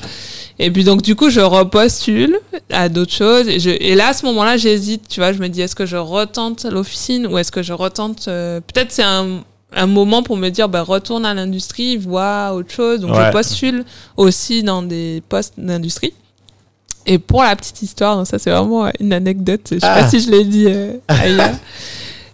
[0.58, 2.40] et puis donc du coup je repostule
[2.72, 3.70] à d'autres choses et, je...
[3.70, 6.66] et là à ce moment-là j'hésite tu vois je me dis est-ce que je retente
[6.66, 9.44] l'officine ou est-ce que je retente euh, peut-être c'est un
[9.76, 13.26] un moment pour me dire bah, retourne à l'industrie vois autre chose donc Ouais.
[13.28, 13.84] je postule
[14.16, 16.14] aussi dans des postes d'industrie
[17.06, 20.02] et pour la petite histoire, donc ça c'est vraiment une anecdote, je sais Ah.
[20.02, 21.56] pas si je l'ai dit euh, ailleurs.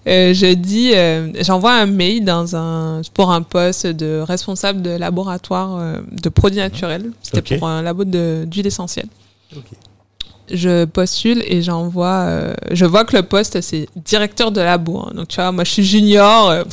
[0.07, 4.89] Euh, je dis, euh, j'envoie un mail dans un, pour un poste de responsable de
[4.89, 7.11] laboratoire euh, de produits naturels.
[7.21, 9.05] C'était pour un labo de- d'huile essentielle.
[9.55, 9.63] Ok.
[10.51, 12.27] Je postule et j'envoie,
[12.71, 14.99] je vois que le poste c'est directeur de labo.
[14.99, 15.11] hein.
[15.15, 16.65] Donc tu vois, moi je suis junior.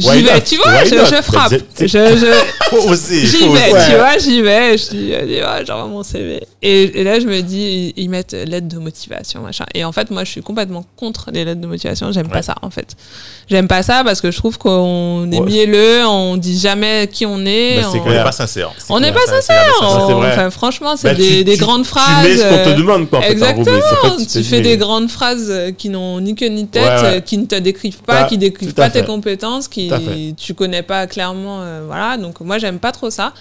[0.00, 0.40] J'y vais, not?
[0.40, 1.52] tu vois, je, frappe.
[1.78, 1.86] Je, je,
[3.26, 3.90] J'y vais, oser.
[3.90, 4.78] tu vois, j'y vais.
[4.78, 6.42] Je dis, ouais, j'envoie mon CV.
[6.62, 9.64] Et, et là, je me dis, ils, mettent lettre de motivation, machin.
[9.74, 12.12] Et en fait, moi, je suis complètement contre les lettres de motivation.
[12.12, 12.42] J'aime pas Ouais.
[12.42, 12.96] ça, en fait.
[13.48, 15.46] J'aime pas ça parce que je trouve qu'on est Ouais.
[15.46, 17.80] mielleux, on dit jamais qui on est.
[17.82, 18.70] Bah, c'est on- n'est pas sincère.
[18.88, 19.72] On n'est pas sincère.
[19.82, 22.24] Enfin, franchement, c'est Bah, des, tu- des tu- grandes phrases.
[22.24, 24.16] Tu mets ce qu'on te euh, demande, quoi, Exactement.
[24.32, 27.16] tu fais des grandes phrases euh, qui n'ont ni queue ni tête, Ouais, ouais.
[27.16, 29.88] euh, qui ne te décrivent pas, Bah, qui décrivent tout à pas tes compétences, qui
[30.36, 32.16] Tu connais pas clairement, euh, voilà.
[32.16, 33.32] Donc moi j'aime pas trop ça.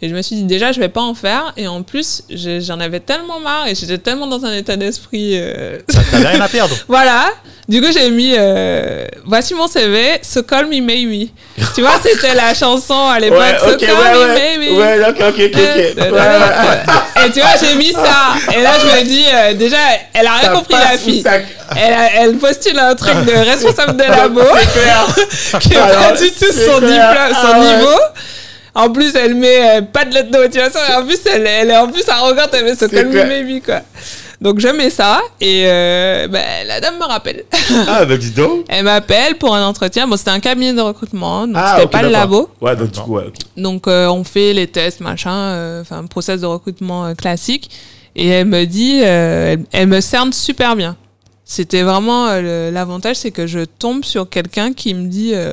[0.00, 1.52] Et je me suis dit déjà je vais pas en faire.
[1.56, 5.32] Et en plus je- j'en avais tellement marre et j'étais tellement dans un état d'esprit.
[5.34, 5.78] euh,
[6.12, 6.74] T'as rien à perdre.
[6.88, 7.30] voilà.
[7.68, 11.28] Du coup j'ai mis euh, voici mon CV, So Call Me Maybe.
[11.74, 13.40] tu vois c'était la chanson à l'époque.
[13.40, 14.58] Ouais, So Call ouais, Me ouais.
[14.58, 14.78] Maybe.
[14.78, 15.58] Ouais, ok, ok, ok.
[15.58, 17.26] Euh.
[17.26, 18.34] Et tu vois, j'ai mis ça.
[18.56, 19.76] Et là, je me dis, euh, déjà,
[20.14, 21.20] elle a rien Ça compris, la fille.
[21.22, 21.32] ça-
[21.76, 24.40] Elle, a- elle postule un truc de responsable de labo
[25.60, 26.90] qui est pas du tout c'est son, clair.
[27.10, 27.98] diplôme, son Ah niveau.
[28.74, 30.80] En plus, elle met euh, pas de lettre de motivation.
[30.90, 32.50] Et en plus, elle, elle est en plus arrogante.
[32.52, 33.26] Elle met ce C'est call me clair.
[33.26, 33.80] maybe, quoi.
[34.40, 35.20] Donc, je mets ça.
[35.40, 37.44] Et euh, ben, la dame me rappelle.
[37.88, 38.66] Ah, bah dis donc.
[38.68, 40.06] Elle m'appelle pour un entretien.
[40.06, 41.46] Bon, c'était un cabinet de recrutement.
[41.48, 42.48] Donc, Ah, c'était pas le labo.
[42.60, 43.32] Ouais, donc du coup, ouais.
[43.56, 47.68] Donc euh, on fait les tests, machin, euh, enfin un process de recrutement euh, classique.
[48.14, 50.96] Et elle me dit, euh, elle, elle me cerne super bien.
[51.44, 55.32] C'était vraiment euh, l'avantage, c'est que je tombe sur quelqu'un qui me dit.
[55.34, 55.52] euh,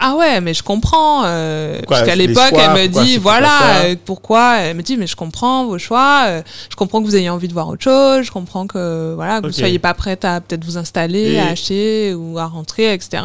[0.00, 1.22] ah ouais, mais je comprends.
[1.24, 5.16] Euh, Puisqu'à les l'époque, elle me dit, voilà, euh, pourquoi Elle me dit, mais je
[5.16, 6.24] comprends vos choix.
[6.26, 8.24] euh, je comprends que vous ayez envie de voir autre chose.
[8.24, 11.46] Je comprends que voilà, que vous soyez pas prête à peut-être vous installer, Et- à
[11.48, 13.22] acheter ou à rentrer, etc.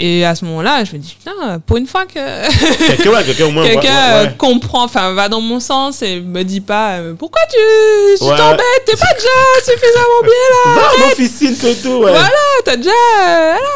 [0.00, 2.14] Et à ce moment-là, je me dis, putain, pour une fois que
[3.64, 4.34] Quelqu'un, ouais, ouais, euh, ouais.
[4.38, 7.56] comprend, enfin va dans mon sens et me dit pas euh, pourquoi tu,
[8.16, 12.10] tu t'embêtes, t'es pas déjà suffisamment bien là, Va en officine, Toto, ouais.
[12.12, 12.30] Voilà.
[12.64, 12.90] t'as déjà.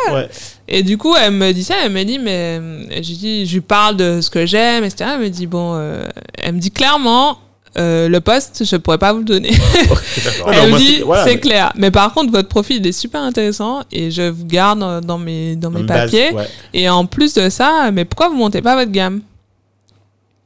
[0.08, 0.28] voilà.
[0.74, 3.52] Et du coup, elle me dit ça, elle me dit, mais euh, je dis, je
[3.54, 5.10] lui parle de ce que j'aime, etc.
[5.14, 6.08] Elle me dit, bon, euh,
[6.38, 7.38] elle me dit clairement,
[7.78, 9.50] euh, le poste, je pourrais pas vous le donner.
[10.46, 11.72] Elle me dit, c'est- voilà, c'est mais- clair.
[11.76, 15.56] Mais par contre, votre profil il est super intéressant et je vous garde dans mes,
[15.56, 16.32] dans mes base, papiers.
[16.32, 16.48] ouais.
[16.74, 19.20] Et en plus de ça, mais pourquoi vous montez pas votre gamme?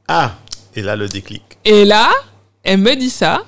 [0.07, 0.35] Ah,
[0.75, 1.41] Et là, le déclic.
[1.65, 2.07] Et là,
[2.63, 3.41] elle me dit ça.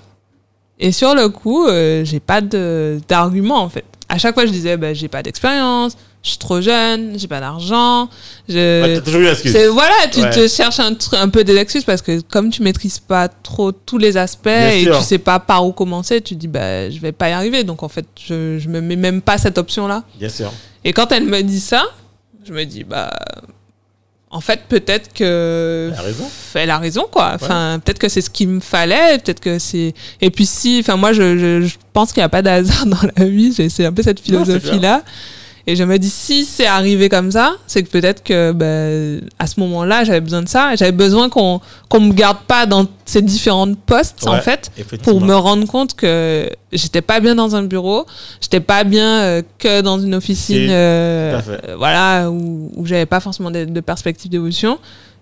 [0.79, 3.85] Et sur le coup, euh, j'ai pas d'argument en fait.
[4.09, 7.39] À chaque fois, je disais, bah, j'ai pas d'expérience, je suis trop jeune, j'ai pas
[7.39, 8.09] d'argent.
[8.49, 8.95] Je...
[8.95, 9.55] t'as toujours eu une excuse.
[9.71, 10.29] Voilà, tu Ouais.
[10.29, 13.97] te cherches un, un peu des excuses parce que comme tu maîtrises pas trop tous
[13.97, 14.97] les aspects Bien et sûr.
[14.97, 17.63] tu sais pas par où commencer, tu dis bah je vais pas y arriver.
[17.63, 20.03] Donc en fait, je, je me mets même pas cette option là.
[20.19, 20.51] Bien sûr.
[20.83, 21.83] Et quand elle me dit ça,
[22.45, 23.09] je me dis bah
[24.31, 26.29] en fait peut-être que Elle a raison.
[26.53, 29.95] elle a raison quoi enfin peut-être que c'est ce qu'il me fallait peut-être que c'est
[30.21, 32.85] et puis si enfin moi je, je, je pense qu'il n'y a pas de hasard
[32.85, 35.01] dans la vie j'ai c'est un peu cette Non, c'est philosophie là
[35.69, 39.45] et je me dis si c'est arrivé comme ça c'est que peut-être que ben, à
[39.45, 43.21] ce moment-là j'avais besoin de ça j'avais besoin qu'on qu'on me garde pas dans ces
[43.21, 44.71] différentes postes en fait
[45.03, 48.07] pour me rendre compte que j'étais pas bien dans un bureau
[48.41, 53.19] j'étais pas bien euh, que dans une officine euh, euh, voilà où, où j'avais pas
[53.19, 54.79] forcément de, de perspective d'évolution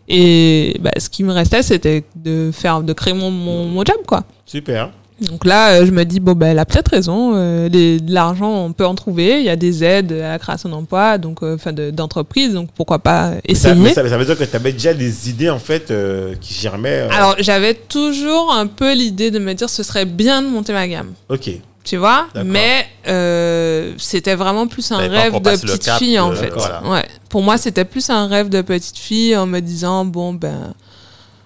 [0.08, 3.98] Et bah, ce qui me restait, c'était de faire, de créer mon, mon, mon job,
[4.08, 4.24] quoi.
[4.46, 4.90] Super.
[5.20, 7.32] Donc là, euh, je me dis, bon, ben, elle a peut-être raison.
[7.36, 9.40] euh, les- de l'argent, on peut en trouver.
[9.40, 12.54] Il y a des aides à la création d'emplois, donc, euh, enfin, de- d'entreprises.
[12.54, 13.76] Donc, pourquoi pas Ça, essayer.
[13.76, 16.54] mais ça, ça veut dire que tu avais déjà des idées, en fait, euh, qui
[16.54, 17.08] germaient.
[17.08, 20.72] euh, Alors, j'avais toujours un peu l'idée de me dire, ce serait bien de monter
[20.74, 21.14] ma gamme.
[21.30, 21.50] Ok.
[21.84, 22.52] Tu vois D'accord.
[22.52, 26.52] Mais euh, c'était vraiment plus un rêve de petite cap fille, en fait.
[26.54, 26.84] voilà.
[26.86, 27.06] Ouais.
[27.30, 30.74] Pour moi, c'était plus un rêve de petite fille en me disant, bon, ben,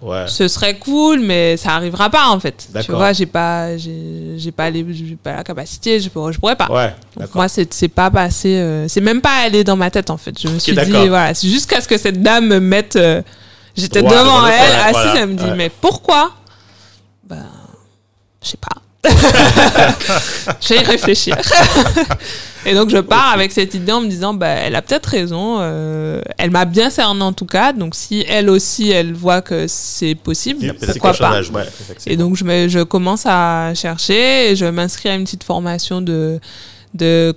[0.02, 0.26] Ouais.
[0.28, 2.68] ce serait cool, mais ça arrivera pas, en fait.
[2.84, 4.84] Tu vois, j'ai pas, j'ai pas, les,
[5.22, 6.72] pas la capacité, je pourrais, je pourrais pas.
[6.72, 6.88] Ouais.
[6.88, 7.36] Donc D'accord.
[7.36, 8.56] moi, c'est c'est pas passé.
[8.58, 10.40] euh, c'est même pas allé dans ma tête, en fait.
[10.42, 12.96] Je me suis dit, voilà, c'est jusqu'à ce que cette dame me mette.
[12.96, 13.22] euh,
[13.78, 15.56] J'étais devant devant le- elle, assise, voilà, elle me dit, ouais.
[15.56, 16.32] mais pourquoi?
[17.24, 17.46] Ben,
[18.44, 18.81] je sais pas.
[20.62, 21.36] je vais y réfléchir.
[22.66, 25.58] Et donc, je pars avec cette idée en me disant, bah, elle a peut-être raison.
[25.60, 27.74] euh, elle m'a bien cerné en tout cas.
[27.74, 31.66] Donc, si elle aussi, elle voit que c'est possible, pourquoi pas Ouais.
[32.06, 36.02] et donc, je, me, je commence à chercher et je m'inscris à une petite formation
[36.02, 36.40] de,
[36.94, 37.34] de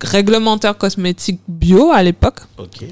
[0.00, 2.38] réglementaire cosmétique bio à l'époque.
[2.56, 2.84] Ok.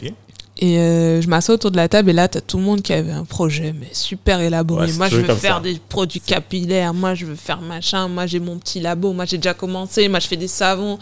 [0.58, 2.80] Et euh, je m'assois autour de la table et là, tu as tout le monde
[2.80, 4.86] qui avait un projet, mais super élaboré.
[4.86, 5.60] Ouais, moi, je veux faire ça.
[5.60, 6.94] des produits capillaires.
[6.94, 8.08] Moi, je veux faire machin.
[8.08, 9.12] Moi, j'ai mon petit labo.
[9.12, 10.08] Moi, j'ai déjà commencé.
[10.08, 10.98] Moi, je fais des savons.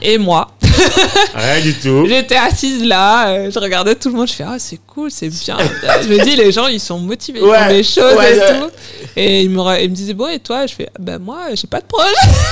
[0.00, 0.52] Et moi,
[1.34, 2.06] Rien du tout.
[2.06, 3.30] j'étais assise là.
[3.30, 4.28] euh, je regardais tout le monde.
[4.28, 5.56] Je fais, ah, c'est cool, c'est bien.
[6.02, 7.40] je me dis, les gens, ils sont motivés.
[7.40, 8.70] Ils Ouais, font des choses ouais, et tout.
[9.16, 10.64] Et ils me, ils me disaient, bon, et toi?
[10.66, 12.10] Je fais, ben moi, j'ai pas de projet.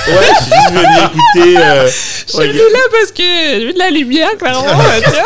[0.09, 1.57] Ouais, je suis juste venu écouter.
[1.63, 1.87] euh,
[2.27, 4.63] Je suis venue là parce que j'ai vu de la lumière, clairement.
[5.01, 5.23] tu vois.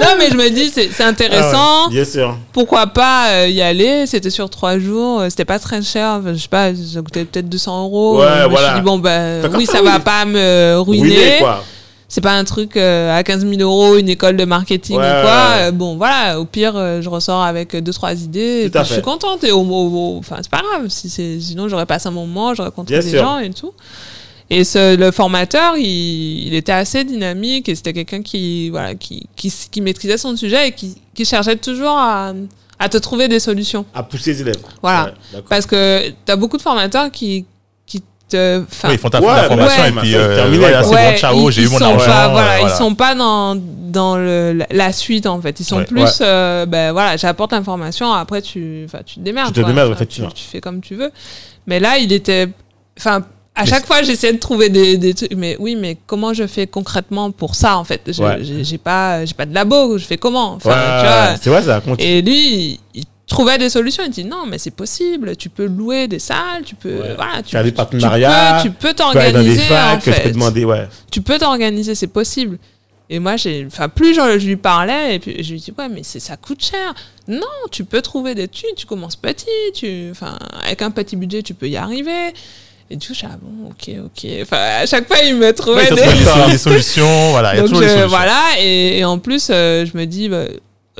[0.00, 1.88] Non, mais je me dis, c'est c'est ah ouais, intéressant.
[1.90, 2.36] Bien sûr.
[2.52, 4.06] Pourquoi pas euh, y aller?
[4.06, 5.20] C'était sur trois jours.
[5.20, 6.18] euh, C'était pas très cher.
[6.20, 8.18] Enfin, je sais pas, ça coûtait peut-être 200 euros.
[8.20, 8.68] Ouais, Euh, je me voilà.
[8.68, 11.36] suis dit, bon, ben D'accord, oui, ça, va pas me ruiner.
[11.40, 11.62] Quoi.
[12.10, 15.22] C'est pas un truc euh, à 15 000 euros, une école de marketing Ouais, ou
[15.22, 15.46] quoi.
[15.66, 15.72] ouais.
[15.72, 18.62] Bon, voilà, au pire, euh, je ressors avec deux, trois idées.
[18.64, 19.44] et puis je suis contente.
[19.44, 20.88] Et au, au- c'est pas grave.
[20.88, 23.22] Si sinon, j'aurais passé un moment, j'aurais rencontré Bien des sûr.
[23.22, 23.72] gens et tout.
[24.50, 29.26] Et ce, le formateur, il, il était assez dynamique et c'était quelqu'un qui, voilà, qui,
[29.36, 32.32] qui, qui maîtrisait son sujet et qui, qui cherchait toujours à,
[32.78, 33.84] à te trouver des solutions.
[33.94, 34.56] À pousser les élèves.
[34.80, 35.12] Voilà.
[35.34, 35.42] Ouais.
[35.50, 37.44] Parce que tu as beaucoup de formateurs qui,
[37.84, 38.62] qui te.
[38.62, 39.88] enfin, Oui, ils font ta, Ouais, la formation ouais.
[39.90, 42.06] et puis euh, terminé, voilà, bon, ciao, ils- j'ai eu ils mon sont argent.
[42.06, 42.72] Pas, euh, voilà, voilà.
[42.74, 45.60] Ils sont pas dans, dans le, la, la suite en fait.
[45.60, 45.84] Ils sont Ouais.
[45.84, 46.08] plus, Ouais.
[46.22, 48.10] euh, ben voilà, j'apporte l'information.
[48.14, 49.48] Après, tu, enfin, tu te démerdes.
[49.48, 49.68] Tu te quoi.
[49.68, 50.30] démerdes, Enfin, effectivement.
[50.30, 51.10] Tu, tu fais comme tu veux.
[51.66, 52.48] Mais là, il était,
[52.98, 53.26] enfin.
[53.58, 55.34] À chaque fois, j'essayais de trouver des, des trucs.
[55.36, 58.00] Mais oui, mais comment je fais concrètement pour ça, en fait?
[58.06, 58.38] Je- Ouais.
[58.42, 59.98] J'ai j'ai pas, j'ai pas de labo.
[59.98, 60.52] Je fais comment?
[60.54, 64.02] Enfin, Ouais, tu c'est vrai, ça et lui, il, trouvait des solutions.
[64.06, 65.36] Il dit non, mais c'est possible.
[65.36, 66.62] Tu peux louer des salles.
[66.64, 67.14] Tu peux, Ouais.
[67.16, 70.22] voilà, tu, Faire des tu- partenariats, Tu peux, tu Tu t'organiser en facs, je fait
[70.22, 70.88] peux demander, ouais.
[71.10, 72.58] tu peux t'organiser, c'est possible.
[73.10, 75.88] Et moi, j'ai, enfin, plus je, je lui parlais, et puis je lui dis, ouais,
[75.88, 76.94] mais c'est, ça coûte cher.
[77.26, 77.40] Non,
[77.70, 81.54] tu peux trouver des thunes, tu commences petit, tu, enfin, avec un petit budget, tu
[81.54, 82.34] peux y arriver.
[82.90, 84.30] Et du coup, suis, ah bon, ok, ok.
[84.42, 85.96] Enfin, à chaque fois, il me trouvait Ouais, des...
[86.18, 88.08] des, sol- des solutions, voilà, il y a Donc, toujours je- solutions.
[88.08, 90.44] voilà, et, et en plus, euh, je me dis, bah,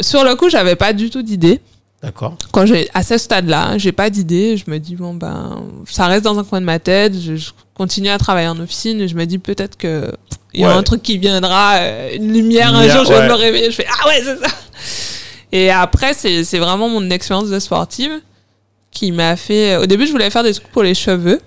[0.01, 1.60] sur le coup, j'avais pas du tout d'idée.
[2.02, 2.36] D'accord.
[2.52, 4.56] Quand j'ai, à ce stade-là, hein, j'ai pas d'idée.
[4.56, 7.19] Je me dis, bon, ben, ça reste dans un coin de ma tête.
[7.19, 10.12] Je, je continue à travailler en officine et je me dis peut-être que
[10.55, 10.74] il y a Ouais.
[10.74, 13.70] un truc qui viendra, euh, une lumière, un jour, je vais me réveiller.
[13.70, 14.52] Je fais, ah ouais, c'est ça.
[15.51, 18.12] Et après, c'est, c'est vraiment mon expérience de sportive
[18.93, 19.77] qui m'a fait.
[19.77, 21.40] Au début, je voulais faire des trucs pour les cheveux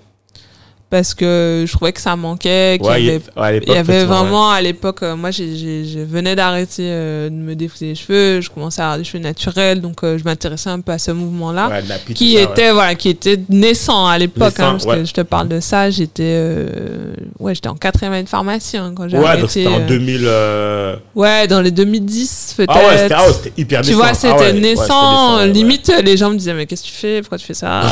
[0.92, 3.72] parce que je trouvais que ça manquait, qu'il y Ouais, il y avait ouais, il
[3.72, 4.04] y avait ouais.
[4.04, 8.50] vraiment à l'époque, euh, moi je venais d'arrêter euh, de me défouler les cheveux, je
[8.50, 11.70] commençais à avoir des cheveux naturels, donc euh, je m'intéressais un peu à ce mouvement-là.
[12.14, 15.48] Qui ça, était voilà qui était naissant à l'époque hein, parce que je te parle
[15.48, 19.24] de ça j'étais euh, ouais j'étais en quatrième année de pharmacie hein, quand j'ai Ouais,
[19.24, 20.20] arrêté donc c'était en euh, 2000.
[20.26, 23.98] euh, ouais dans les 2010 peut-être Ah ouais, c'était ah hyper tu naissant.
[23.98, 25.44] vois, Ah c'était naissant.
[25.46, 27.20] limite, les gens me disaient, mais qu'est-ce que tu fais?
[27.22, 27.80] Pourquoi tu fais ça?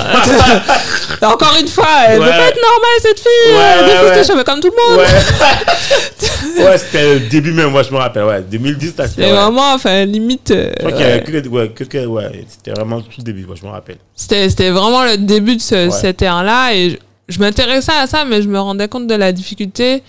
[1.22, 3.52] Encore une fois, elle veut pas être normale, cette fille.
[3.52, 4.24] Ouais, ouais, ouais.
[4.24, 5.06] cheveux comme tout le monde.
[6.58, 8.24] Ouais, ouais c'était le début même, moi je me rappelle.
[8.24, 9.30] Ouais, 2010, là, c'était.
[9.30, 10.50] Vraiment, enfin, limite.
[10.50, 13.22] euh, Je crois qu'il y avait que, ouais, que, que- ouais, c'était vraiment tout le
[13.24, 13.96] début, moi je me rappelle.
[14.14, 16.74] C'était c'était vraiment le début de ce, cette ère-là.
[16.74, 16.96] Et je,
[17.28, 20.02] je m'intéressais à ça, mais je me rendais compte de la difficulté.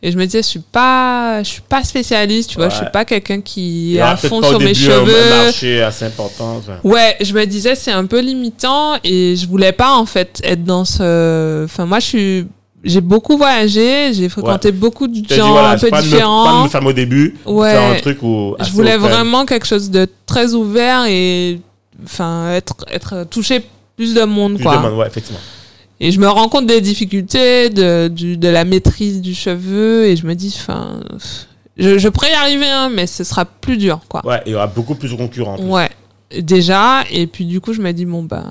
[0.00, 2.70] Et je me disais, je suis pas, je suis pas spécialiste, tu vois, Ouais.
[2.70, 5.44] je suis pas quelqu'un qui est à fond sur mes un cheveux.
[5.44, 6.62] marché assez important.
[6.84, 10.62] Ouais, je me disais c'est un peu limitant et je voulais pas en fait être
[10.62, 11.64] dans ce.
[11.64, 12.46] Enfin moi je suis,
[12.84, 16.12] j'ai beaucoup voyagé, j'ai fréquenté beaucoup de gens voilà, un peu pas de me- pas
[16.12, 16.62] de différents.
[16.62, 17.72] me fermer au début, Ouais.
[17.72, 18.54] faire un truc où.
[18.60, 19.08] Je voulais open.
[19.10, 21.60] vraiment quelque chose de très ouvert et
[22.04, 23.62] enfin être être touché
[23.96, 24.76] plus de monde Plus quoi.
[24.76, 25.40] de monde, ouais, effectivement.
[26.00, 30.16] Et je me rends compte des difficultés de du, de la maîtrise du cheveu et
[30.16, 31.00] je me dis enfin
[31.76, 34.24] je, je pourrais y arriver hein, mais ce sera plus dur quoi.
[34.24, 35.54] Ouais, il y aura beaucoup plus de concurrents.
[35.54, 35.66] en plus.
[35.66, 35.90] Ouais.
[36.40, 37.02] déjà.
[37.10, 38.44] Et puis du coup, je me dis, bon, ben.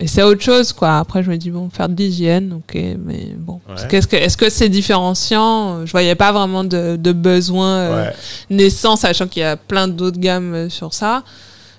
[0.00, 0.98] Et c'est autre chose, quoi.
[0.98, 3.60] Après, je me dis, bon, faire de l'hygiène, ok, mais bon.
[3.68, 3.76] Ouais.
[3.88, 5.86] Qu'est-ce que, est-ce que c'est différenciant?
[5.86, 8.12] Je voyais pas vraiment de, de besoin euh, Ouais.
[8.50, 11.22] naissant, sachant qu'il y a plein d'autres gammes euh, sur ça.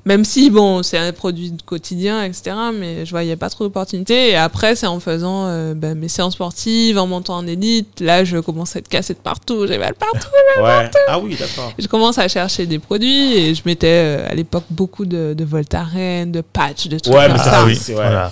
[0.06, 4.32] Même si, bon, c'est un produit de quotidien, etc., mais je voyais pas trop d'opportunités.
[4.32, 8.02] Et après, c'est en faisant euh, ben, mes séances sportives, en montant en élite.
[8.02, 10.28] Là, je commence à être cassée de partout, j'ai mal partout.
[10.62, 10.92] Ouais.
[11.08, 11.72] Ah oui, d'accord.
[11.80, 13.88] Je commence à chercher des produits et je mettais
[14.20, 17.44] euh, à l'époque beaucoup de, de Voltaren, de patch, de trucs Ouais, comme mais ça.
[17.46, 18.08] ça, Ah oui, oui, c'est vrai.
[18.08, 18.32] voilà.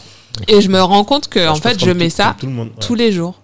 [0.50, 2.46] Et je me rends compte que, en Je fait, je tout- mets ça comme tout
[2.48, 2.68] le monde.
[2.68, 2.86] ouais.
[2.86, 3.36] tous les jours.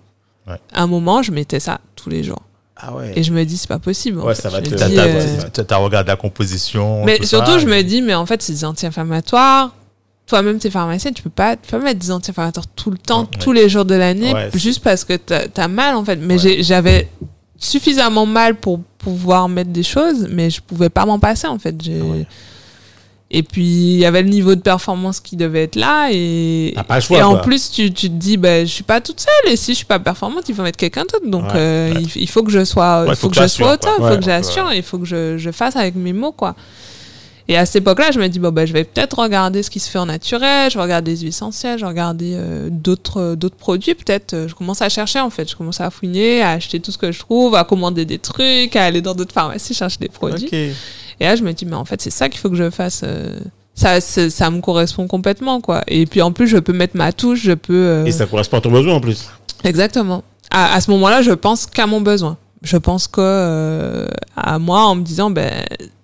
[0.47, 0.55] Ouais.
[0.73, 2.41] À un moment, je mettais ça tous les jours.
[2.79, 3.13] Ah ouais.
[3.15, 4.19] Et je me dis, c'est pas possible.
[4.19, 7.03] Ouais, ça va te- T'as euh, t'as- t'as regardé la composition.
[7.05, 9.73] Mais tout surtout, ça, je et- me dis, mais en fait, c'est des anti-inflammatoires.
[10.27, 13.21] Toi-même, t'es pharmacien, tu peux pas, tu peux pas mettre des anti-inflammatoires tout le temps,
[13.21, 13.27] Ouais.
[13.39, 16.17] tous les jours de l'année, juste parce que t'as as mal, en fait.
[16.17, 16.39] Mais Ouais.
[16.39, 17.07] j'ai- j'avais
[17.57, 21.75] suffisamment mal pour pouvoir mettre des choses, mais je pouvais pas m'en passer, en fait.
[21.81, 22.27] J'ai- Ouais.
[23.29, 26.09] Et puis, il y avait le niveau de performance qui devait être là.
[26.13, 27.41] Et, pas choix, et en quoi.
[27.41, 29.51] plus, tu, tu te dis, ben, je suis pas toute seule.
[29.51, 31.27] Et si je suis pas performante, il faut mettre quelqu'un d'autre.
[31.27, 31.59] Donc, Ouais.
[31.59, 33.91] euh, Il, il faut que je sois, Ouais, il faut que, je sois au top,
[33.99, 36.55] il faut que j'assure, il faut que je, je fasse avec mes mots, quoi.
[37.49, 39.79] Et à cette époque-là, je me dis, bon, ben, je vais peut-être regarder ce qui
[39.79, 43.55] se fait en naturel, je regarde des huiles essentielles, je regarde euh, d'autres euh, d'autres
[43.55, 44.33] produits, peut-être.
[44.33, 45.49] euh, Je commence à chercher, en fait.
[45.49, 48.75] Je commence à fouiner, à acheter tout ce que je trouve, à commander des trucs,
[48.75, 50.47] à aller dans d'autres pharmacies chercher des produits.
[50.47, 50.75] Ok.
[51.19, 53.01] Et là, je me dis, mais en fait, c'est ça qu'il faut que je fasse.
[53.03, 53.39] euh,
[53.75, 55.83] Ça, ça me correspond complètement, quoi.
[55.87, 57.73] Et puis, en plus, je peux mettre ma touche, je peux.
[57.73, 59.27] euh, Et ça correspond à ton besoin en plus.
[59.63, 60.23] Exactement.
[60.51, 62.37] À, à ce moment-là, je pense qu'à mon besoin.
[62.63, 65.51] Je pense que euh, à moi, en me disant, ben,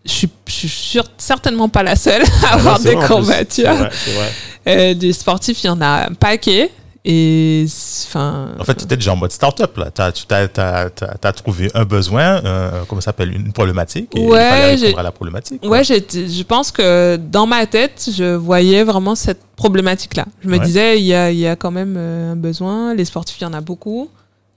[0.05, 2.89] je suis, je suis certainement pas la seule à avoir Ah des.
[2.89, 3.73] C'est courbatures.
[3.73, 4.31] vrai, c'est vrai.
[4.67, 6.69] Euh, des sportifs, il y en a un paquet.
[7.05, 7.65] Et
[8.07, 8.51] enfin.
[8.59, 9.91] En fait, tu étais déjà en mode start-up, là.
[9.93, 14.09] T'as, tu t'as, t'as, t'as- t'as trouvé un besoin, euh, comment ça s'appelle, une problématique.
[14.15, 15.61] Et Ouais, il fallait répondre j'ai- à la problématique.
[15.61, 15.69] quoi.
[15.69, 20.25] Ouais, j'étais- je pense que dans ma tête, je voyais vraiment cette problématique-là.
[20.41, 20.63] Je me Ouais.
[20.65, 22.93] disais, il y a, il y a quand même euh, un besoin.
[22.95, 24.09] Les sportifs, il y en a beaucoup.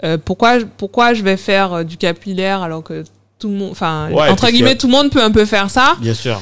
[0.04, 3.02] Euh, pourquoi, pourquoi je vais faire du capillaire alors que
[3.40, 5.96] tout le monde, enfin, Ouais, entre guillemets, tout le monde peut un peu faire ça?
[6.00, 6.40] Bien sûr.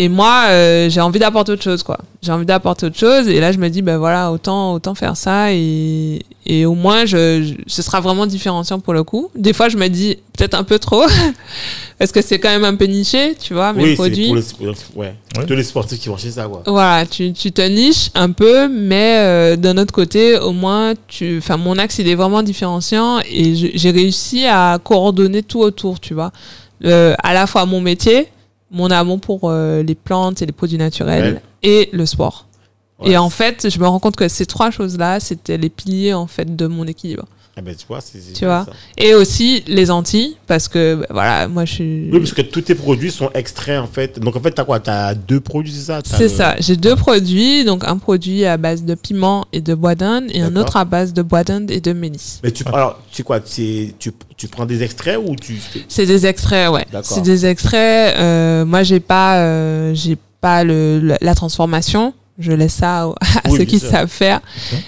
[0.00, 1.98] Et moi, euh, j'ai envie d'apporter autre chose, quoi.
[2.22, 3.26] J'ai envie d'apporter autre chose.
[3.26, 5.52] Et là, je me dis, ben voilà, autant, autant faire ça.
[5.52, 9.28] Et, et au moins, je, je- ce sera vraiment différenciant pour le coup.
[9.34, 11.02] Des fois, je me dis, peut-être un peu trop.
[11.98, 14.26] parce que c'est quand même un peu niché, tu vois, mes oui, c'est produits.
[14.28, 15.14] pour les, pour- ouais.
[15.36, 15.46] Ouais.
[15.46, 16.62] Tous les sportifs qui vont chez ça, quoi.
[16.66, 21.38] Voilà, tu, tu te niches un peu, mais euh, d'un autre côté, au moins, tu,
[21.38, 26.14] enfin, mon axe, il est vraiment différenciant et j'ai réussi à coordonner tout autour, tu
[26.14, 26.30] vois.
[26.80, 28.28] Le- à la fois mon métier,
[28.70, 31.42] mon amour pour euh, les plantes et les produits naturels Ouais.
[31.62, 32.46] et le sport.
[32.98, 33.10] Ouais.
[33.12, 36.26] Et en fait, je me rends compte que ces trois choses-là, c'était les piliers, en
[36.26, 37.24] fait, de mon équilibre.
[37.58, 38.20] Ah ben, tu vois, c'est.
[38.20, 38.64] c'est Tu bien vois.
[38.66, 38.72] ça.
[38.96, 42.08] Et aussi les Antilles, parce que, bah, voilà, moi, je suis...
[42.12, 44.20] Oui, parce que tous tes produits sont extraits, en fait.
[44.20, 44.78] Donc, en fait, t'as quoi?
[44.78, 46.00] T'as deux produits, c'est ça?
[46.04, 46.54] C'est le- ça.
[46.60, 47.64] J'ai deux produits.
[47.64, 50.84] Donc, un produit à base de piment et de bois d'Inde et un autre à
[50.84, 52.38] base de bois d'Inde et de mélisse.
[52.44, 53.40] Mais tu, alors, tu sais quoi?
[53.44, 55.60] C'est- tu, tu prends des extraits ou tu.
[55.88, 56.86] C'est des extraits, ouais.
[56.92, 57.04] D'accord.
[57.10, 58.14] C'est des extraits.
[58.18, 62.14] Euh, moi, j'ai pas, euh, j'ai pas le- la transformation.
[62.38, 63.02] Je laisse ça
[63.44, 63.90] à Oui, ceux qui sûr.
[63.90, 64.40] savent faire.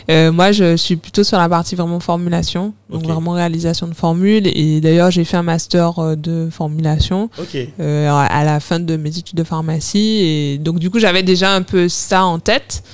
[0.09, 4.47] Euh, moi, je suis plutôt sur la partie vraiment formulation, donc vraiment réalisation de formules.
[4.57, 7.29] Et d'ailleurs, j'ai fait un master euh, de formulation.
[7.39, 7.57] Ok.
[7.81, 9.99] euh, à la fin de mes études de pharmacie.
[10.23, 12.85] Et donc, du coup, j'avais déjà un peu ça en tête.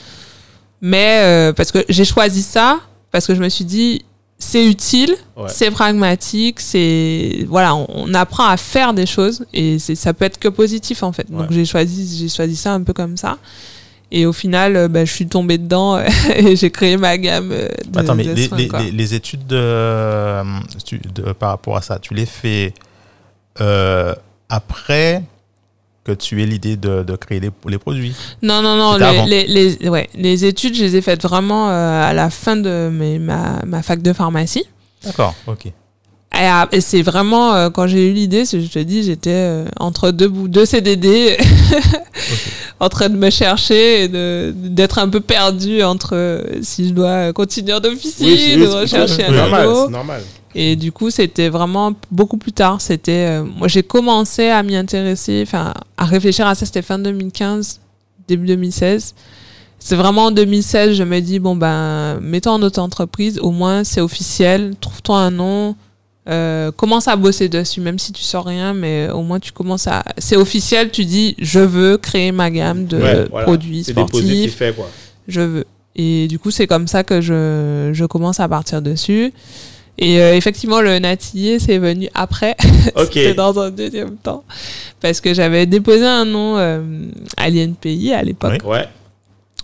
[0.81, 2.78] Mais euh, parce que j'ai choisi ça,
[3.11, 4.05] parce que je me suis dit,
[4.39, 5.49] c'est utile, Ouais.
[5.49, 7.45] c'est pragmatique, c'est.
[7.49, 11.12] Voilà, on, on apprend à faire des choses et ça peut être que positif en
[11.12, 11.31] fait.
[11.31, 13.37] Donc, j'ai choisi, j'ai choisi ça un peu comme ça.
[14.18, 15.98] Et au final, euh, bah, je suis tombée dedans
[16.36, 18.80] et j'ai créé ma gamme euh, de, Attends, mais de les, soins, les- quoi.
[18.80, 20.43] les- les études de, euh,
[21.14, 22.72] de- par rapport à ça, tu les fais
[23.60, 24.14] euh,
[24.48, 25.22] après
[26.05, 28.14] que tu aies l'idée de, de créer les, les produits?
[28.40, 28.97] Non, non, non.
[29.26, 32.56] Les, les, les- ouais, les études, je les ai faites vraiment euh, à la fin
[32.56, 34.64] de mes, ma, ma fac de pharmacie.
[35.05, 35.66] D'accord, ok.
[36.72, 40.28] Et, c'est vraiment, euh, quand j'ai eu l'idée, je te dis, j'étais euh, entre deux,
[40.28, 41.36] bouts- deux CDD,
[42.78, 47.32] en train de me chercher et de- d'être un peu perdue entre si je dois
[47.32, 50.23] continuer en officine, Oui, c'est- rechercher un normal, normal.
[50.55, 52.81] Et du coup, c'était vraiment beaucoup plus tard.
[52.81, 56.65] C'était, euh, moi, j'ai commencé à m'y intéresser, enfin, à réfléchir à ça.
[56.65, 57.81] C'était fin 2015,
[58.27, 59.15] début 2016.
[59.78, 63.39] C'est vraiment en 2016, je me dis bon ben, mets-toi en auto-entreprise.
[63.40, 64.74] Au moins, c'est officiel.
[64.81, 65.77] Trouve-toi un nom.
[66.28, 69.86] Euh, commence à bosser dessus, même si tu sors rien, mais au moins tu commences
[69.86, 70.03] à.
[70.19, 70.90] C'est officiel.
[70.90, 73.47] Tu dis je veux créer ma gamme de Ouais, voilà.
[73.47, 74.89] produits sportifs fait, quoi.
[75.28, 75.65] je veux.
[75.94, 79.32] Et du coup, c'est comme ça que je, je commence à partir dessus.
[79.98, 82.55] Et euh, effectivement, le natillé, c'est venu après.
[82.97, 83.11] Ok.
[83.15, 84.44] C'était dans un deuxième temps.
[85.01, 86.81] Parce que j'avais déposé un nom euh,
[87.36, 88.61] à l'INPI à l'époque.
[88.65, 88.86] Ouais.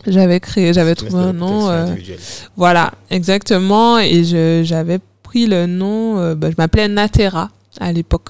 [0.06, 1.68] J'avais créé, j'avais trouvé un nom.
[1.70, 1.86] euh,
[2.56, 3.98] voilà, exactement.
[3.98, 4.98] Et je- j'avais
[5.32, 7.48] pris le nom, euh, bah, je m'appelais Natera
[7.80, 8.28] à l'époque.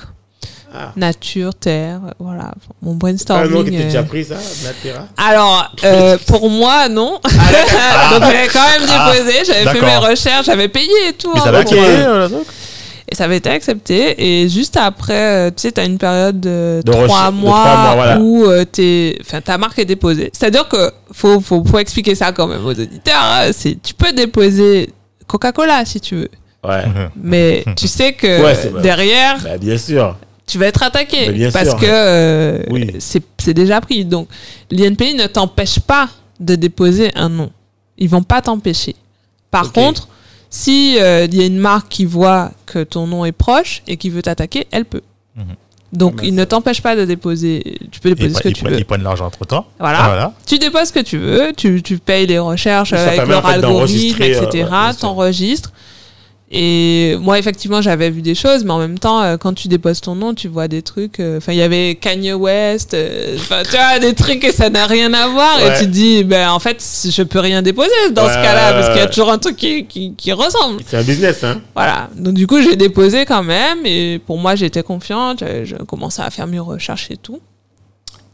[0.75, 0.93] Ah.
[0.97, 2.53] Nature, terre, voilà.
[2.81, 3.65] Mon Un nom brainstorming.
[3.65, 7.19] qui était euh, déjà pris, ça, Natera alors, euh, pour moi, non.
[7.25, 11.33] Donc, j'avais quand même déposé, j'avais fait mes recherches, j'avais payé et tout.
[11.35, 12.47] Mais hein, ça euh, euh, le truc
[13.11, 14.15] Et ça avait été accepté.
[14.43, 17.95] Et juste après, euh, tu sais, t'as une période de, De trois, mois trois mois,
[17.97, 18.19] voilà.
[18.21, 20.31] où euh, t'es- enfin, ta marque est déposée.
[20.33, 23.21] C'est-à-dire que faut, faut, faut expliquer ça quand même aux auditeurs.
[23.23, 23.51] hein.
[23.53, 24.91] C'est, tu peux déposer
[25.27, 26.31] Coca-Cola si tu veux.
[26.65, 26.85] Ouais.
[27.17, 30.17] Mais tu sais que Ouais, derrière, Bah, bien sûr.
[30.47, 31.79] tu vas être attaqué bien parce sûr.
[31.79, 32.91] que euh, Oui.
[33.01, 34.05] c'est déjà pris.
[34.05, 34.29] Donc,
[34.71, 36.09] l'INPI ne t'empêche pas
[36.41, 37.51] de déposer un nom.
[37.99, 38.95] Ils vont pas t'empêcher.
[39.51, 40.09] Par contre,
[40.51, 43.97] si euh, il y a une marque qui voit que ton nom est proche et
[43.97, 45.03] qui veut t'attaquer, elle peut.
[45.37, 45.45] Mhm.
[45.93, 47.77] Donc, Ah bah, ils ne t'empêchent pas de déposer.
[47.91, 48.79] Tu peux déposer ce que tu veux.
[48.79, 49.67] ils prennent l'argent entre temps.
[49.79, 50.33] Voilà.
[50.47, 53.49] Tu déposes ce que tu veux, tu, tu payes les recherches Ça avec leur en
[53.49, 54.69] fait, algorithme, d'enregistrer, euh, etc.
[54.73, 54.95] ouais.
[54.99, 55.73] T'enregistres.
[56.55, 60.03] Et moi, effectivement, j'avais vu des choses, mais en même temps, euh, quand tu déposes
[60.03, 61.19] ton nom, tu vois des trucs.
[61.19, 64.69] euh, Enfin, il y avait Kanye West, euh, enfin, tu vois, des trucs et ça
[64.69, 65.57] n'a rien à voir.
[65.63, 65.75] Ouais.
[65.75, 66.77] Et tu te dis, ben, en fait,
[67.11, 69.87] je peux rien déposer dans ce cas-là, parce qu'il y a toujours un truc qui,
[69.87, 70.83] qui, qui ressemble.
[70.87, 71.63] C'est un business, hein.
[71.75, 72.11] Voilà.
[72.17, 73.79] Donc, du coup, j'ai déposé quand même.
[73.87, 75.43] Et pour moi, j'étais confiante.
[75.43, 77.41] Je, je commençais à faire mes recherches et tout.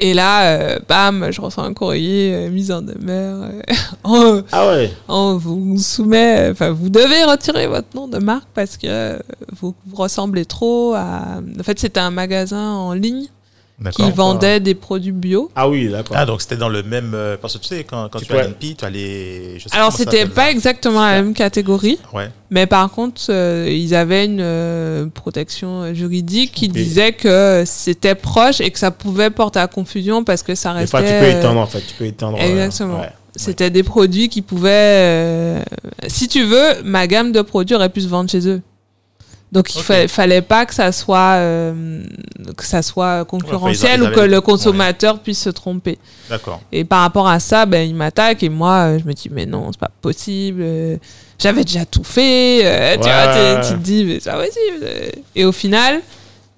[0.00, 3.42] Et là, euh, bam, je reçois un courrier, euh, mise en demeure.
[3.44, 3.60] euh,
[4.04, 4.92] on, Ah ouais.
[5.08, 9.18] on vous soumet, enfin, vous devez retirer votre nom de marque parce que
[9.60, 11.40] vous, vous ressemblez trop à.
[11.58, 13.26] En fait, c'était un magasin en ligne
[13.92, 15.50] qui vendait des produits bio.
[15.54, 16.16] Ah oui, d'accord.
[16.18, 17.12] Ah, donc c'était dans le même.
[17.14, 19.58] euh, parce que tu sais, quand, quand Tu tu, peux- l'INPI, tu as les.
[19.58, 20.50] je sais Alors, c'était pas là.
[20.50, 22.28] exactement la même catégorie, Ouais.
[22.50, 28.60] mais par contre, euh, ils avaient une euh, protection juridique qui disait que c'était proche
[28.60, 30.90] et que ça pouvait porter à confusion parce que ça Des restait.
[30.98, 31.80] fois, tu peux étendre, en fait.
[31.80, 32.38] Tu peux étendre.
[32.40, 33.00] euh, Exactement.
[33.00, 33.10] ouais.
[33.36, 34.70] C'était des produits qui pouvaient.
[34.72, 35.62] euh,
[36.08, 38.60] si tu veux, ma gamme de produits aurait pu se vendre chez eux.
[39.50, 39.84] Donc il Ok.
[39.84, 42.02] fa- fallait pas que ça soit euh,
[42.56, 45.98] que ça soit concurrentiel ou que le consommateur puisse se tromper.
[46.28, 46.60] D'accord.
[46.70, 49.70] Et par rapport à ça, ben il m'attaque et moi je me dis mais non
[49.72, 50.60] c'est pas possible.
[50.62, 50.96] euh,
[51.38, 52.60] J'avais déjà tout fait.
[52.64, 54.86] euh, tu vois, tu te dis mais c'est pas possible.
[55.34, 56.00] Et au final.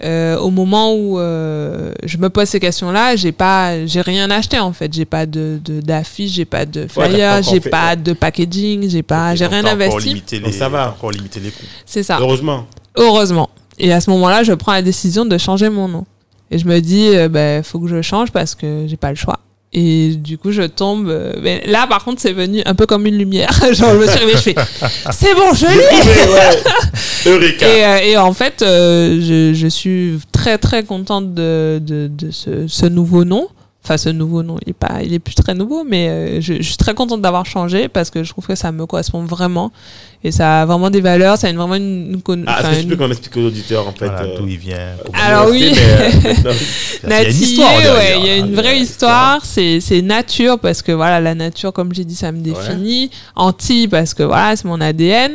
[0.02, 4.58] euh, au moment où euh, je me pose ces questions-là, j'ai pas, j'ai rien acheté
[4.58, 4.90] en fait.
[4.94, 9.02] J'ai pas de d'affiches, j'ai pas de pas encore j'ai fait- pas de packaging, j'ai
[9.02, 10.08] pas, j'ai rien investi.
[10.08, 10.88] limité Donc les- ça va.
[10.96, 11.66] encore limité les coûts.
[11.84, 12.16] C'est ça.
[12.18, 12.64] Heureusement.
[12.96, 13.50] Heureusement.
[13.78, 16.04] Et à ce moment-là, je prends la décision de changer mon nom.
[16.50, 19.16] Et je me dis, euh, ben, faut que je change parce que j'ai pas le
[19.16, 19.38] choix.
[19.72, 21.08] Et du coup, je tombe.
[21.08, 23.52] euh, mais là, par contre, c'est venu un peu comme une lumière.
[23.72, 24.54] Genre, je me suis réveillée, je fais,
[25.12, 27.30] c'est bon, je l'ai.
[27.30, 27.68] Eureka.
[27.68, 32.30] Et, euh, et en fait, euh, je, je suis très très contente de, de, de
[32.32, 33.46] ce, ce nouveau nom.
[33.84, 36.54] Enfin, ce nouveau nom, il est pas, il est plus très nouveau, mais euh, je,
[36.54, 39.72] je suis très contente d'avoir changé parce que je trouve que ça me correspond vraiment
[40.22, 42.86] et ça a vraiment des valeurs, ça a une, vraiment une, Ah, est-ce que tu
[42.88, 44.76] peux quand même expliquer aux auditeurs, en fait Voilà, euh, d'où il vient.
[45.04, 45.72] comment- Alors oui.
[45.76, 46.10] euh.
[47.04, 49.40] Il y a une histoire ouais, il y a une vraie histoire.
[49.44, 53.10] C'est, c'est nature parce que voilà, la nature, comme j'ai dit, ça me définit.
[53.36, 55.32] Anti parce que voilà, c'est mon ADN.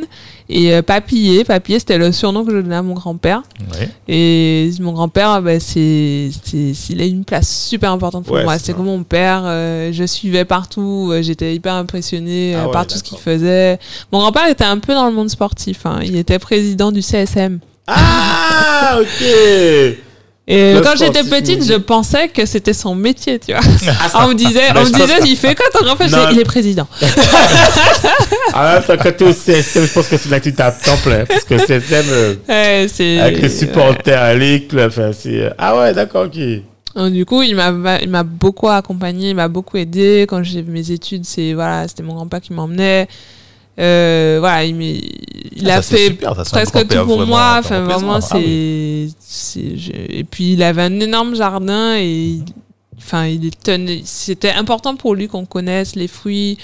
[0.48, 3.42] Et euh, papillé, papillé, c'était le surnom que je donnais à mon grand-père.
[3.80, 3.90] Ouais.
[4.08, 8.60] Et mon grand-père, bah, c'est, c'est, il a une place super importante pour Ouais, moi.
[8.60, 9.42] c'est comme mon père.
[9.46, 11.10] euh, je suivais partout.
[11.12, 13.80] euh, j'étais hyper impressionnée Ah euh, ouais, par tout ce qu'il faisait.
[14.12, 15.86] Mon grand-père était un peu dans le monde sportif.
[15.86, 16.00] hein.
[16.04, 17.60] Il était président du CSM.
[17.88, 19.26] Ah, ok.
[20.48, 23.62] Et Le quand j'étais petite, je pensais que c'était son métier, tu vois.
[24.14, 26.88] Ah, on me disait, on me disait, il fait quoi ton disais, Il est président.
[28.54, 31.26] Ah, attends, quand t'es au CSM, je pense que c'est là que tu temps plein.
[31.26, 33.20] Parce que CSM, euh, Ouais, c'est.
[33.20, 35.42] avec les supporters à l'école, enfin, c'est.
[35.42, 36.40] euh, Ah ouais, d'accord, ok.
[36.96, 40.26] Donc, du coup, il m'a, il m'a beaucoup accompagné, il m'a beaucoup aidé.
[40.30, 43.08] Quand j'ai mes études, c'est voilà, c'était mon grand-père qui m'emmenait.
[43.78, 45.02] Euh, voilà, il,
[45.70, 47.56] Ah, a fait super, presque tout pour vraiment- moi.
[47.60, 48.16] Enfin, vraiment.
[48.16, 49.60] Ah c'est, c'est,
[50.10, 52.40] et puis il avait un énorme jardin et,
[52.98, 56.58] enfin, il tenait, c'était important pour lui qu'on connaisse les fruits,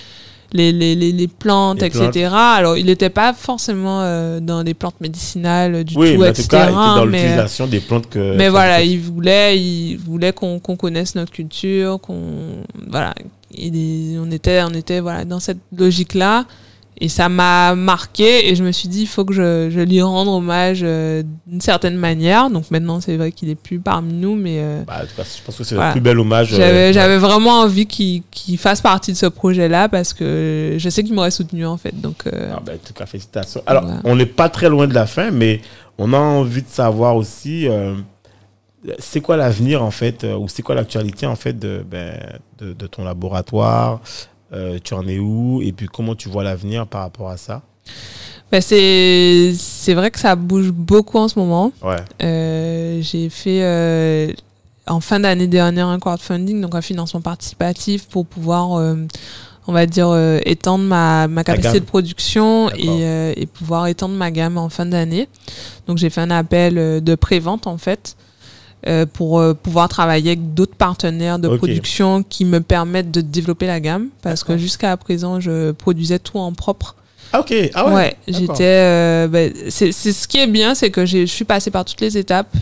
[0.53, 2.29] les, les, les, les plantes, Les etc.
[2.33, 6.33] Alors, il n'était pas forcément euh, dans les plantes médicinales du Oui, tout, mais en
[6.33, 6.47] tout etc.
[6.49, 8.35] cas, il était dans mais, euh, l'utilisation des plantes que.
[8.38, 13.13] mais voilà, il voulait, il voulait qu'on qu'on connaisse notre culture, qu'on voilà,
[13.53, 16.45] il on était, on était voilà dans cette logique là.
[17.03, 20.03] Et ça m'a marqué et je me suis dit, il faut que je, je lui
[20.03, 22.52] rende hommage euh, d'une certaine manière.
[22.52, 25.23] Donc maintenant, c'est vrai qu'il est plus parmi nous, mais euh, Bah, en tout cas,
[25.23, 25.90] je pense que c'est Voilà.
[25.90, 26.53] le plus bel hommage.
[26.53, 28.23] euh, j'avais j'avais vraiment envie qu'il
[28.60, 31.99] fasse partie de ce projet-là parce que je sais qu'il m'aurait soutenu en fait.
[31.99, 33.64] Donc euh, Ah ben, en tout cas, félicitations.
[33.65, 35.60] Alors, on n'est pas très loin de la fin, mais
[35.98, 37.95] on a envie de savoir aussi, euh,
[38.99, 42.14] c'est quoi l'avenir en fait, euh, ou c'est quoi l'actualité en fait de, ben,
[42.60, 44.02] de, de ton laboratoire,
[44.53, 47.61] euh, tu en es où, et puis comment tu vois l'avenir par rapport à ça?
[48.52, 51.72] Bah, c'est c'est vrai que ça bouge beaucoup en ce moment.
[51.82, 54.32] Ouais, Euh, j'ai fait euh,
[54.88, 58.95] en fin d'année dernière un crowdfunding, donc un financement participatif pour pouvoir, euh,
[59.68, 60.14] on va dire,
[60.45, 65.30] étendre ma, ma capacité de production et, et pouvoir étendre ma gamme en fin d'année.
[65.88, 68.18] Donc j'ai fait un appel de prévente en fait.
[68.87, 73.67] Euh, pour euh, pouvoir travailler avec d'autres partenaires de production qui me permettent de développer
[73.67, 74.09] la gamme.
[74.21, 76.95] Parce que jusqu'à présent je produisais tout en propre
[77.33, 77.53] Ah, ok.
[77.73, 78.15] Ah ouais.
[78.27, 78.57] j'étais.
[78.61, 82.17] euh, ben, c'est ce qui est bien, c'est que je suis passée par toutes les
[82.17, 82.53] étapes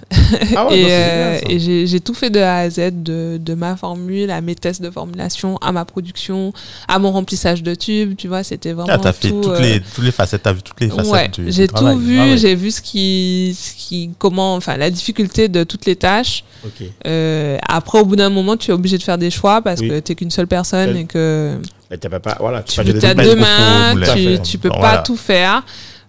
[0.55, 3.75] Ah ouais, et, euh, et j'ai tout fait de A à Z, de, de ma
[3.75, 6.53] formule à mes tests de formulation, à ma production,
[6.87, 8.15] à mon remplissage de tubes.
[8.15, 8.89] Tu vois, c'était vraiment.
[8.93, 11.11] Ah, t'as fait tout, toutes, euh, les, toutes les facettes, t'as vu toutes les facettes
[11.11, 12.37] Ouais, du, j'ai tout vu, Ah ouais.
[12.37, 16.43] j'ai vu ce qui, ce qui, comment, enfin, la difficulté de toutes les tâches.
[16.63, 16.85] Ok.
[17.07, 19.89] Euh, après, au bout d'un moment, tu es obligé de faire des choix parce Oui.
[19.89, 21.57] que t'es qu'une seule personne et que
[21.89, 24.97] Mais t'as pas, pas- voilà, tu peux t'as détails deux mains, tu, tu peux pas
[25.03, 25.63] tout faire.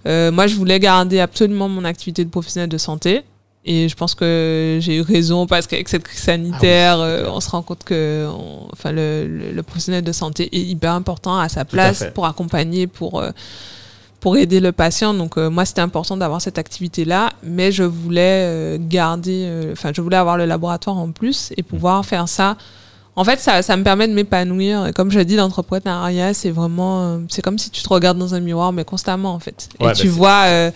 [0.07, 3.23] Euh, moi, je voulais garder absolument mon activité de professionnel de santé.
[3.67, 7.31] Et je pense que j'ai eu raison parce qu'avec cette crise sanitaire, Ah oui, euh,
[7.31, 10.93] on se rend compte que on- enfin, le, le- le professionnel de santé est hyper
[10.93, 13.31] important à sa place pour accompagner, pour, euh,
[14.21, 15.13] pour aider le patient.
[15.13, 20.17] Donc, euh, moi, c'était important d'avoir cette activité-là, mais je voulais garder, enfin, je voulais
[20.17, 22.57] avoir le laboratoire en plus et pouvoir faire ça.
[23.17, 24.87] En fait, ça, ça me permet de m'épanouir.
[24.87, 28.35] Et Comme je dis, l'entrepreneuriat, c'est vraiment, euh, c'est comme si tu te regardes dans
[28.35, 29.69] un miroir, mais constamment, en fait.
[29.81, 30.71] Ouais, bah, et tu c'est- vois, euh,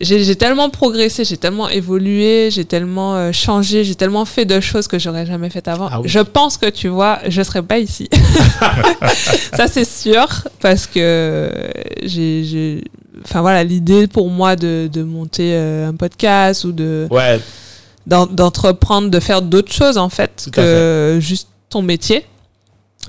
[0.00, 4.88] j'ai tellement progressé, j'ai tellement évolué, j'ai tellement euh, changé, j'ai tellement fait de choses
[4.88, 5.88] que j'aurais jamais faites avant.
[5.92, 6.08] Ah oui.
[6.08, 8.08] Je pense que tu vois, je serais pas ici.
[9.54, 10.26] Ça c'est sûr
[10.60, 11.50] parce que
[12.02, 12.82] j'ai,
[13.24, 17.38] enfin voilà, l'idée pour moi de, de monter euh, un podcast ou de Ouais,
[18.10, 22.26] d'entreprendre, de faire d'autres choses en fait Tout que juste ton métier,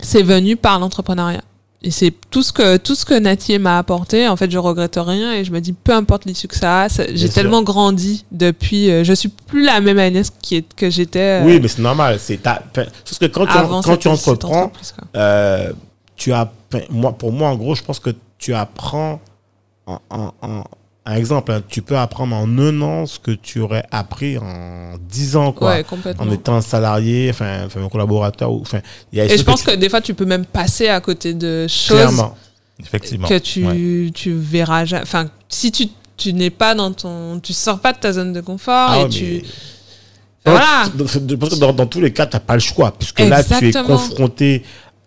[0.01, 1.41] c'est venu par l'entrepreneuriat.
[1.83, 4.27] Et c'est tout ce que tout ce que Natier m'a apporté.
[4.27, 6.87] En fait, je regrette rien et je me dis peu importe l'issue que ça a,
[6.87, 8.91] j'ai tellement grandi depuis.
[8.91, 11.41] euh, je suis plus la même Agnès qui est, que j'étais.
[11.41, 12.19] euh, oui, mais c'est normal.
[12.19, 14.71] C'est Parce que quand tu, quand tu entreprends,
[15.17, 15.71] euh,
[16.15, 16.51] tu as,
[16.91, 19.19] moi, pour moi, en gros, je pense que tu apprends,
[19.87, 20.63] en, en, en-
[21.05, 24.93] un exemple, hein, tu peux apprendre en un an ce que tu aurais appris en
[25.09, 25.69] dix ans, quoi.
[25.71, 26.25] Ouais, complètement.
[26.25, 29.43] En étant un salarié, enfin, enfin, un collaborateur, ou, enfin, il y a Et je
[29.43, 32.37] pense tu- que des fois, tu peux même passer à côté de choses clairement,
[32.79, 33.27] Effectivement.
[33.27, 34.11] que tu, Ouais.
[34.13, 35.01] tu verras jamais.
[35.03, 35.87] Enfin, si tu,
[36.17, 37.39] tu n'es pas dans ton.
[37.39, 39.23] Tu sors pas de ta zone de confort Ah et tu.
[39.23, 39.43] mais-
[40.45, 40.83] Voilà.
[40.95, 43.69] Dans- que dans, dans tous les cas, tu n'as pas le choix, puisque là, tu
[43.69, 44.63] es confronté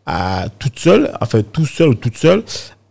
[0.06, 2.42] à toute seule, enfin tout seul ou toute seule,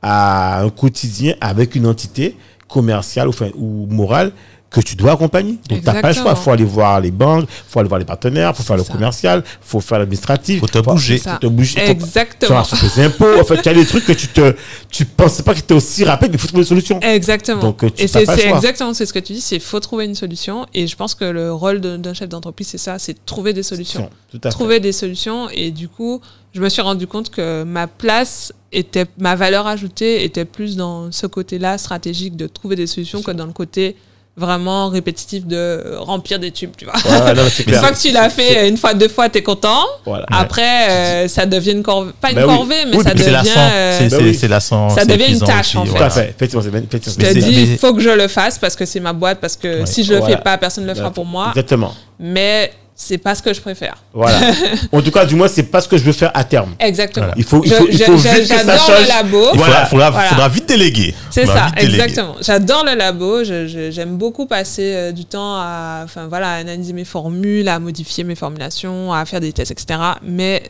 [0.02, 2.36] à un quotidien avec une entité
[2.74, 4.32] commerciale ou, ou morale
[4.70, 5.60] que tu dois accompagner.
[5.70, 6.34] Donc, tu n'as pas le choix.
[6.36, 8.76] Il faut aller voir les banques, il faut aller voir les partenaires, il faut faire
[8.78, 8.91] le ça.
[8.91, 10.62] commercial, il faut faire l'administratif.
[10.62, 11.20] Faut te bouger.
[11.20, 11.80] Faut te bouger.
[11.80, 12.64] faut- Exactement.
[12.64, 13.40] Sur tes impôts.
[13.40, 14.56] En fait, il y a des trucs que tu te,
[14.90, 17.00] tu pensais pas que c'était aussi rapide, mais il faut trouver des solutions.
[17.02, 17.62] Exactement.
[17.62, 18.58] Donc, euh, tu et t'as c'est pas le c'est choix.
[18.58, 20.66] exactement c'est ce que tu dis, c'est faut trouver une solution.
[20.74, 24.10] Et je pense que le rôle d'un chef d'entreprise, c'est ça, c'est trouver des solutions.
[24.32, 24.56] Tout à fait.
[24.58, 25.50] Trouver des solutions.
[25.52, 26.20] Et du coup,
[26.52, 31.12] je me suis rendu compte que ma place était, ma valeur ajoutée était plus dans
[31.12, 33.95] ce côté-là stratégique de trouver des solutions que dans le côté
[34.36, 36.95] vraiment répétitif de remplir des tubes, tu vois.
[36.95, 39.84] Ouais, non, Une fois que tu l'as fait une fois, deux fois, t'es content.
[40.06, 40.26] Voilà.
[40.32, 42.56] Après, euh, ça devient une corvée, pas une Bah oui.
[42.56, 43.30] corvée, mais Oui, ça devient.
[43.30, 43.52] lassant.
[43.60, 44.10] euh, C'est
[44.48, 44.90] Bah lassant.
[44.90, 46.02] Ça devient une tâche, aussi, en Tout fait.
[46.04, 49.14] à Je c'est te dis, il faut que je le fasse parce que c'est ma
[49.14, 49.86] boîte, parce que Ouais.
[49.86, 50.38] si je le Voilà.
[50.38, 51.50] fais pas, personne ne le fera pour moi.
[51.50, 51.94] Exactement.
[52.20, 53.95] Mais c'est pas ce que je préfère.
[54.14, 54.40] Voilà.
[54.91, 56.76] en tout cas, du moins, c'est pas ce que je veux faire à terme.
[56.80, 57.28] Exactement.
[57.36, 59.02] Il faut, il Je- faut, il je- faut je- vite que ça J'adore change.
[59.02, 59.48] le labo.
[59.53, 59.74] Il Voilà.
[59.74, 60.30] faudra, faudra- Voilà.
[60.30, 61.15] faudra vite déléguer.
[61.32, 62.36] C'est ça, exactement.
[62.41, 63.44] J'adore le labo.
[63.44, 68.24] J'aime beaucoup passer euh, du temps à, enfin voilà, à analyser mes formules, à modifier
[68.24, 69.99] mes formulations, à faire des tests, etc.
[70.24, 70.64] Mais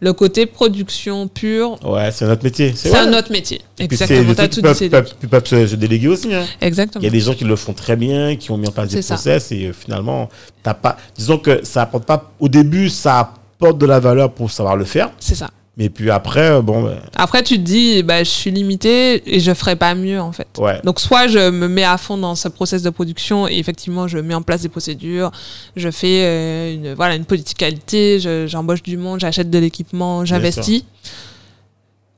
[0.00, 2.72] le côté production pure, Ouais, c'est un autre métier.
[2.76, 3.60] c'est un autre métier.
[3.78, 4.34] Exactement.
[4.34, 4.90] T'as tout dit.
[5.20, 6.34] qui peuvent se, déléguer aussi.
[6.34, 6.44] hein.
[6.60, 7.02] Il Exactement.
[7.02, 9.02] y a des gens qui le font très bien, qui ont mis en place des
[9.02, 9.14] ça.
[9.14, 10.28] process et euh, finalement,
[10.62, 10.96] t'as pas.
[11.16, 12.32] Disons que ça apporte pas.
[12.40, 15.50] Au début, ça apporte de la valeur pour savoir le faire, C'est ça.
[15.76, 19.40] Mais puis après, euh, bon, ben, Après, tu te dis, bah, je suis limité et
[19.40, 20.48] je ferai pas mieux en fait.
[20.58, 20.80] ouais.
[20.84, 24.18] Donc soit je me mets à fond dans ce process de production et effectivement je
[24.18, 25.30] mets en place des procédures,
[25.76, 30.24] je fais euh, une voilà une politique qualité, je- j'embauche du monde, j'achète de l'équipement,
[30.24, 30.84] j'investis.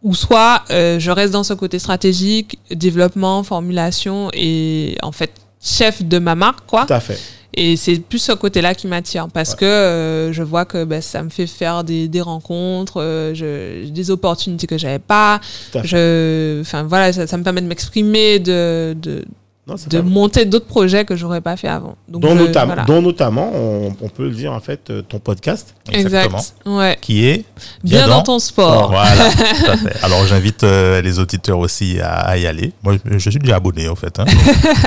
[0.05, 6.05] ou soit euh, je reste dans ce côté stratégique, développement, formulation et en fait chef
[6.05, 6.87] de ma marque, quoi.
[6.87, 7.19] Tout à fait.
[7.61, 11.25] Et c'est plus ce côté-là qui m'attire parce que euh, je vois que ben, ça
[11.25, 15.41] me fait faire des, des rencontres, euh, je, des opportunités que j'avais pas.
[15.75, 19.25] Enfin voilà, ça, ça me permet de m'exprimer, de, de,
[19.69, 21.97] Non, de pas- monter d'autres projets que j'aurais pas fait avant.
[22.09, 22.85] Donc dont, je- notam- voilà.
[22.85, 25.75] dont notamment, on, on peut le dire en fait, euh, ton podcast.
[25.93, 26.39] Exactement.
[26.39, 26.55] Exact.
[26.67, 26.97] Ouais.
[27.01, 27.45] Qui est
[27.85, 28.89] Bien, dans, ton sport.
[28.91, 29.97] Voilà, tout à fait.
[30.05, 32.73] Alors j'invite euh, les auditeurs aussi à, à y aller.
[32.83, 34.19] Moi, je, suis déjà abonné en fait.
[34.19, 34.25] hein.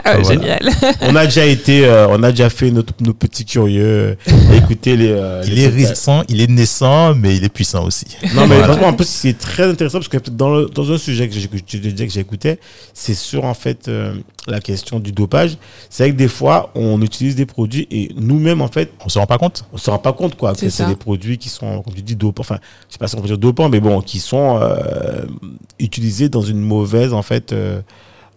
[0.03, 0.23] Ah, Voilà.
[0.23, 0.69] Génial.
[1.01, 5.11] on a déjà été, euh, on a déjà fait nos, nos petits curieux, euh, les.
[5.11, 5.89] euh, Il les est podcasts.
[5.89, 8.05] récent, il est naissant, mais il est puissant aussi.
[8.33, 8.63] Non, mais Voilà.
[8.69, 11.35] franchement, en plus, c'est très intéressant parce que dans, le- dans un sujet que
[12.07, 12.59] j'écoutais,
[12.93, 14.13] c'est sur en fait euh,
[14.47, 15.57] la question du dopage.
[15.89, 19.19] C'est vrai que des fois, on utilise des produits et nous-mêmes, en fait, On se
[19.19, 21.81] rend pas compte on se rend pas compte quoi que C'est des produits qui sont
[21.81, 24.01] comme tu dis dopants enfin je sais pas si on peut dire dopants mais bon
[24.01, 25.25] qui sont euh,
[25.79, 27.81] utilisés dans une mauvaise en fait euh,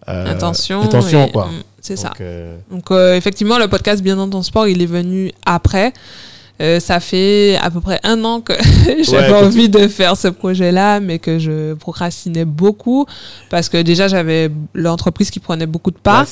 [0.08, 0.82] euh, Intention.
[0.82, 2.08] intention et- quoi mm, C'est ça.
[2.08, 5.92] Donc, euh, Donc euh, effectivement, le podcast Bien dans ton sport, il est venu après.
[6.62, 8.52] Euh, ça fait à peu près un an que
[9.02, 13.06] j'avais Ouais, envie de faire ce projet-là, mais que je procrastinais beaucoup
[13.50, 16.26] parce que déjà j'avais l'entreprise qui prenait beaucoup de part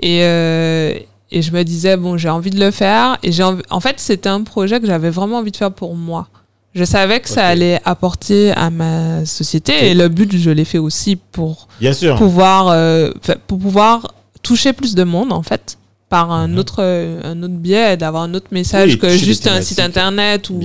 [0.00, 0.94] et euh,
[1.30, 3.18] et je me disais bon j'ai envie de le faire.
[3.24, 6.28] Et j'ai en fait c'était un projet que j'avais vraiment envie de faire pour moi.
[6.74, 10.78] Je savais que ça allait apporter à ma société et le but je l'ai fait
[10.78, 12.14] aussi pour bien sûr.
[12.16, 13.10] pouvoir euh,
[13.48, 15.78] pour pouvoir toucher plus de monde en fait
[16.08, 16.58] par un Mhm.
[16.58, 20.48] autre euh, un autre biais d'avoir un autre message Oui, que juste un site internet
[20.50, 20.58] ou,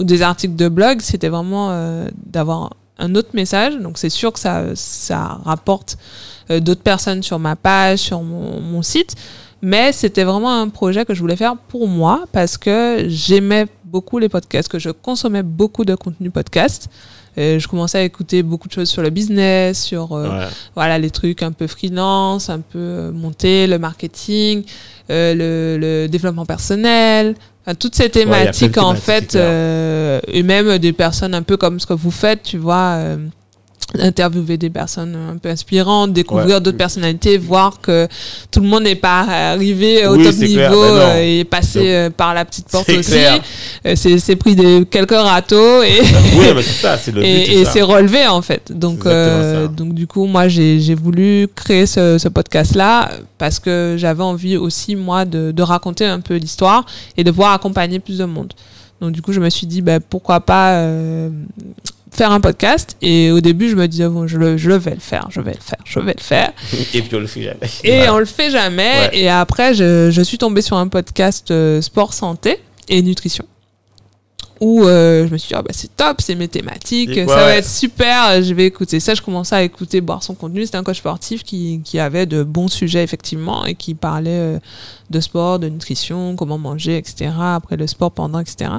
[0.00, 3.76] des articles de blog c'était vraiment euh, d'avoir un autre message.
[3.78, 5.98] Donc c'est sûr que ça ça rapporte
[6.50, 9.14] euh, d'autres personnes sur ma page sur mon, mon site.
[9.62, 14.18] Mais c'était vraiment un projet que je voulais faire pour moi parce que j'aimais beaucoup
[14.18, 16.88] les podcasts que je consommais beaucoup de contenu podcast
[17.38, 20.46] Euh, je commençais à écouter beaucoup de choses sur le business sur euh, Ouais.
[20.74, 24.62] voilà les trucs un peu freelance, un peu euh, monter le marketing,
[25.10, 27.34] euh, le, le développement personnel,
[27.64, 31.78] enfin, toutes ces thématiques en thématiques, fait, euh, et même des personnes un peu comme
[31.78, 32.98] ce que vous faites, tu vois.
[33.98, 36.60] Interviewer des personnes un peu inspirantes, découvrir Ouais.
[36.60, 38.08] d'autres personnalités, voir que
[38.50, 39.20] tout le monde n'est pas
[39.52, 43.14] arrivé au Oui, top niveau ben euh, et passé euh, par la petite porte aussi.
[43.86, 46.00] Euh, C'est c'est pris des, quelques râteaux et,
[46.36, 48.72] oui mais c'est ça c'est le but et, c'est relevé en fait.
[48.72, 53.94] Donc, euh, donc du coup, moi, j'ai j'ai voulu créer ce, ce podcast-là parce que
[53.98, 56.84] j'avais envie aussi, moi, de, de raconter un peu l'histoire
[57.16, 58.52] et de pouvoir accompagner plus de monde.
[59.00, 61.28] Donc du coup, je me suis dit, bah, pourquoi pas euh,
[62.16, 65.00] faire un podcast Et au début, je me disais, bon, je, le, je vais le
[65.00, 66.52] faire, je vais le faire, je vais le faire.
[66.94, 68.14] et puis on le fait jamais Et Voilà.
[68.14, 69.08] on le fait jamais.
[69.12, 69.18] Ouais.
[69.18, 73.44] Et après, je, je suis tombée sur un podcast euh, sport santé et nutrition.
[74.58, 77.34] Où euh, je me suis dit, ah bah, c'est top, c'est mes thématiques, Et ça
[77.36, 79.12] va être super, je vais écouter ça.
[79.12, 80.64] Je commençais à écouter, boire son contenu.
[80.64, 84.58] C'était un coach sportif qui, qui avait de bons sujets, effectivement, et qui parlait euh,
[85.10, 87.32] de sport, de nutrition, comment manger, etc.
[87.38, 88.70] Après le sport, pendant, etc.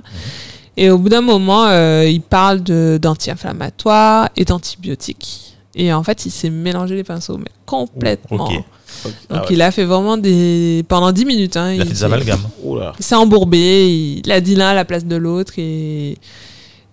[0.78, 5.56] Et au bout d'un moment, euh, il parle de- d'anti-inflammatoires et d'antibiotiques.
[5.76, 8.48] Et en fait, il s'est mélangé les pinceaux, mais complètement.
[9.04, 9.48] Donc Ah ouais.
[9.52, 12.40] il a fait vraiment des pendant 10 minutes hein, Il a fait des amalgames.
[13.00, 16.18] Il s'est embourbé, il a dit l'un à la place de l'autre et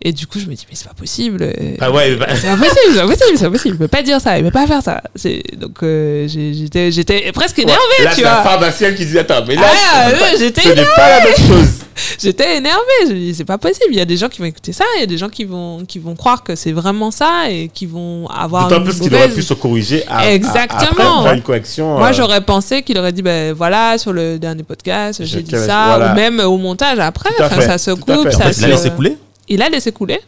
[0.04, 1.42] et du coup je me dis mais c'est pas possible.
[1.42, 3.74] euh, ah ouais bah- C'est pas possible, c'est pas possible, c'est pas possible.
[3.74, 5.02] Il peut pas dire ça, il peut pas faire ça.
[5.16, 8.42] C'est donc euh, j'étais j'étais presque énervée, là tu c'est la vois.
[8.50, 11.20] pharmacienne qui dit attends mais là Ah, c'est pas- ouais, j'étais ce n'est pas la
[11.24, 11.68] même chose
[12.20, 13.86] J'étais énervée, je me dis c'est pas possible.
[13.92, 15.44] Il y a des gens qui vont écouter ça, il y a des gens qui
[15.44, 19.04] vont qui vont croire que c'est vraiment ça et qui vont avoir d'autant plus qu'il
[19.12, 21.20] mauvaise- aurait pu se corriger à, à- Exactement.
[21.20, 24.64] après une correction Moi, euh, j'aurais pensé qu'il aurait dit, ben voilà, sur le dernier
[24.64, 26.12] podcast, Je j'ai dit ça, voilà.
[26.12, 28.60] ou même au montage après, enfin, ça se coupe, ça se...
[28.60, 29.16] fait, il a laissé couler
[29.48, 30.20] Il a laissé couler,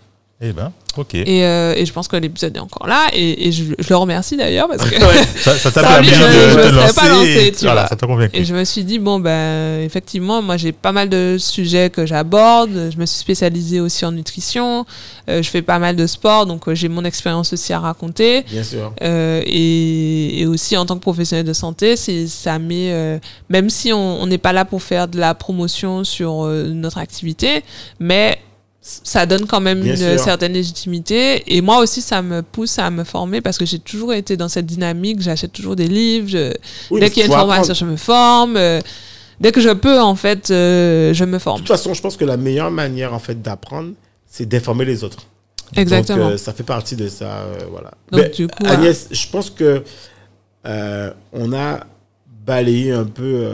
[0.43, 1.15] Eh ben, ok.
[1.15, 3.97] et, euh, et je pense que l'épisode est encore là, et, et je, je le
[3.97, 4.97] remercie d'ailleurs, parce que...
[5.07, 5.25] Ouais.
[5.37, 6.95] Ça t'a Ça, permis de te lancer.
[6.95, 7.89] pas lancé, tu voilà, vois.
[7.89, 8.37] ça t'a convaincu.
[8.37, 12.05] Et je me suis dit, bon, ben, effectivement, moi, j'ai pas mal de sujets que
[12.05, 12.91] j'aborde.
[12.93, 14.85] Je me suis spécialisée aussi en nutrition.
[15.31, 18.43] Euh, je fais pas mal de sport, donc euh, j'ai mon expérience aussi à raconter.
[18.51, 22.91] bien sûr Euh, et, et aussi en tant que professionnel de santé, c'est ça met
[22.93, 23.19] euh,
[23.49, 26.99] même si on on n'est pas là pour faire de la promotion sur euh, notre
[26.99, 27.63] activité,
[28.01, 28.39] mais
[28.89, 30.21] ça donne quand même Bien une sûr.
[30.21, 31.43] certaine légitimité.
[31.55, 34.49] Et moi aussi, ça me pousse à me former parce que j'ai toujours été dans
[34.49, 35.21] cette dynamique.
[35.21, 36.29] J'achète toujours des livres.
[36.29, 36.53] je-
[36.91, 37.79] Oui, dès qu'il y a une formation, apprendre.
[37.81, 38.57] je me forme.
[38.57, 38.81] euh,
[39.41, 41.59] dès que je peux, en fait, euh, je me de forme.
[41.59, 43.93] toute façon je pense que la meilleure manière en fait d'apprendre
[44.25, 45.25] c'est d'informer les autres
[45.75, 46.19] Exactement.
[46.27, 47.91] Donc, euh, ça fait partie de ça, voilà.
[48.13, 49.83] Donc, Mais, du coup, Agnès, je pense que
[51.33, 51.81] on a
[52.47, 53.49] balayé un peu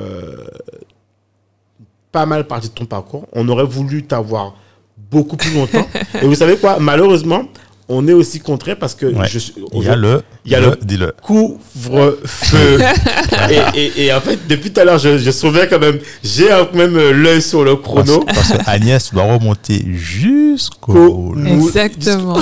[2.10, 3.26] pas mal partie de ton parcours.
[3.32, 4.54] On aurait voulu t'avoir
[5.12, 5.86] beaucoup plus longtemps.
[6.20, 6.78] Et vous savez quoi?
[6.80, 7.44] Malheureusement,
[7.92, 9.26] on est aussi contraint parce que Ouais.
[9.28, 10.22] je suis- Il y a le.
[10.44, 11.12] Il y a le- Dis-le.
[11.22, 12.80] couvre-feu.
[13.74, 16.48] et, et, et en fait, depuis tout à l'heure, je, je souviens quand même, j'ai
[16.74, 18.20] même euh, l'œil sur le chrono.
[18.24, 20.92] parce que Agnès doit remonter jusqu'au.
[20.92, 22.38] Qu'au- Exactement.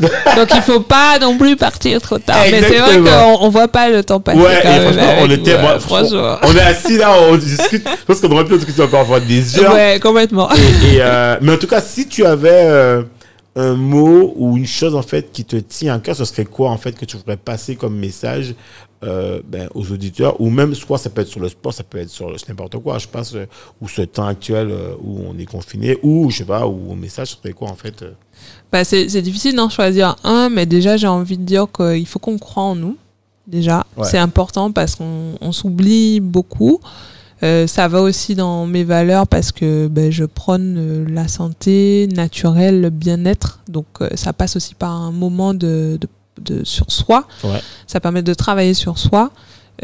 [0.00, 2.38] Donc il faut pas non plus partir trop tard.
[2.50, 4.38] Mais c'est vrai qu'on on voit pas le temps passer.
[4.38, 5.78] Ouais, quand et même franchement, on était, moi,
[6.42, 7.86] on est assis là, on discute.
[7.86, 9.72] Je pense qu'on aurait pu discuter encore pendant des heures.
[9.74, 10.48] Ouais, complètement.
[10.52, 13.02] Et, et, euh, mais en tout cas, si tu avais euh,
[13.56, 16.70] un mot ou une chose en fait qui te tient à cœur, ce serait quoi
[16.70, 18.54] en fait que tu voudrais passer comme message
[19.04, 21.98] euh, ben, aux auditeurs ou même soit ça peut être sur le sport, ça peut
[21.98, 22.98] être sur n'importe quoi.
[22.98, 23.46] Je pense euh,
[23.80, 27.28] ou ce temps actuel euh, où on est confiné ou je sais pas ou message
[27.28, 28.02] ce serait quoi en fait.
[28.02, 28.12] euh?
[28.72, 32.38] Bah, c'est difficile d'en choisir un, mais déjà j'ai envie de dire qu'il faut qu'on
[32.38, 32.96] croit en nous.
[33.46, 34.06] Déjà, Ouais.
[34.06, 36.80] c'est important parce qu'on on s'oublie beaucoup.
[37.44, 42.08] Euh, ça va aussi dans mes valeurs parce que ben, je prône euh, la santé
[42.12, 43.60] naturelle, le bien-être.
[43.68, 46.08] Donc euh, ça passe aussi par un moment de, de,
[46.56, 47.26] de- sur soi.
[47.44, 47.60] Ouais.
[47.86, 49.30] Ça permet de travailler sur soi,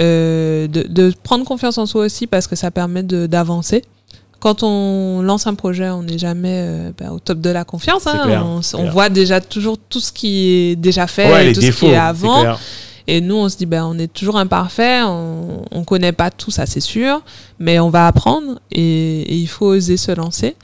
[0.00, 3.84] euh, de, de prendre confiance en soi aussi parce que ça permet d'avancer.
[4.40, 8.06] Quand on lance un projet, on n'est jamais euh, ben, au top de la confiance.
[8.06, 8.20] Hein.
[8.24, 11.86] clair, on, voit déjà toujours tout ce qui est déjà fait, Ouais, et tout défauts.
[11.86, 12.44] ce qui est avant.
[13.06, 16.50] Et nous, on se dit, ben, on est toujours imparfait, on, on connaît pas tout
[16.50, 17.22] ça, c'est sûr,
[17.58, 20.56] mais on va apprendre et, il faut oser se lancer.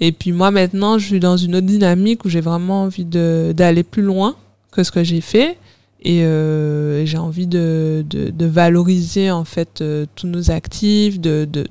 [0.00, 3.82] Et puis moi, maintenant, je suis dans une autre dynamique où j'ai vraiment envie d'aller
[3.82, 4.36] plus loin
[4.70, 5.58] que ce que j'ai fait.
[6.02, 11.66] Et euh, j'ai envie de, de, valoriser en fait euh, tous nos actifs, de de-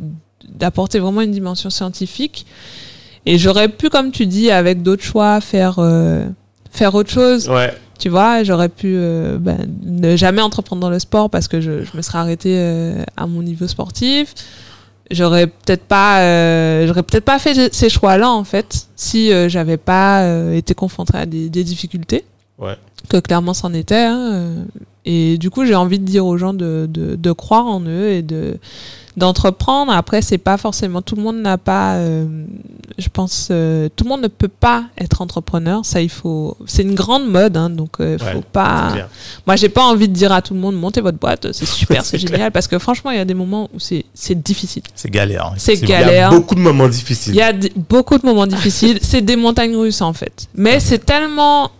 [0.49, 2.45] d'apporter vraiment une dimension scientifique.
[3.25, 6.25] Et j'aurais pu, comme tu dis, avec d'autres choix, faire euh,
[6.71, 7.47] faire autre chose.
[7.49, 7.73] Ouais.
[7.97, 11.71] Tu vois, j'aurais pu euh, ben, ne jamais entreprendre dans le sport parce que je,
[11.93, 14.33] me serais arrêtée euh, à mon niveau sportif.
[15.09, 20.27] J'aurais peut-être pas, euh, j'aurais peut-être pas fait ces choix-là en fait si j'avais pas
[20.53, 22.25] été confrontée à des difficultés.
[22.59, 22.75] Ouais.
[23.09, 23.95] Que clairement c'en était.
[23.95, 24.63] hein, euh.
[25.05, 28.09] et du coup, j'ai envie de dire aux gens de, de, de croire en eux
[28.09, 28.57] et de
[29.15, 29.91] d'entreprendre.
[29.91, 31.95] Après, c'est pas forcément tout le monde n'a pas.
[31.95, 32.45] euh,
[32.99, 35.83] je pense euh, tout le monde ne peut pas être entrepreneur.
[35.85, 36.55] Ça, il faut.
[36.67, 38.93] C'est une grande mode, hein, donc Ouais, faut pas.
[39.47, 42.05] Moi, j'ai pas envie de dire à tout le monde montez votre boîte, c'est super,
[42.05, 44.83] c'est génial, parce que franchement, il y a des moments où c'est c'est difficile.
[44.93, 45.53] C'est galère.
[45.57, 45.99] C'est effectivement.
[45.99, 46.27] Il y galère.
[46.27, 47.33] a beaucoup de moments difficiles.
[47.33, 47.53] Il y a
[47.89, 48.99] beaucoup de moments difficiles.
[49.01, 50.47] C'est des montagnes russes, en fait.
[50.55, 51.71] Mais c'est tellement.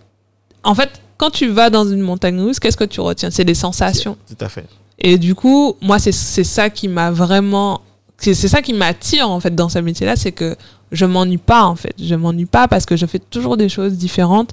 [0.68, 3.31] En fait, quand tu vas dans une montagne russe, qu'est-ce que tu retiens?
[3.31, 4.18] C'est des sensations.
[4.27, 4.65] Tout à fait.
[4.99, 7.81] Et du coup, moi, c'est ça qui m'a vraiment.
[8.19, 10.56] C'est ça qui m'attire, en fait, dans ce métier-là, c'est que
[10.91, 11.94] je m'ennuie pas, en fait.
[12.02, 14.52] Je m'ennuie pas parce que je fais toujours des choses différentes.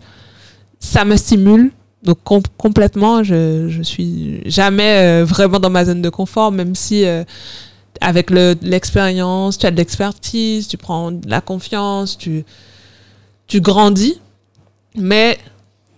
[0.81, 1.71] Ça me stimule.
[2.03, 6.75] Donc, com- complètement, je, je suis jamais euh, vraiment dans ma zone de confort, même
[6.75, 7.05] si.
[7.05, 7.25] euh,
[8.01, 12.45] avec le- l'expérience, tu as de l'expertise, tu prends de la confiance, tu,
[13.47, 14.21] tu grandis,
[14.97, 15.39] mais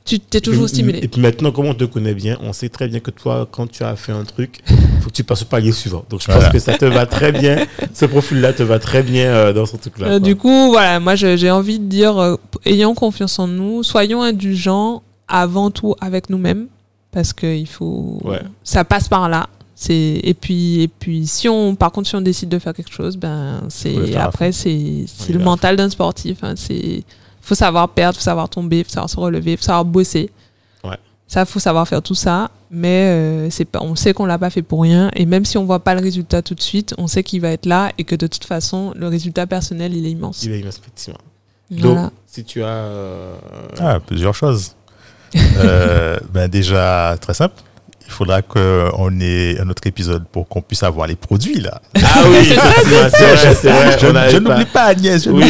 [0.07, 1.01] tu t'es toujours stimulé.
[1.03, 3.67] Et puis maintenant, comme on te connaît bien, on sait très bien que toi, quand
[3.71, 4.61] tu as fait un truc,
[5.03, 6.05] faut que tu passes au palier suivant.
[6.09, 6.51] Donc je pense Voilà.
[6.51, 7.67] que ça te va très bien.
[7.93, 10.07] Ce profil-là te va très bien euh, dans ce truc-là.
[10.07, 14.23] Euh, du coup, voilà, moi j'ai envie de dire, euh, ayons confiance en nous, soyons
[14.23, 16.69] indulgents avant tout avec nous-mêmes,
[17.11, 18.41] parce que il faut, Ouais.
[18.63, 19.49] ça passe par là.
[19.79, 22.91] C'est et puis et puis si on, par contre, si on décide de faire quelque
[22.93, 26.39] chose, ben c'est après c'est c'est le mental d'un sportif.
[26.43, 27.05] Hein, c'est
[27.47, 30.31] faut savoir perdre, faut savoir tomber, faut savoir se relever, faut savoir bosser.
[30.85, 30.99] Ouais.
[31.29, 34.51] Ça, faut savoir faire tout ça, mais euh, c'est pas, on sait qu'on l'a pas
[34.51, 37.07] fait pour rien, et même si on voit pas le résultat tout de suite, on
[37.07, 40.11] sait qu'il va être là et que de toute façon, le résultat personnel, il est
[40.11, 40.43] immense.
[40.45, 41.19] Il est immense, effectivement.
[41.71, 42.03] Voilà.
[42.03, 42.67] Donc, si tu as.
[42.67, 43.37] euh,
[43.81, 44.75] Ah, plusieurs choses.
[45.37, 47.55] Euh, ben déjà, très simple.
[48.09, 51.81] Il faudra qu'on ait un autre épisode pour qu'on puisse avoir les produits là.
[52.03, 52.55] Ah oui, c'est
[53.71, 54.31] vrai.
[54.31, 55.25] Je, n'oublie pas Agnès.
[55.25, 55.45] je Oui,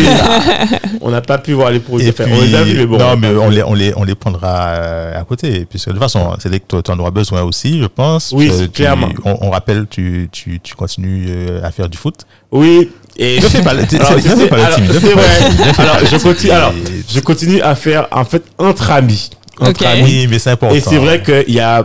[1.01, 2.07] on n'a pas pu voir les produits.
[2.07, 2.99] Et Enfin, puis, on les a vus, mais bon.
[2.99, 5.67] non, on mais on les, on les, on les prendra euh, à côté.
[5.69, 8.33] Puisque de toute façon, c'est dès que tu en auras besoin aussi, je pense.
[8.35, 9.09] Oui, que tu- clairement.
[9.25, 12.17] On, on rappelle, tu, tu, tu continues euh, à faire du foot.
[12.51, 13.37] Oui, et.
[13.41, 14.57] Ne fais pas Alors, fais pas
[14.99, 16.07] c'est vrai.
[16.11, 16.73] je continue, alors,
[17.09, 19.31] je continue à faire, en fait, entre amis.
[19.61, 19.83] Entre Ok.
[19.83, 20.03] amis.
[20.05, 20.75] Oui, mais c'est important.
[20.75, 21.85] Et c'est vrai qu'il y a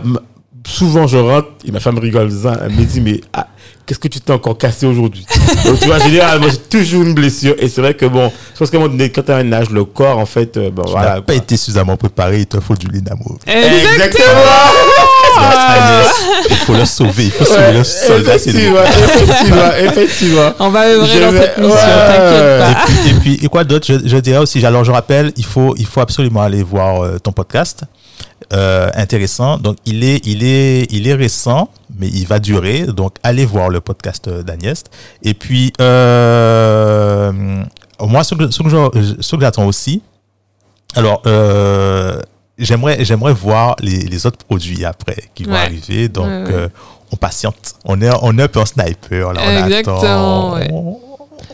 [0.66, 2.30] souvent je rentre et ma femme rigole
[2.64, 3.46] elle me dit mais ah,
[3.86, 5.26] qu'est-ce que tu t'es encore cassé aujourd'hui?
[5.64, 8.70] Donc tu vois généralement j'ai toujours une blessure et c'est vrai que bon je pense
[8.70, 10.82] qu'à un moment donné quand tu as un âge le corps en fait euh, bon
[10.82, 11.34] Tu voilà n'as pas quoi.
[11.34, 13.38] été suffisamment préparé, il te faut du Linamo.
[13.46, 14.28] Exactement
[16.50, 18.36] Il faut le sauver, il faut sauver le soldat.
[18.36, 22.06] effectivement effectivement effectivement On va œuvrer Je dans vais- cette mission, ouais.
[22.08, 22.70] t'inquiète pas.
[22.70, 23.86] Et puis, et puis, et quoi d'autre?
[23.88, 27.18] Je, je dirais aussi, alors je rappelle, il faut, il faut absolument aller voir euh,
[27.18, 27.82] ton podcast.
[28.52, 29.56] Euh, intéressant.
[29.58, 32.82] Donc, il est, il, est, il est récent, mais il va durer.
[32.86, 34.84] Donc, allez voir le podcast d'Agnès.
[35.22, 37.32] Et puis, euh,
[38.00, 40.02] moi, ce que, ce que j'attends aussi,
[40.94, 42.20] Alors, euh,
[42.58, 45.58] j'aimerais, j'aimerais voir les, les autres produits après qui vont Ouais.
[45.58, 46.08] arriver.
[46.08, 46.52] Donc, Ouais, ouais.
[46.52, 46.68] euh,
[47.10, 47.74] on patiente.
[47.86, 49.32] On est, on est un peu en sniper.
[49.32, 50.74] Là, on Exactement, attend.
[50.74, 50.98] On,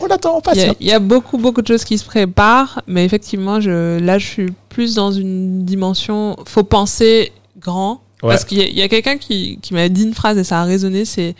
[0.01, 0.77] on attend, on Il y, a, patiente.
[0.79, 4.25] il y a beaucoup, beaucoup de choses qui se préparent, mais effectivement, je, là, je
[4.25, 6.35] suis plus dans une dimension.
[6.45, 8.01] faut penser grand.
[8.21, 8.29] Ouais.
[8.29, 11.05] Parce qu'il y a, quelqu'un qui, qui m'a dit une phrase et ça a résonné
[11.05, 11.35] c'est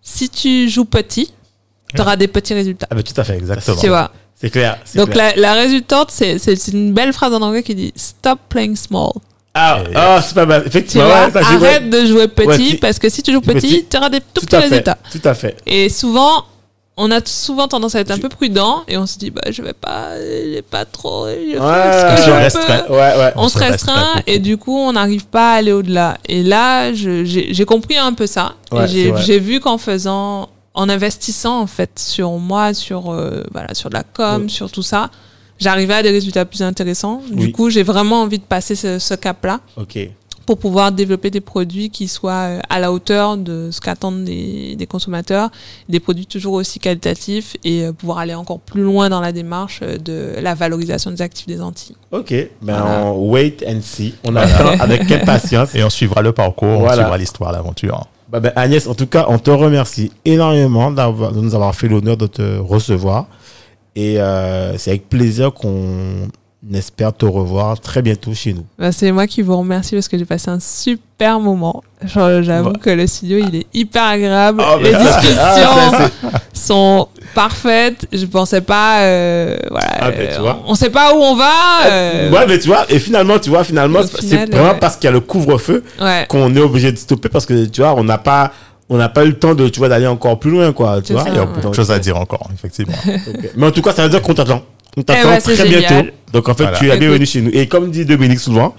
[0.00, 1.30] si tu joues petit,
[1.94, 2.86] tu auras des petits résultats.
[2.90, 3.80] Ah, bah, tout à fait, exactement.
[3.80, 4.10] Tu vois.
[4.34, 4.78] C'est clair.
[4.94, 5.32] Donc clair.
[5.36, 6.38] la, la résultante, c'est
[6.72, 9.12] une belle phrase en anglais qui dit Stop playing small.
[9.54, 10.62] Ah, ah, c'est pas mal.
[10.62, 13.40] Tu Effectivement, vois, ça, arrête de jouer petit Ouais, tu- parce que si tu joues
[13.40, 14.98] petit, tu auras des tout, Tout petits résultats.
[15.12, 15.56] Tout à fait.
[15.64, 16.44] Et souvent,
[16.96, 19.62] on a souvent tendance à être un peu prudent et on se dit bah je
[19.62, 22.78] vais pas, j'ai pas trop, je Ouais, ce que se je restreint.
[22.86, 22.92] peux.
[22.92, 23.32] Ouais, ouais.
[23.36, 26.18] On, On se restreint restreint et du coup on n'arrive pas à aller au-delà.
[26.28, 28.54] Et là, je- j'ai j'ai compris un peu ça.
[28.86, 33.94] J'ai vu qu'en faisant, en investissant en fait sur moi, sur euh, voilà, sur de
[33.94, 35.10] la com, sur tout ça,
[35.58, 37.22] j'arrivais à des résultats plus intéressants.
[37.30, 37.52] Du Oui.
[37.52, 39.98] coup, j'ai vraiment envie de passer ce, ce cap-là Ok.
[40.46, 44.76] Pour pouvoir développer des produits qui soient euh, à la hauteur de ce qu'attendent des,
[44.76, 45.50] des consommateurs,
[45.88, 49.80] des produits toujours aussi qualitatifs et euh, pouvoir aller encore plus loin dans la démarche
[49.82, 51.96] euh, de la valorisation des actifs des Antilles.
[52.12, 52.30] Ok.
[52.62, 53.04] Ben, Voilà.
[53.06, 54.14] on wait and see.
[54.24, 55.74] On attend avec impatience.
[55.74, 56.92] Et on suivra le parcours, Voilà.
[56.92, 58.06] on suivra l'histoire, l'aventure.
[58.28, 62.16] Bah, ben, Agnès, en tout cas, on te remercie énormément de nous avoir fait l'honneur
[62.16, 63.26] de te recevoir.
[63.96, 66.28] Et euh, c'est avec plaisir qu'on
[66.72, 68.64] espère te revoir très bientôt chez nous.
[68.78, 71.82] Bah, c'est moi qui vous remercie parce que j'ai passé un super moment.
[72.06, 72.78] J'avoue Ouais.
[72.80, 76.10] que le studio il est hyper agréable, Oh, mais les discussions ah, ça,
[76.52, 78.06] sont parfaites.
[78.12, 80.62] Je pensais pas, euh, voilà, Ah, ben, tu euh, vois.
[80.66, 81.50] on sait pas où on va.
[81.86, 84.78] euh, Ouais, mais tu vois, et finalement, tu vois, finalement, c'est final, vraiment ouais.
[84.80, 86.26] parce qu'il y a le couvre-feu ouais.
[86.28, 88.52] qu'on est obligé de stopper parce que, tu vois, on n'a pas,
[88.88, 91.12] on n'a pas eu le temps de, tu vois, d'aller encore plus loin, quoi, tu
[91.14, 91.22] vois.
[91.24, 91.46] ça, Il y a ouais.
[91.46, 92.94] beaucoup de choses à dire encore, effectivement.
[93.56, 94.62] Mais en tout cas, ça veut dire qu'on t'attend.
[94.96, 95.80] On t'attend Eh ouais, c'est très génial.
[96.02, 96.10] bientôt.
[96.32, 96.78] Donc, en fait, Voilà.
[96.78, 97.50] tu es bienvenue chez nous.
[97.52, 98.74] Et comme dit Dominique souvent,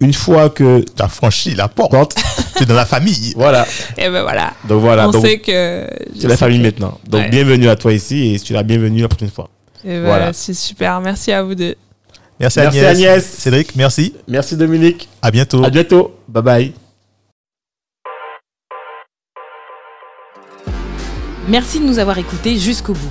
[0.00, 2.14] une fois que Tu as franchi la porte.
[2.56, 3.32] Tu es dans la famille.
[3.36, 3.66] voilà.
[3.96, 4.52] Et ben voilà.
[4.68, 5.08] Donc voilà.
[5.08, 5.86] on donc, sait que.
[6.18, 6.98] c'est la famille maintenant.
[7.08, 7.28] Donc, Ouais.
[7.30, 9.48] bienvenue à toi ici et tu es la bienvenue la prochaine fois.
[9.84, 10.32] Et ben, Voilà.
[10.34, 11.00] C'est super.
[11.00, 11.74] Merci à vous deux.
[12.38, 12.90] Merci, Merci, Agnès.
[13.08, 13.24] Agnès.
[13.24, 14.14] Cédric, merci.
[14.28, 15.08] Merci Dominique.
[15.22, 15.64] À bientôt.
[15.64, 16.14] À bientôt.
[16.28, 16.72] Bye bye.
[21.48, 23.10] Merci de nous avoir écoutés jusqu'au bout.